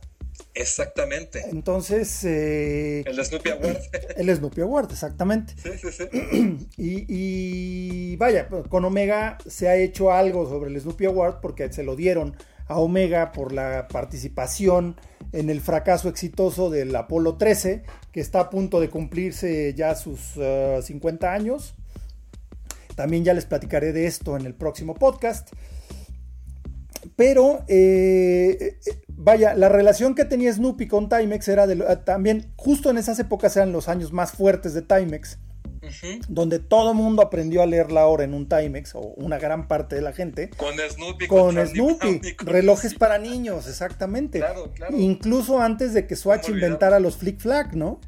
Exactamente. 0.53 1.45
Entonces. 1.49 2.23
Eh, 2.23 3.03
el 3.05 3.23
Snoopy 3.23 3.49
Award. 3.49 3.77
El 4.17 4.35
Snoopy 4.35 4.61
Award, 4.61 4.91
exactamente. 4.91 5.53
Sí, 5.61 5.71
sí, 5.79 5.87
sí. 5.91 6.67
Y, 6.77 7.05
y, 7.07 8.15
vaya, 8.17 8.47
con 8.47 8.85
Omega 8.85 9.37
se 9.47 9.67
ha 9.67 9.75
hecho 9.75 10.11
algo 10.11 10.47
sobre 10.47 10.69
el 10.69 10.79
Snoopy 10.79 11.05
Award 11.05 11.41
porque 11.41 11.71
se 11.71 11.83
lo 11.83 11.95
dieron 11.95 12.35
a 12.67 12.79
Omega 12.79 13.31
por 13.31 13.53
la 13.53 13.87
participación 13.87 14.95
en 15.31 15.49
el 15.49 15.61
fracaso 15.61 16.09
exitoso 16.09 16.69
del 16.69 16.95
Apolo 16.95 17.37
13, 17.37 17.83
que 18.11 18.21
está 18.21 18.41
a 18.41 18.49
punto 18.49 18.79
de 18.79 18.89
cumplirse 18.89 19.73
ya 19.73 19.95
sus 19.95 20.19
50 20.81 21.27
uh, 21.27 21.29
años. 21.29 21.75
También 22.95 23.23
ya 23.23 23.33
les 23.33 23.45
platicaré 23.45 23.93
de 23.93 24.07
esto 24.07 24.37
en 24.37 24.45
el 24.45 24.55
próximo 24.55 24.95
podcast. 24.95 25.49
Pero, 27.15 27.63
eh, 27.67 28.57
eh, 28.59 28.77
vaya, 29.07 29.53
la 29.53 29.69
relación 29.69 30.13
que 30.13 30.25
tenía 30.25 30.51
Snoopy 30.51 30.87
con 30.87 31.09
Timex 31.09 31.47
era 31.47 31.67
de, 31.67 31.75
también, 31.97 32.51
justo 32.55 32.89
en 32.89 32.97
esas 32.97 33.19
épocas 33.19 33.55
eran 33.55 33.71
los 33.71 33.87
años 33.87 34.11
más 34.11 34.31
fuertes 34.31 34.73
de 34.73 34.81
Timex 34.81 35.37
donde 36.27 36.59
todo 36.59 36.93
mundo 36.93 37.21
aprendió 37.21 37.61
a 37.61 37.65
leer 37.65 37.91
la 37.91 38.07
hora 38.07 38.23
en 38.23 38.33
un 38.33 38.47
Timex, 38.47 38.95
o 38.95 38.99
una 38.99 39.37
gran 39.37 39.67
parte 39.67 39.95
de 39.95 40.01
la 40.01 40.13
gente. 40.13 40.49
Con 40.57 40.75
Snoopy. 40.77 41.27
Con, 41.27 41.55
Snoopy. 41.65 42.21
relojes 42.39 42.93
para 42.93 43.17
niños, 43.17 43.67
exactamente. 43.67 44.43
Incluso 44.97 45.61
antes 45.61 45.93
de 45.93 46.07
que 46.07 46.15
Swatch 46.15 46.49
inventara 46.49 46.99
los 46.99 47.17
Flick 47.17 47.39
Flag, 47.39 47.75
¿no? 47.75 47.99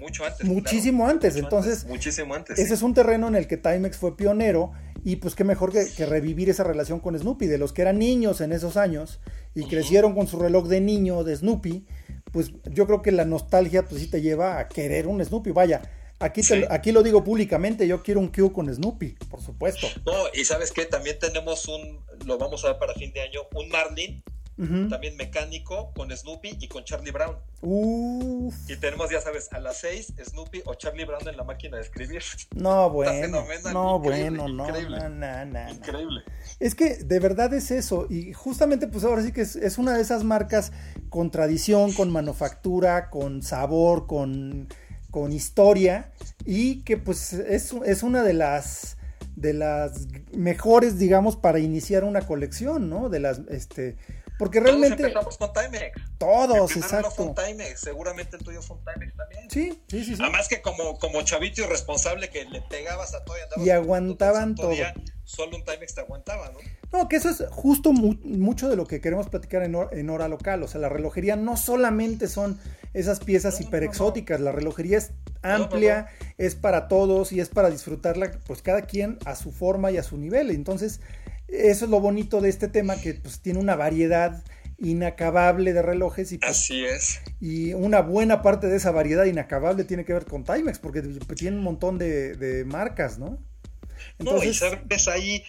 Mucho 0.00 0.24
antes. 0.24 0.46
Muchísimo 0.46 1.08
antes. 1.08 1.36
Entonces, 1.36 1.84
muchísimo 1.86 2.34
antes. 2.34 2.58
Ese 2.58 2.74
es 2.74 2.82
un 2.82 2.94
terreno 2.94 3.28
en 3.28 3.34
el 3.34 3.46
que 3.46 3.56
Timex 3.56 3.96
fue 3.96 4.16
pionero. 4.16 4.72
Y 5.04 5.16
pues 5.16 5.34
qué 5.34 5.44
mejor 5.44 5.72
que, 5.72 6.06
revivir 6.06 6.50
esa 6.50 6.64
relación 6.64 7.00
con 7.00 7.18
Snoopy. 7.18 7.46
De 7.46 7.58
los 7.58 7.72
que 7.72 7.82
eran 7.82 7.98
niños 7.98 8.40
en 8.40 8.52
esos 8.52 8.76
años 8.76 9.20
y 9.54 9.64
crecieron 9.64 10.14
con 10.14 10.26
su 10.26 10.38
reloj 10.38 10.68
de 10.68 10.80
niño 10.80 11.24
de 11.24 11.36
Snoopy, 11.36 11.86
pues 12.32 12.52
yo 12.64 12.86
creo 12.86 13.02
que 13.02 13.12
la 13.12 13.24
nostalgia 13.24 13.84
pues 13.84 14.02
sí 14.02 14.08
te 14.08 14.20
lleva 14.20 14.58
a 14.58 14.68
querer 14.68 15.06
un 15.06 15.24
Snoopy. 15.24 15.50
Vaya, 15.50 15.82
Aquí, 16.20 16.40
aquí 16.68 16.90
lo 16.90 17.02
digo 17.02 17.22
públicamente, 17.22 17.86
yo 17.86 18.02
quiero 18.02 18.18
un 18.18 18.28
Q 18.28 18.52
con 18.52 18.72
Snoopy, 18.72 19.16
por 19.30 19.40
supuesto. 19.40 19.86
No, 20.04 20.12
y 20.34 20.44
sabes 20.44 20.72
que 20.72 20.84
también 20.84 21.18
tenemos 21.18 21.68
un, 21.68 22.00
lo 22.26 22.38
vamos 22.38 22.64
a 22.64 22.68
ver 22.68 22.78
para 22.78 22.94
fin 22.94 23.12
de 23.12 23.20
año, 23.20 23.42
un 23.54 23.68
Marlin, 23.68 24.22
también 24.90 25.16
mecánico, 25.16 25.92
con 25.94 26.10
Snoopy 26.10 26.58
y 26.60 26.66
con 26.66 26.82
Charlie 26.82 27.12
Brown. 27.12 27.36
Y 27.62 28.76
tenemos, 28.76 29.08
ya 29.08 29.20
sabes, 29.20 29.52
a 29.52 29.60
las 29.60 29.78
6 29.78 30.14
Snoopy 30.24 30.62
o 30.64 30.74
Charlie 30.74 31.04
Brown 31.04 31.28
en 31.28 31.36
la 31.36 31.44
máquina 31.44 31.76
de 31.76 31.84
escribir. 31.84 32.22
No, 32.56 32.90
bueno. 32.90 33.44
No, 33.72 34.00
bueno, 34.00 34.48
no, 34.48 34.66
increíble, 34.66 34.98
Increíble. 35.70 36.22
Es 36.58 36.74
que 36.74 36.96
de 36.96 37.20
verdad 37.20 37.54
es 37.54 37.70
eso. 37.70 38.08
Y 38.10 38.32
justamente, 38.32 38.88
pues 38.88 39.04
ahora 39.04 39.22
sí 39.22 39.30
que 39.30 39.42
es, 39.42 39.54
es 39.54 39.78
una 39.78 39.94
de 39.94 40.02
esas 40.02 40.24
marcas 40.24 40.72
con 41.08 41.30
tradición, 41.30 41.92
con 41.92 42.10
manufactura, 42.10 43.10
con 43.10 43.44
sabor, 43.44 44.08
con 44.08 44.66
con 45.10 45.32
historia 45.32 46.10
y 46.44 46.82
que 46.82 46.96
pues 46.96 47.32
es, 47.32 47.74
es 47.84 48.02
una 48.02 48.22
de 48.22 48.34
las 48.34 48.96
de 49.36 49.54
las 49.54 50.08
mejores 50.32 50.98
digamos 50.98 51.36
para 51.36 51.60
iniciar 51.60 52.04
una 52.04 52.22
colección 52.22 52.90
no 52.90 53.08
de 53.08 53.20
las 53.20 53.40
este 53.50 53.96
porque 54.38 54.60
realmente 54.60 54.96
todos 54.96 55.06
empezamos 55.06 55.36
con 55.36 55.52
Timex. 55.52 56.02
Todos 56.18 56.76
exacto. 56.76 57.10
con 57.16 57.34
Timex 57.34 57.80
seguramente 57.80 58.36
el 58.36 58.44
tuyo 58.44 58.62
fue 58.62 58.76
un 58.76 58.84
Timex 58.84 59.16
también. 59.16 59.50
Sí 59.50 59.82
sí 59.88 60.04
sí, 60.04 60.16
además 60.20 60.48
que 60.48 60.62
como 60.62 60.98
como 60.98 61.22
chavito 61.22 61.62
irresponsable 61.62 62.30
que 62.30 62.44
le 62.44 62.62
pegabas 62.62 63.14
a 63.14 63.24
todo 63.24 63.36
y, 63.56 63.66
y 63.66 63.70
aguantaban 63.70 64.54
todo, 64.54 64.72
solo 65.24 65.56
un 65.56 65.64
Timex 65.64 65.94
te 65.94 66.00
aguantaba 66.00 66.50
no 66.50 66.58
no, 66.92 67.06
que 67.08 67.16
eso 67.16 67.28
es 67.28 67.44
justo 67.50 67.92
mucho 67.92 68.70
de 68.70 68.76
lo 68.76 68.86
que 68.86 69.00
queremos 69.02 69.28
platicar 69.28 69.62
en, 69.62 69.76
en, 69.92 70.10
hora 70.10 70.26
local. 70.26 70.62
O 70.62 70.68
sea, 70.68 70.80
la 70.80 70.88
relojería 70.88 71.36
no 71.36 71.56
solamente 71.58 72.28
son 72.28 72.58
esas 72.94 73.20
piezas 73.20 73.60
hiper 73.60 73.82
exóticas, 73.82 74.40
la 74.40 74.52
relojería 74.52 74.96
es 74.96 75.10
amplia, 75.42 76.08
es 76.38 76.54
para 76.54 76.88
todos 76.88 77.32
y 77.32 77.40
es 77.40 77.50
para 77.50 77.68
disfrutarla, 77.68 78.32
pues 78.46 78.62
cada 78.62 78.82
quien 78.82 79.18
a 79.26 79.36
su 79.36 79.52
forma 79.52 79.90
y 79.90 79.98
a 79.98 80.02
su 80.02 80.16
nivel. 80.16 80.50
Entonces, 80.50 81.00
eso 81.48 81.84
es 81.84 81.90
lo 81.90 82.00
bonito 82.00 82.40
de 82.40 82.48
este 82.48 82.68
tema, 82.68 82.96
que 83.00 83.14
pues 83.14 83.40
tiene 83.40 83.58
una 83.58 83.76
variedad 83.76 84.42
inacabable 84.78 85.72
de 85.72 85.82
relojes 85.82 86.30
y 86.32 86.38
pues, 86.38 86.50
así 86.50 86.84
es. 86.84 87.20
y 87.40 87.72
una 87.74 88.00
buena 88.00 88.42
parte 88.42 88.68
de 88.68 88.76
esa 88.76 88.92
variedad 88.92 89.24
inacabable 89.24 89.82
tiene 89.84 90.04
que 90.04 90.12
ver 90.12 90.24
con 90.24 90.44
Timex 90.44 90.78
porque 90.78 91.02
tiene 91.02 91.56
un 91.56 91.64
montón 91.64 91.98
de, 91.98 92.36
de 92.36 92.64
marcas 92.64 93.18
no 93.18 93.38
entonces 94.20 94.44
no, 94.44 94.50
y 94.50 94.54
sabes 94.54 95.08
ahí 95.08 95.42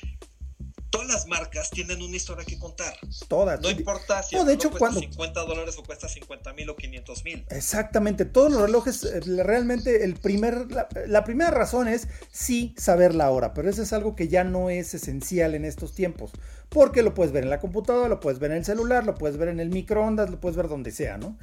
todas 0.89 1.07
las 1.07 1.27
marcas 1.27 1.69
tienen 1.69 2.01
una 2.01 2.15
historia 2.15 2.45
que 2.45 2.57
contar. 2.57 2.93
Todas. 3.27 3.61
No 3.61 3.69
importa 3.69 4.23
si 4.23 4.35
de 4.43 4.53
hecho, 4.53 4.69
cuesta 4.69 4.79
cuando... 4.79 4.99
50 5.01 5.41
dólares 5.41 5.75
o 5.77 5.83
cuesta 5.83 6.07
50 6.07 6.53
mil 6.53 6.69
o 6.69 6.75
500 6.75 7.23
mil. 7.23 7.45
Exactamente. 7.49 8.25
Todos 8.25 8.51
los 8.51 8.61
relojes, 8.61 9.03
eh, 9.03 9.19
realmente 9.43 10.03
el 10.03 10.15
primer, 10.15 10.67
la, 10.71 11.23
primera 11.23 11.51
razón 11.51 11.87
es 11.87 12.07
sí 12.31 12.73
saber 12.77 13.15
la 13.15 13.29
hora, 13.29 13.53
pero 13.53 13.69
eso 13.69 13.81
es 13.81 13.93
algo 13.93 14.15
que 14.15 14.27
ya 14.27 14.43
no 14.43 14.69
es 14.69 14.93
esencial 14.93 15.55
en 15.55 15.65
estos 15.65 15.93
tiempos. 15.93 16.31
Porque 16.69 17.01
lo 17.01 17.13
puedes 17.13 17.31
ver 17.31 17.43
en 17.43 17.49
la 17.49 17.59
computadora, 17.59 18.09
lo 18.09 18.19
puedes 18.19 18.39
ver 18.39 18.51
en 18.51 18.57
el 18.57 18.65
celular, 18.65 19.05
lo 19.05 19.15
puedes 19.15 19.37
ver 19.37 19.49
en 19.49 19.59
el 19.59 19.69
microondas, 19.69 20.29
lo 20.29 20.39
puedes 20.39 20.55
ver 20.55 20.67
donde 20.67 20.91
sea, 20.91 21.17
¿no? 21.17 21.37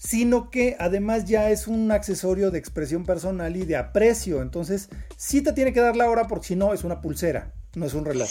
sino 0.00 0.48
que 0.48 0.76
además 0.78 1.24
ya 1.24 1.50
es 1.50 1.66
un 1.66 1.90
accesorio 1.90 2.50
de 2.52 2.58
expresión 2.58 3.04
personal 3.04 3.56
y 3.56 3.66
de 3.66 3.76
aprecio. 3.76 4.40
Entonces, 4.40 4.88
sí 5.16 5.42
te 5.42 5.52
tiene 5.52 5.72
que 5.72 5.80
dar 5.80 5.96
la 5.96 6.08
hora 6.08 6.28
porque 6.28 6.46
si 6.46 6.56
no 6.56 6.72
es 6.72 6.84
una 6.84 7.02
pulsera 7.02 7.52
no 7.74 7.86
es 7.86 7.94
un 7.94 8.04
reloj. 8.04 8.28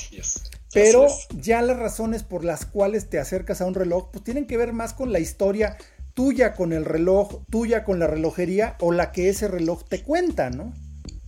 Pero 0.74 1.08
ya 1.32 1.62
las 1.62 1.78
razones 1.78 2.24
por 2.24 2.44
las 2.44 2.66
cuales 2.66 3.10
te 3.10 3.20
acercas 3.20 3.62
a 3.62 3.66
un 3.66 3.74
reloj, 3.74 4.10
pues 4.12 4.24
tienen 4.24 4.48
que 4.48 4.58
ver 4.58 4.74
más 4.74 4.94
con 4.94 5.12
la 5.12 5.20
historia 5.20 5.78
tuya 6.14 6.54
con 6.54 6.74
el 6.74 6.84
reloj, 6.84 7.44
tuya 7.52 7.84
con 7.84 8.00
la 8.00 8.08
relojería 8.08 8.76
o 8.80 8.92
la 8.92 9.12
que 9.12 9.30
ese 9.30 9.48
reloj 9.48 9.84
te 9.88 10.02
cuenta, 10.02 10.50
¿no? 10.50 10.74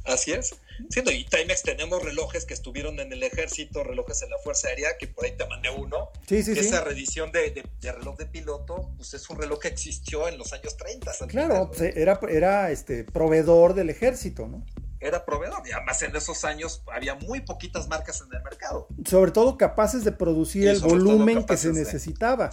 Así 0.03 0.31
es. 0.31 0.55
Siendo 0.89 1.11
y 1.11 1.25
Timex 1.25 1.61
tenemos 1.61 2.01
relojes 2.01 2.45
que 2.45 2.53
estuvieron 2.55 2.99
en 2.99 3.13
el 3.13 3.21
ejército, 3.21 3.83
relojes 3.83 4.23
en 4.23 4.31
la 4.31 4.37
Fuerza 4.39 4.69
Aérea, 4.69 4.97
que 4.97 5.07
por 5.07 5.25
ahí 5.25 5.33
te 5.37 5.45
mandé 5.45 5.69
uno. 5.69 6.09
Sí, 6.27 6.41
sí, 6.41 6.53
Esa 6.57 6.83
reedición 6.83 7.31
de, 7.31 7.63
reloj 7.81 8.17
de 8.17 8.25
piloto, 8.25 8.91
pues 8.95 9.13
es 9.13 9.29
un 9.29 9.37
reloj 9.37 9.59
que 9.59 9.67
existió 9.67 10.27
en 10.27 10.37
los 10.37 10.53
años 10.53 10.75
30. 10.77 11.11
Claro, 11.27 11.69
pues, 11.69 11.95
era, 11.95 12.19
era 12.27 12.71
este 12.71 13.03
proveedor 13.03 13.75
del 13.75 13.89
ejército, 13.89 14.47
¿no? 14.47 14.65
Era 14.99 15.25
proveedor. 15.25 15.61
Y 15.67 15.71
además 15.71 16.01
en 16.01 16.15
esos 16.15 16.43
años 16.45 16.83
había 16.93 17.15
muy 17.15 17.41
poquitas 17.41 17.87
marcas 17.87 18.21
en 18.21 18.35
el 18.35 18.43
mercado. 18.43 18.87
Sobre 19.05 19.31
todo 19.31 19.57
capaces 19.57 20.03
de 20.03 20.11
producir 20.11 20.67
el 20.67 20.79
volumen 20.79 21.45
que 21.45 21.57
se 21.57 21.71
necesitaba. 21.71 22.51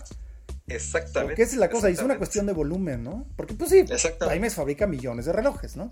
Exactamente. 0.68 1.30
Porque 1.30 1.42
esa 1.42 1.53
es 1.53 1.59
la 1.59 1.70
cosa, 1.70 1.90
y 1.90 1.92
es 1.92 2.03
una 2.03 2.18
cuestión 2.18 2.47
de 2.47 2.53
volumen, 2.53 3.05
¿no? 3.05 3.26
Porque 3.36 3.55
pues 3.55 3.70
sí, 3.70 3.84
Timex 3.84 4.55
fabrica 4.55 4.86
millones 4.86 5.26
de 5.26 5.32
relojes, 5.32 5.76
¿no? 5.76 5.90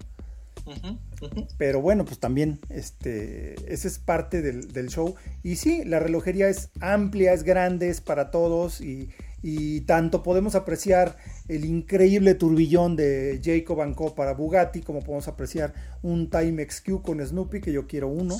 Pero 1.58 1.80
bueno, 1.80 2.04
pues 2.04 2.18
también 2.18 2.58
este, 2.70 3.54
ese 3.72 3.86
es 3.86 3.98
parte 3.98 4.40
del, 4.40 4.72
del, 4.72 4.88
show. 4.88 5.14
Y 5.42 5.56
sí, 5.56 5.84
la 5.84 5.98
relojería 5.98 6.48
es 6.48 6.70
amplia, 6.80 7.34
es 7.34 7.42
grande, 7.42 7.90
es 7.90 8.00
para 8.00 8.30
todos 8.30 8.80
y, 8.80 9.10
y 9.46 9.82
tanto 9.82 10.22
podemos 10.22 10.54
apreciar 10.54 11.18
el 11.48 11.66
increíble 11.66 12.34
turbillón 12.34 12.96
de 12.96 13.42
Jacob 13.44 13.94
Co 13.94 14.14
para 14.14 14.32
Bugatti, 14.32 14.80
como 14.80 15.00
podemos 15.00 15.28
apreciar 15.28 15.74
un 16.00 16.30
Timex 16.30 16.80
Q 16.80 17.02
con 17.02 17.20
Snoopy, 17.20 17.60
que 17.60 17.70
yo 17.70 17.86
quiero 17.86 18.08
uno. 18.08 18.38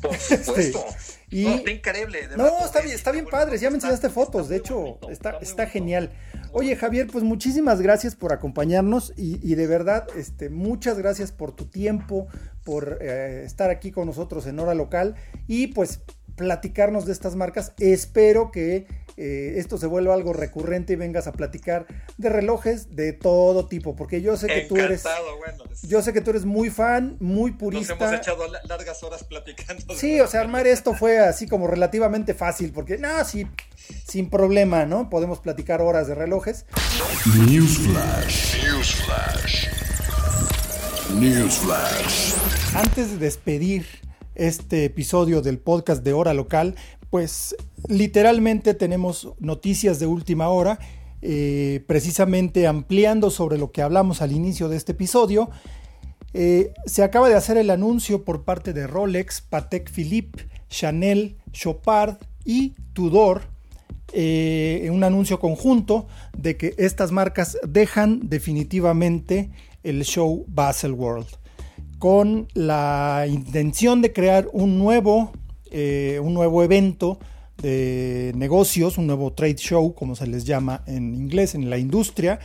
Por 0.00 0.16
supuesto. 0.16 0.84
y, 1.30 1.46
está 1.48 1.72
increíble. 1.72 2.28
no, 2.36 2.64
está 2.64 2.80
bien, 2.80 2.94
está 2.94 3.10
bien 3.10 3.26
padre. 3.26 3.58
Ya 3.58 3.70
me 3.70 3.74
enseñaste 3.78 4.08
fotos, 4.08 4.48
de 4.48 4.58
hecho, 4.58 5.00
está, 5.10 5.38
está 5.38 5.66
genial. 5.66 6.12
Oye, 6.52 6.76
Javier, 6.76 7.08
pues 7.10 7.24
muchísimas 7.24 7.80
gracias 7.80 8.14
por 8.14 8.32
acompañarnos 8.32 9.14
y, 9.16 9.52
de 9.56 9.66
verdad, 9.66 10.06
este, 10.16 10.48
muchas 10.48 10.96
gracias 10.96 11.32
por 11.32 11.56
tu 11.56 11.64
tiempo, 11.64 12.28
por 12.62 12.98
eh, 13.00 13.42
estar 13.44 13.70
aquí 13.70 13.90
con 13.90 14.06
nosotros 14.06 14.46
en 14.46 14.60
hora 14.60 14.74
local 14.74 15.16
y 15.48 15.66
pues 15.66 16.02
platicarnos 16.36 17.06
de 17.06 17.12
estas 17.12 17.34
marcas. 17.34 17.72
Espero 17.78 18.50
que 18.50 18.86
eh, 19.16 19.54
esto 19.56 19.78
se 19.78 19.86
vuelva 19.86 20.14
algo 20.14 20.32
recurrente 20.32 20.92
y 20.92 20.96
vengas 20.96 21.26
a 21.26 21.32
platicar 21.32 21.86
de 22.18 22.28
relojes 22.28 22.94
de 22.94 23.12
todo 23.14 23.66
tipo, 23.66 23.96
porque 23.96 24.20
yo 24.20 24.36
sé 24.36 24.46
que 24.46 24.60
tú 24.62 24.76
eres 24.76 25.04
yo 25.82 26.02
sé 26.02 26.12
que 26.12 26.20
tú 26.20 26.30
eres 26.30 26.44
muy 26.44 26.70
fan, 26.70 27.16
muy 27.20 27.52
purista. 27.52 27.94
Nos 27.94 28.02
hemos 28.02 28.20
echado 28.20 28.44
largas 28.64 29.02
horas 29.02 29.24
platicando. 29.24 29.94
Sí, 29.94 30.20
o 30.20 30.26
sea, 30.26 30.40
armar 30.42 30.66
esto 30.66 30.94
fue 30.94 31.18
así 31.18 31.46
como 31.48 31.66
relativamente 31.66 32.34
fácil, 32.34 32.72
porque 32.72 32.98
no, 32.98 33.24
sí, 33.24 33.46
sin 34.06 34.28
problema, 34.28 34.84
¿no? 34.84 35.08
Podemos 35.08 35.40
platicar 35.40 35.80
horas 35.80 36.08
de 36.08 36.14
relojes. 36.14 36.66
Newsflash. 37.48 38.64
Newsflash. 38.64 39.68
Newsflash. 41.14 42.34
Antes 42.74 43.12
de 43.12 43.18
despedir 43.18 43.86
este 44.36 44.84
episodio 44.84 45.42
del 45.42 45.58
podcast 45.58 46.04
de 46.04 46.12
Hora 46.12 46.34
Local, 46.34 46.76
pues 47.10 47.56
literalmente 47.88 48.74
tenemos 48.74 49.32
noticias 49.38 49.98
de 49.98 50.06
última 50.06 50.48
hora, 50.48 50.78
eh, 51.22 51.82
precisamente 51.86 52.66
ampliando 52.66 53.30
sobre 53.30 53.58
lo 53.58 53.72
que 53.72 53.82
hablamos 53.82 54.22
al 54.22 54.32
inicio 54.32 54.68
de 54.68 54.76
este 54.76 54.92
episodio. 54.92 55.50
Eh, 56.34 56.72
se 56.84 57.02
acaba 57.02 57.28
de 57.28 57.34
hacer 57.34 57.56
el 57.56 57.70
anuncio 57.70 58.24
por 58.24 58.44
parte 58.44 58.72
de 58.72 58.86
Rolex, 58.86 59.40
Patek 59.40 59.90
Philippe, 59.90 60.46
Chanel, 60.68 61.36
Chopard 61.52 62.16
y 62.44 62.74
Tudor, 62.92 63.42
eh, 64.12 64.88
un 64.92 65.04
anuncio 65.04 65.40
conjunto 65.40 66.06
de 66.36 66.56
que 66.56 66.74
estas 66.78 67.12
marcas 67.12 67.56
dejan 67.66 68.28
definitivamente 68.28 69.50
el 69.82 70.04
show 70.04 70.44
Baselworld 70.48 71.26
con 71.98 72.48
la 72.54 73.26
intención 73.28 74.02
de 74.02 74.12
crear 74.12 74.48
un 74.52 74.78
nuevo, 74.78 75.32
eh, 75.70 76.20
un 76.22 76.34
nuevo 76.34 76.62
evento 76.62 77.18
de 77.58 78.32
negocios, 78.36 78.98
un 78.98 79.06
nuevo 79.06 79.32
trade 79.32 79.56
show, 79.56 79.94
como 79.94 80.14
se 80.14 80.26
les 80.26 80.44
llama 80.44 80.82
en 80.86 81.14
inglés, 81.14 81.54
en 81.54 81.70
la 81.70 81.78
industria, 81.78 82.38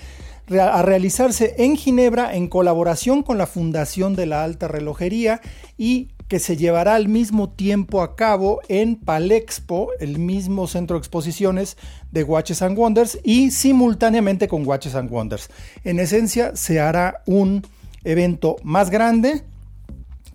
a 0.49 0.81
realizarse 0.81 1.55
en 1.57 1.77
Ginebra 1.77 2.35
en 2.35 2.47
colaboración 2.47 3.23
con 3.23 3.37
la 3.37 3.47
Fundación 3.47 4.15
de 4.15 4.25
la 4.25 4.43
Alta 4.43 4.67
Relojería 4.67 5.41
y 5.77 6.09
que 6.27 6.39
se 6.39 6.55
llevará 6.55 6.95
al 6.95 7.09
mismo 7.09 7.49
tiempo 7.49 8.01
a 8.01 8.15
cabo 8.15 8.61
en 8.69 8.95
Palexpo, 8.95 9.89
el 9.99 10.17
mismo 10.17 10.65
centro 10.67 10.95
de 10.95 10.99
exposiciones 10.99 11.75
de 12.11 12.23
Watches 12.23 12.61
and 12.61 12.77
Wonders, 12.77 13.19
y 13.21 13.51
simultáneamente 13.51 14.47
con 14.47 14.65
Watches 14.65 14.95
and 14.95 15.11
Wonders. 15.11 15.49
En 15.83 15.99
esencia, 15.99 16.55
se 16.55 16.79
hará 16.79 17.21
un 17.25 17.63
evento 18.03 18.57
más 18.63 18.89
grande 18.89 19.43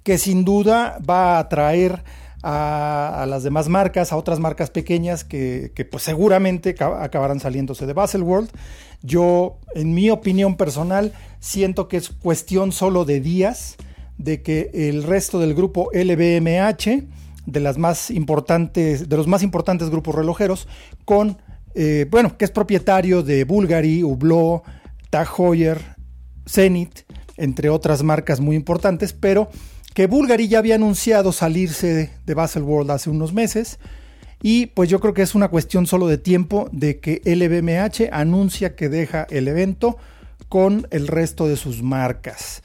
que 0.03 0.19
sin 0.19 0.45
duda 0.45 0.99
va 1.09 1.37
a 1.37 1.39
atraer 1.41 2.05
a, 2.43 3.27
las 3.29 3.43
demás 3.43 3.69
marcas, 3.69 4.13
a 4.13 4.17
otras 4.17 4.39
marcas 4.39 4.71
pequeñas 4.71 5.25
que, 5.25 5.73
pues 5.91 6.05
seguramente 6.05 6.77
acabarán 6.79 7.41
saliéndose 7.41 7.87
de 7.87 7.93
Baselworld. 7.93 8.49
Yo, 9.03 9.59
en 9.75 9.95
mi 9.95 10.11
opinión 10.11 10.57
personal, 10.57 11.13
siento 11.41 11.89
que 11.89 11.97
es 11.97 12.11
cuestión 12.11 12.71
solo 12.71 13.05
de 13.05 13.21
días 13.21 13.77
de 14.17 14.43
que 14.43 14.71
el 14.73 15.03
resto 15.03 15.41
del 15.41 15.55
grupo 15.55 15.91
LVMH, 15.93 17.03
de 17.47 17.61
las 17.61 17.77
más 17.77 18.11
importantes, 18.11 19.09
de 19.09 19.17
los 19.17 19.27
más 19.27 19.43
importantes 19.43 19.91
grupos 19.91 20.15
relojeros, 20.15 20.69
con 21.05 21.39
eh, 21.75 22.07
bueno, 22.11 22.39
que 22.39 22.45
es 22.47 22.51
propietario 22.51 23.23
de 23.23 23.45
Bulgari, 23.45 24.03
Hublot, 24.03 24.63
Tag 25.11 25.29
Heuer, 25.37 25.79
Zenith, 26.49 27.01
entre 27.37 27.69
otras 27.69 28.03
marcas 28.03 28.41
muy 28.41 28.57
importantes, 28.57 29.13
pero 29.13 29.49
que 29.95 30.07
Bulgari 30.07 30.49
ya 30.49 30.59
había 30.59 30.75
anunciado 30.75 31.33
salirse 31.33 32.11
de 32.25 32.35
Baselworld 32.35 32.91
hace 32.91 33.11
unos 33.11 33.33
meses. 33.33 33.79
Y 34.43 34.67
pues 34.67 34.91
yo 34.91 35.01
creo 35.01 35.15
que 35.15 35.23
es 35.23 35.35
una 35.35 35.49
cuestión 35.49 35.87
solo 35.87 36.07
de 36.07 36.19
tiempo 36.19 36.69
de 36.73 37.01
que 37.01 37.23
LVMH 37.25 38.11
anuncia 38.13 38.77
que 38.77 38.89
deja 38.89 39.27
el 39.31 39.49
evento 39.49 39.97
con 40.49 40.87
el 40.91 41.09
resto 41.09 41.49
de 41.49 41.57
sus 41.57 41.83
marcas. 41.83 42.63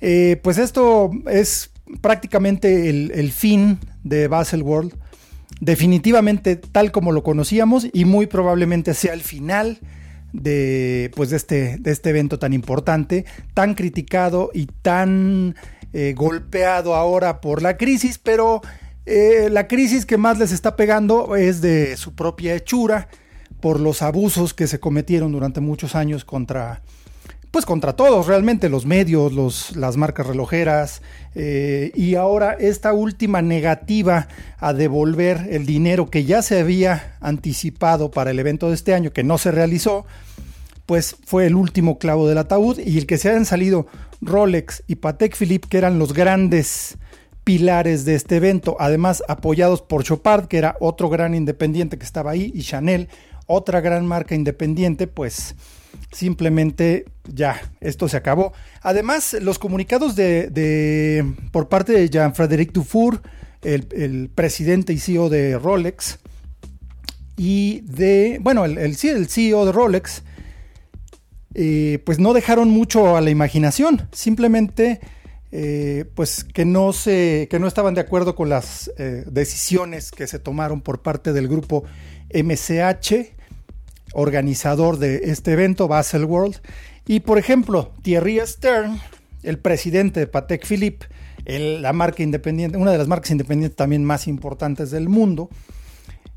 Eh, 0.00 0.40
pues 0.42 0.58
esto 0.58 1.10
es 1.30 1.70
prácticamente 2.00 2.88
el, 2.88 3.32
fin 3.32 3.78
de 4.02 4.28
Baselworld. 4.28 4.94
Definitivamente 5.60 6.56
tal 6.56 6.90
como 6.90 7.12
lo 7.12 7.22
conocíamos 7.22 7.86
y 7.92 8.06
muy 8.06 8.26
probablemente 8.26 8.94
sea 8.94 9.12
el 9.12 9.20
final 9.20 9.78
de, 10.32 11.10
pues 11.14 11.30
de, 11.30 11.36
este, 11.36 11.76
de 11.78 11.90
este 11.90 12.10
evento 12.10 12.38
tan 12.38 12.52
importante, 12.52 13.24
tan 13.54 13.74
criticado 13.74 14.50
y 14.54 14.66
tan 14.66 15.54
eh, 15.92 16.14
golpeado 16.16 16.94
ahora 16.94 17.40
por 17.40 17.62
la 17.62 17.76
crisis, 17.76 18.18
pero 18.18 18.60
eh, 19.06 19.48
la 19.50 19.66
crisis 19.66 20.06
que 20.06 20.18
más 20.18 20.38
les 20.38 20.52
está 20.52 20.76
pegando 20.76 21.36
es 21.36 21.60
de 21.60 21.96
su 21.96 22.14
propia 22.14 22.54
hechura, 22.54 23.08
por 23.60 23.78
los 23.78 24.02
abusos 24.02 24.54
que 24.54 24.66
se 24.66 24.80
cometieron 24.80 25.32
durante 25.32 25.60
muchos 25.60 25.94
años 25.94 26.24
contra, 26.24 26.82
pues 27.50 27.66
contra 27.66 27.94
todos 27.94 28.26
realmente, 28.26 28.68
los 28.68 28.86
medios, 28.86 29.32
los, 29.32 29.74
las 29.76 29.96
marcas 29.96 30.26
relojeras, 30.26 31.02
eh, 31.34 31.90
y 31.94 32.14
ahora 32.14 32.52
esta 32.52 32.92
última 32.92 33.42
negativa 33.42 34.28
a 34.58 34.72
devolver 34.72 35.48
el 35.50 35.66
dinero 35.66 36.10
que 36.10 36.24
ya 36.24 36.42
se 36.42 36.60
había 36.60 37.16
anticipado 37.20 38.10
para 38.10 38.30
el 38.30 38.38
evento 38.38 38.68
de 38.68 38.74
este 38.74 38.94
año, 38.94 39.12
que 39.12 39.24
no 39.24 39.36
se 39.36 39.50
realizó, 39.50 40.06
pues 40.86 41.16
fue 41.24 41.46
el 41.46 41.56
último 41.56 41.98
clavo 41.98 42.28
del 42.28 42.38
ataúd 42.38 42.78
y 42.78 42.98
el 42.98 43.06
que 43.06 43.18
se 43.18 43.30
hayan 43.30 43.46
salido 43.46 43.86
Rolex 44.20 44.82
y 44.86 44.96
Patek 44.96 45.36
Philippe, 45.36 45.68
que 45.68 45.78
eran 45.78 45.98
los 45.98 46.12
grandes 46.12 46.98
pilares 47.42 48.04
de 48.04 48.14
este 48.14 48.36
evento, 48.36 48.76
además 48.78 49.24
apoyados 49.26 49.82
por 49.82 50.04
Chopard, 50.04 50.46
que 50.46 50.58
era 50.58 50.76
otro 50.78 51.08
gran 51.08 51.34
independiente 51.34 51.98
que 51.98 52.04
estaba 52.04 52.30
ahí, 52.30 52.52
y 52.54 52.62
Chanel, 52.62 53.08
otra 53.46 53.80
gran 53.80 54.06
marca 54.06 54.36
independiente, 54.36 55.08
pues 55.08 55.56
simplemente 56.12 57.06
ya, 57.32 57.60
esto 57.80 58.08
se 58.08 58.16
acabó. 58.16 58.52
Además, 58.82 59.36
los 59.40 59.58
comunicados 59.58 60.16
de, 60.16 61.24
por 61.52 61.68
parte 61.68 61.92
de 61.92 62.08
Jean-Frédéric 62.08 62.72
Dufour, 62.72 63.22
el, 63.62 64.30
presidente 64.34 64.92
y 64.92 64.98
CEO 64.98 65.28
de 65.28 65.58
Rolex, 65.58 66.18
y 67.36 67.80
de, 67.82 68.38
bueno, 68.40 68.64
el, 68.64 68.96
CEO 68.96 69.66
de 69.66 69.72
Rolex, 69.72 70.22
eh, 71.54 72.00
pues 72.04 72.18
no 72.18 72.32
dejaron 72.32 72.70
mucho 72.70 73.16
a 73.16 73.20
la 73.20 73.30
imaginación, 73.30 74.08
simplemente 74.12 75.00
eh, 75.52 76.04
pues 76.14 76.44
que 76.44 76.64
no, 76.64 76.92
se, 76.92 77.48
que 77.50 77.58
no 77.58 77.66
estaban 77.66 77.94
de 77.94 78.00
acuerdo 78.00 78.36
con 78.36 78.48
las 78.48 78.90
eh, 78.98 79.24
decisiones 79.26 80.12
que 80.12 80.28
se 80.28 80.38
tomaron 80.38 80.80
por 80.80 81.02
parte 81.02 81.32
del 81.32 81.48
grupo 81.48 81.84
MCH, 82.32 83.32
organizador 84.12 84.98
de 84.98 85.30
este 85.30 85.52
evento, 85.52 85.88
Baselworld. 85.88 86.56
Y 87.06 87.20
por 87.20 87.38
ejemplo, 87.38 87.92
Thierry 88.02 88.40
Stern, 88.44 89.00
el 89.42 89.58
presidente 89.58 90.20
de 90.20 90.26
Patek 90.26 90.66
Philippe, 90.66 91.06
la 91.46 91.92
marca 91.92 92.22
independiente, 92.22 92.76
una 92.76 92.92
de 92.92 92.98
las 92.98 93.08
marcas 93.08 93.30
independientes 93.30 93.76
también 93.76 94.04
más 94.04 94.28
importantes 94.28 94.90
del 94.90 95.08
mundo, 95.08 95.50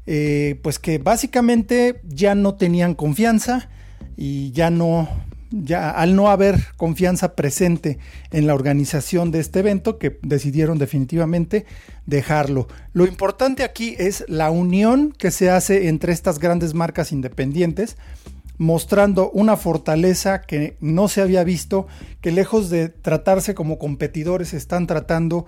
pues 0.06 0.80
que 0.80 0.98
básicamente 0.98 2.02
ya 2.04 2.36
no 2.36 2.56
tenían 2.56 2.96
confianza 2.96 3.70
y 4.18 4.52
ya 4.52 4.70
no, 4.70 5.10
ya 5.62 5.92
al 5.92 6.16
no 6.16 6.30
haber 6.30 6.60
confianza 6.78 7.36
presente 7.36 8.00
en 8.32 8.48
la 8.48 8.56
organización 8.56 9.32
de 9.32 9.40
este 9.40 9.60
evento, 9.60 10.00
que 10.00 10.20
decidieron 10.24 10.80
definitivamente 10.80 11.66
dejarlo. 12.06 12.68
Lo 12.94 13.06
importante 13.06 13.64
aquí 13.64 13.96
es 14.00 14.26
la 14.28 14.50
unión 14.50 15.14
que 15.18 15.32
se 15.32 15.50
hace 15.50 15.88
entre 15.88 16.12
estas 16.12 16.40
grandes 16.40 16.74
marcas 16.74 17.12
independientes 17.12 17.98
mostrando 18.58 19.32
una 19.32 19.58
fortaleza 19.58 20.42
que 20.42 20.78
no 20.80 21.08
se 21.08 21.22
había 21.22 21.44
visto, 21.44 21.88
que 22.22 22.32
lejos 22.32 22.70
de 22.70 22.90
tratarse 22.90 23.56
como 23.56 23.80
competidores, 23.80 24.54
están 24.54 24.88
tratando 24.88 25.46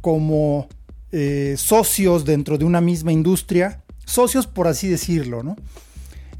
como 0.00 0.68
eh, 1.10 1.54
socios 1.58 2.24
dentro 2.24 2.56
de 2.56 2.64
una 2.64 2.80
misma 2.80 3.12
industria, 3.12 3.82
socios 4.04 4.46
por 4.46 4.68
así 4.68 4.88
decirlo, 4.88 5.42
¿no? 5.42 5.56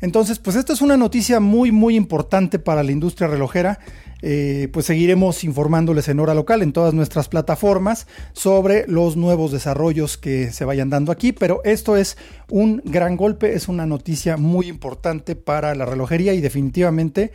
Entonces, 0.04 0.38
pues 0.38 0.54
esta 0.56 0.74
es 0.74 0.82
una 0.82 0.98
noticia 0.98 1.40
muy, 1.40 1.72
muy 1.72 1.96
importante 1.96 2.58
para 2.58 2.82
la 2.82 2.92
industria 2.92 3.26
relojera. 3.26 3.78
Eh, 4.20 4.68
pues 4.70 4.84
seguiremos 4.84 5.44
informándoles 5.44 6.08
en 6.08 6.20
hora 6.20 6.34
local 6.34 6.60
en 6.60 6.74
todas 6.74 6.92
nuestras 6.92 7.30
plataformas 7.30 8.06
sobre 8.34 8.86
los 8.86 9.16
nuevos 9.16 9.50
desarrollos 9.50 10.18
que 10.18 10.52
se 10.52 10.66
vayan 10.66 10.90
dando 10.90 11.10
aquí, 11.10 11.32
pero 11.32 11.62
esto 11.64 11.96
es 11.96 12.18
un 12.50 12.82
gran 12.84 13.16
golpe, 13.16 13.54
es 13.54 13.66
una 13.66 13.86
noticia 13.86 14.36
muy 14.36 14.68
importante 14.68 15.36
para 15.36 15.74
la 15.74 15.86
relojería 15.86 16.34
y 16.34 16.42
definitivamente, 16.42 17.32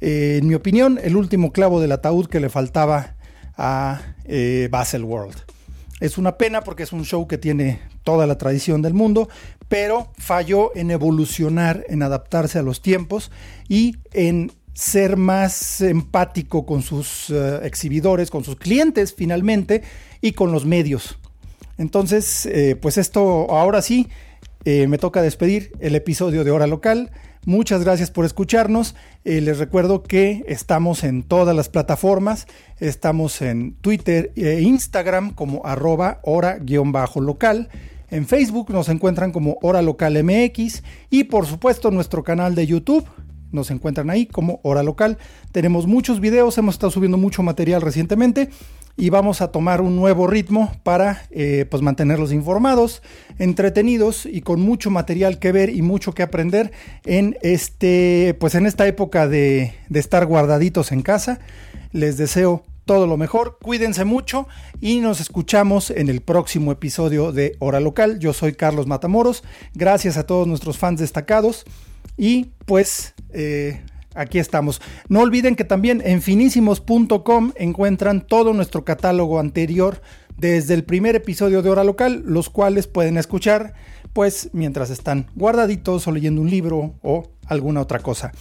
eh, 0.00 0.38
en 0.40 0.48
mi 0.48 0.54
opinión, 0.54 0.98
el 1.02 1.16
último 1.16 1.52
clavo 1.52 1.82
del 1.82 1.92
ataúd 1.92 2.28
que 2.28 2.40
le 2.40 2.48
faltaba 2.48 3.14
a 3.58 4.00
eh, 4.24 4.68
Basel 4.70 5.04
World. 5.04 5.36
Es 6.00 6.16
una 6.16 6.36
pena 6.36 6.62
porque 6.62 6.82
es 6.82 6.92
un 6.92 7.04
show 7.04 7.26
que 7.26 7.38
tiene 7.38 7.80
toda 8.04 8.26
la 8.26 8.38
tradición 8.38 8.82
del 8.82 8.92
mundo, 8.94 9.28
pero 9.68 10.12
falló 10.18 10.74
en 10.74 10.90
evolucionar, 10.90 11.84
en 11.88 12.02
adaptarse 12.02 12.58
a 12.58 12.62
los 12.62 12.82
tiempos 12.82 13.30
y 13.68 13.96
en 14.12 14.52
ser 14.76 15.16
más 15.16 15.80
empático 15.80 16.66
con 16.66 16.82
sus 16.82 17.30
eh, 17.30 17.60
exhibidores, 17.62 18.30
con 18.30 18.44
sus 18.44 18.56
clientes 18.56 19.14
finalmente 19.16 19.82
y 20.20 20.32
con 20.32 20.52
los 20.52 20.66
medios. 20.66 21.18
Entonces, 21.78 22.44
eh, 22.46 22.76
pues 22.76 22.98
esto 22.98 23.50
ahora 23.50 23.80
sí, 23.80 24.08
eh, 24.64 24.86
me 24.86 24.98
toca 24.98 25.22
despedir 25.22 25.72
el 25.80 25.94
episodio 25.94 26.44
de 26.44 26.50
Hora 26.50 26.66
Local. 26.66 27.10
Muchas 27.46 27.84
gracias 27.84 28.10
por 28.10 28.24
escucharnos. 28.24 28.96
les 29.24 29.58
recuerdo 29.58 30.02
que 30.02 30.44
estamos 30.48 31.04
en 31.04 31.22
todas 31.22 31.54
las 31.54 31.68
plataformas. 31.68 32.46
Estamos 32.80 33.40
en 33.40 33.74
Twitter 33.74 34.32
e 34.34 34.60
Instagram 34.62 35.32
como 35.32 35.64
arroba 35.64 36.18
hora-local. 36.24 37.68
En 38.10 38.26
Facebook 38.26 38.70
nos 38.70 38.88
encuentran 38.88 39.32
como 39.32 39.58
Hora 39.62 39.82
Local 39.82 40.22
MX 40.22 40.82
y 41.10 41.24
por 41.24 41.46
supuesto 41.46 41.90
nuestro 41.90 42.22
canal 42.22 42.54
de 42.54 42.66
YouTube 42.66 43.06
nos 43.52 43.70
encuentran 43.70 44.10
ahí 44.10 44.26
como 44.26 44.60
hora 44.62 44.82
local. 44.82 45.18
Tenemos 45.52 45.86
muchos 45.86 46.20
videos, 46.20 46.58
hemos 46.58 46.76
estado 46.76 46.90
subiendo 46.90 47.16
mucho 47.16 47.42
material 47.42 47.82
recientemente 47.82 48.50
y 48.96 49.10
vamos 49.10 49.40
a 49.40 49.52
tomar 49.52 49.80
un 49.80 49.96
nuevo 49.96 50.26
ritmo 50.26 50.72
para 50.82 51.22
eh, 51.30 51.66
pues 51.68 51.82
mantenerlos 51.82 52.32
informados, 52.32 53.02
entretenidos 53.38 54.26
y 54.26 54.40
con 54.40 54.60
mucho 54.60 54.90
material 54.90 55.38
que 55.38 55.52
ver 55.52 55.70
y 55.70 55.82
mucho 55.82 56.12
que 56.12 56.22
aprender 56.22 56.72
en 57.04 57.36
este 57.42 58.36
pues 58.38 58.54
en 58.54 58.66
esta 58.66 58.86
época 58.86 59.28
de, 59.28 59.74
de 59.88 60.00
estar 60.00 60.26
guardaditos 60.26 60.92
en 60.92 61.02
casa. 61.02 61.40
Les 61.92 62.16
deseo 62.16 62.64
todo 62.86 63.08
lo 63.08 63.16
mejor, 63.16 63.58
cuídense 63.60 64.04
mucho 64.04 64.46
y 64.80 65.00
nos 65.00 65.20
escuchamos 65.20 65.90
en 65.90 66.08
el 66.08 66.20
próximo 66.20 66.70
episodio 66.70 67.32
de 67.32 67.56
Hora 67.58 67.80
Local. 67.80 68.20
Yo 68.20 68.32
soy 68.32 68.54
Carlos 68.54 68.86
Matamoros, 68.86 69.42
gracias 69.74 70.16
a 70.16 70.24
todos 70.24 70.46
nuestros 70.46 70.78
fans 70.78 71.00
destacados 71.00 71.66
y 72.16 72.52
pues 72.64 73.14
eh, 73.30 73.82
aquí 74.14 74.38
estamos. 74.38 74.80
No 75.08 75.20
olviden 75.20 75.56
que 75.56 75.64
también 75.64 76.00
en 76.04 76.22
finísimos.com 76.22 77.52
encuentran 77.56 78.24
todo 78.24 78.54
nuestro 78.54 78.84
catálogo 78.84 79.40
anterior 79.40 80.00
desde 80.36 80.74
el 80.74 80.84
primer 80.84 81.16
episodio 81.16 81.62
de 81.62 81.70
Hora 81.70 81.82
Local, 81.82 82.22
los 82.24 82.48
cuales 82.50 82.86
pueden 82.86 83.18
escuchar 83.18 83.74
pues 84.12 84.50
mientras 84.52 84.90
están 84.90 85.26
guardaditos 85.34 86.06
o 86.06 86.12
leyendo 86.12 86.40
un 86.40 86.50
libro 86.50 86.94
o 87.02 87.32
alguna 87.48 87.80
otra 87.80 87.98
cosa. 87.98 88.32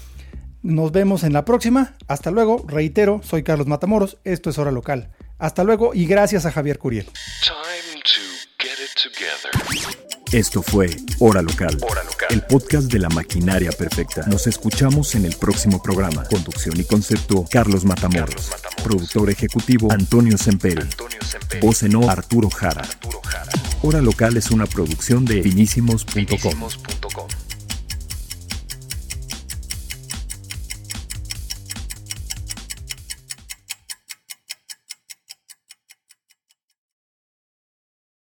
Nos 0.65 0.91
vemos 0.91 1.23
en 1.23 1.31
la 1.31 1.45
próxima. 1.45 1.93
Hasta 2.07 2.31
luego. 2.31 2.65
Reitero, 2.67 3.21
soy 3.23 3.43
Carlos 3.43 3.67
Matamoros. 3.67 4.17
Esto 4.23 4.49
es 4.49 4.57
Hora 4.57 4.71
Local. 4.71 5.11
Hasta 5.37 5.63
luego 5.63 5.93
y 5.93 6.07
gracias 6.07 6.47
a 6.47 6.51
Javier 6.51 6.79
Curiel. 6.79 7.05
Esto 10.31 10.63
fue 10.63 10.89
Hora 11.19 11.43
Local, 11.43 11.77
el 12.31 12.41
podcast 12.41 12.91
de 12.91 12.97
la 12.97 13.09
maquinaria 13.09 13.71
perfecta. 13.73 14.25
Nos 14.25 14.47
escuchamos 14.47 15.13
en 15.13 15.25
el 15.25 15.35
próximo 15.35 15.83
programa. 15.83 16.23
Conducción 16.23 16.79
y 16.79 16.83
concepto, 16.83 17.45
Carlos 17.51 17.85
Matamoros. 17.85 18.51
Productor 18.83 19.29
ejecutivo, 19.29 19.91
Antonio 19.91 20.35
Semperi. 20.35 20.81
Voz 21.61 21.83
en 21.83 21.95
o, 21.95 22.09
Arturo 22.09 22.49
Jara. 22.49 22.87
Hora 23.83 24.01
Local 24.01 24.35
es 24.35 24.49
una 24.49 24.65
producción 24.65 25.25
de 25.25 25.43
finísimos.com. 25.43 26.69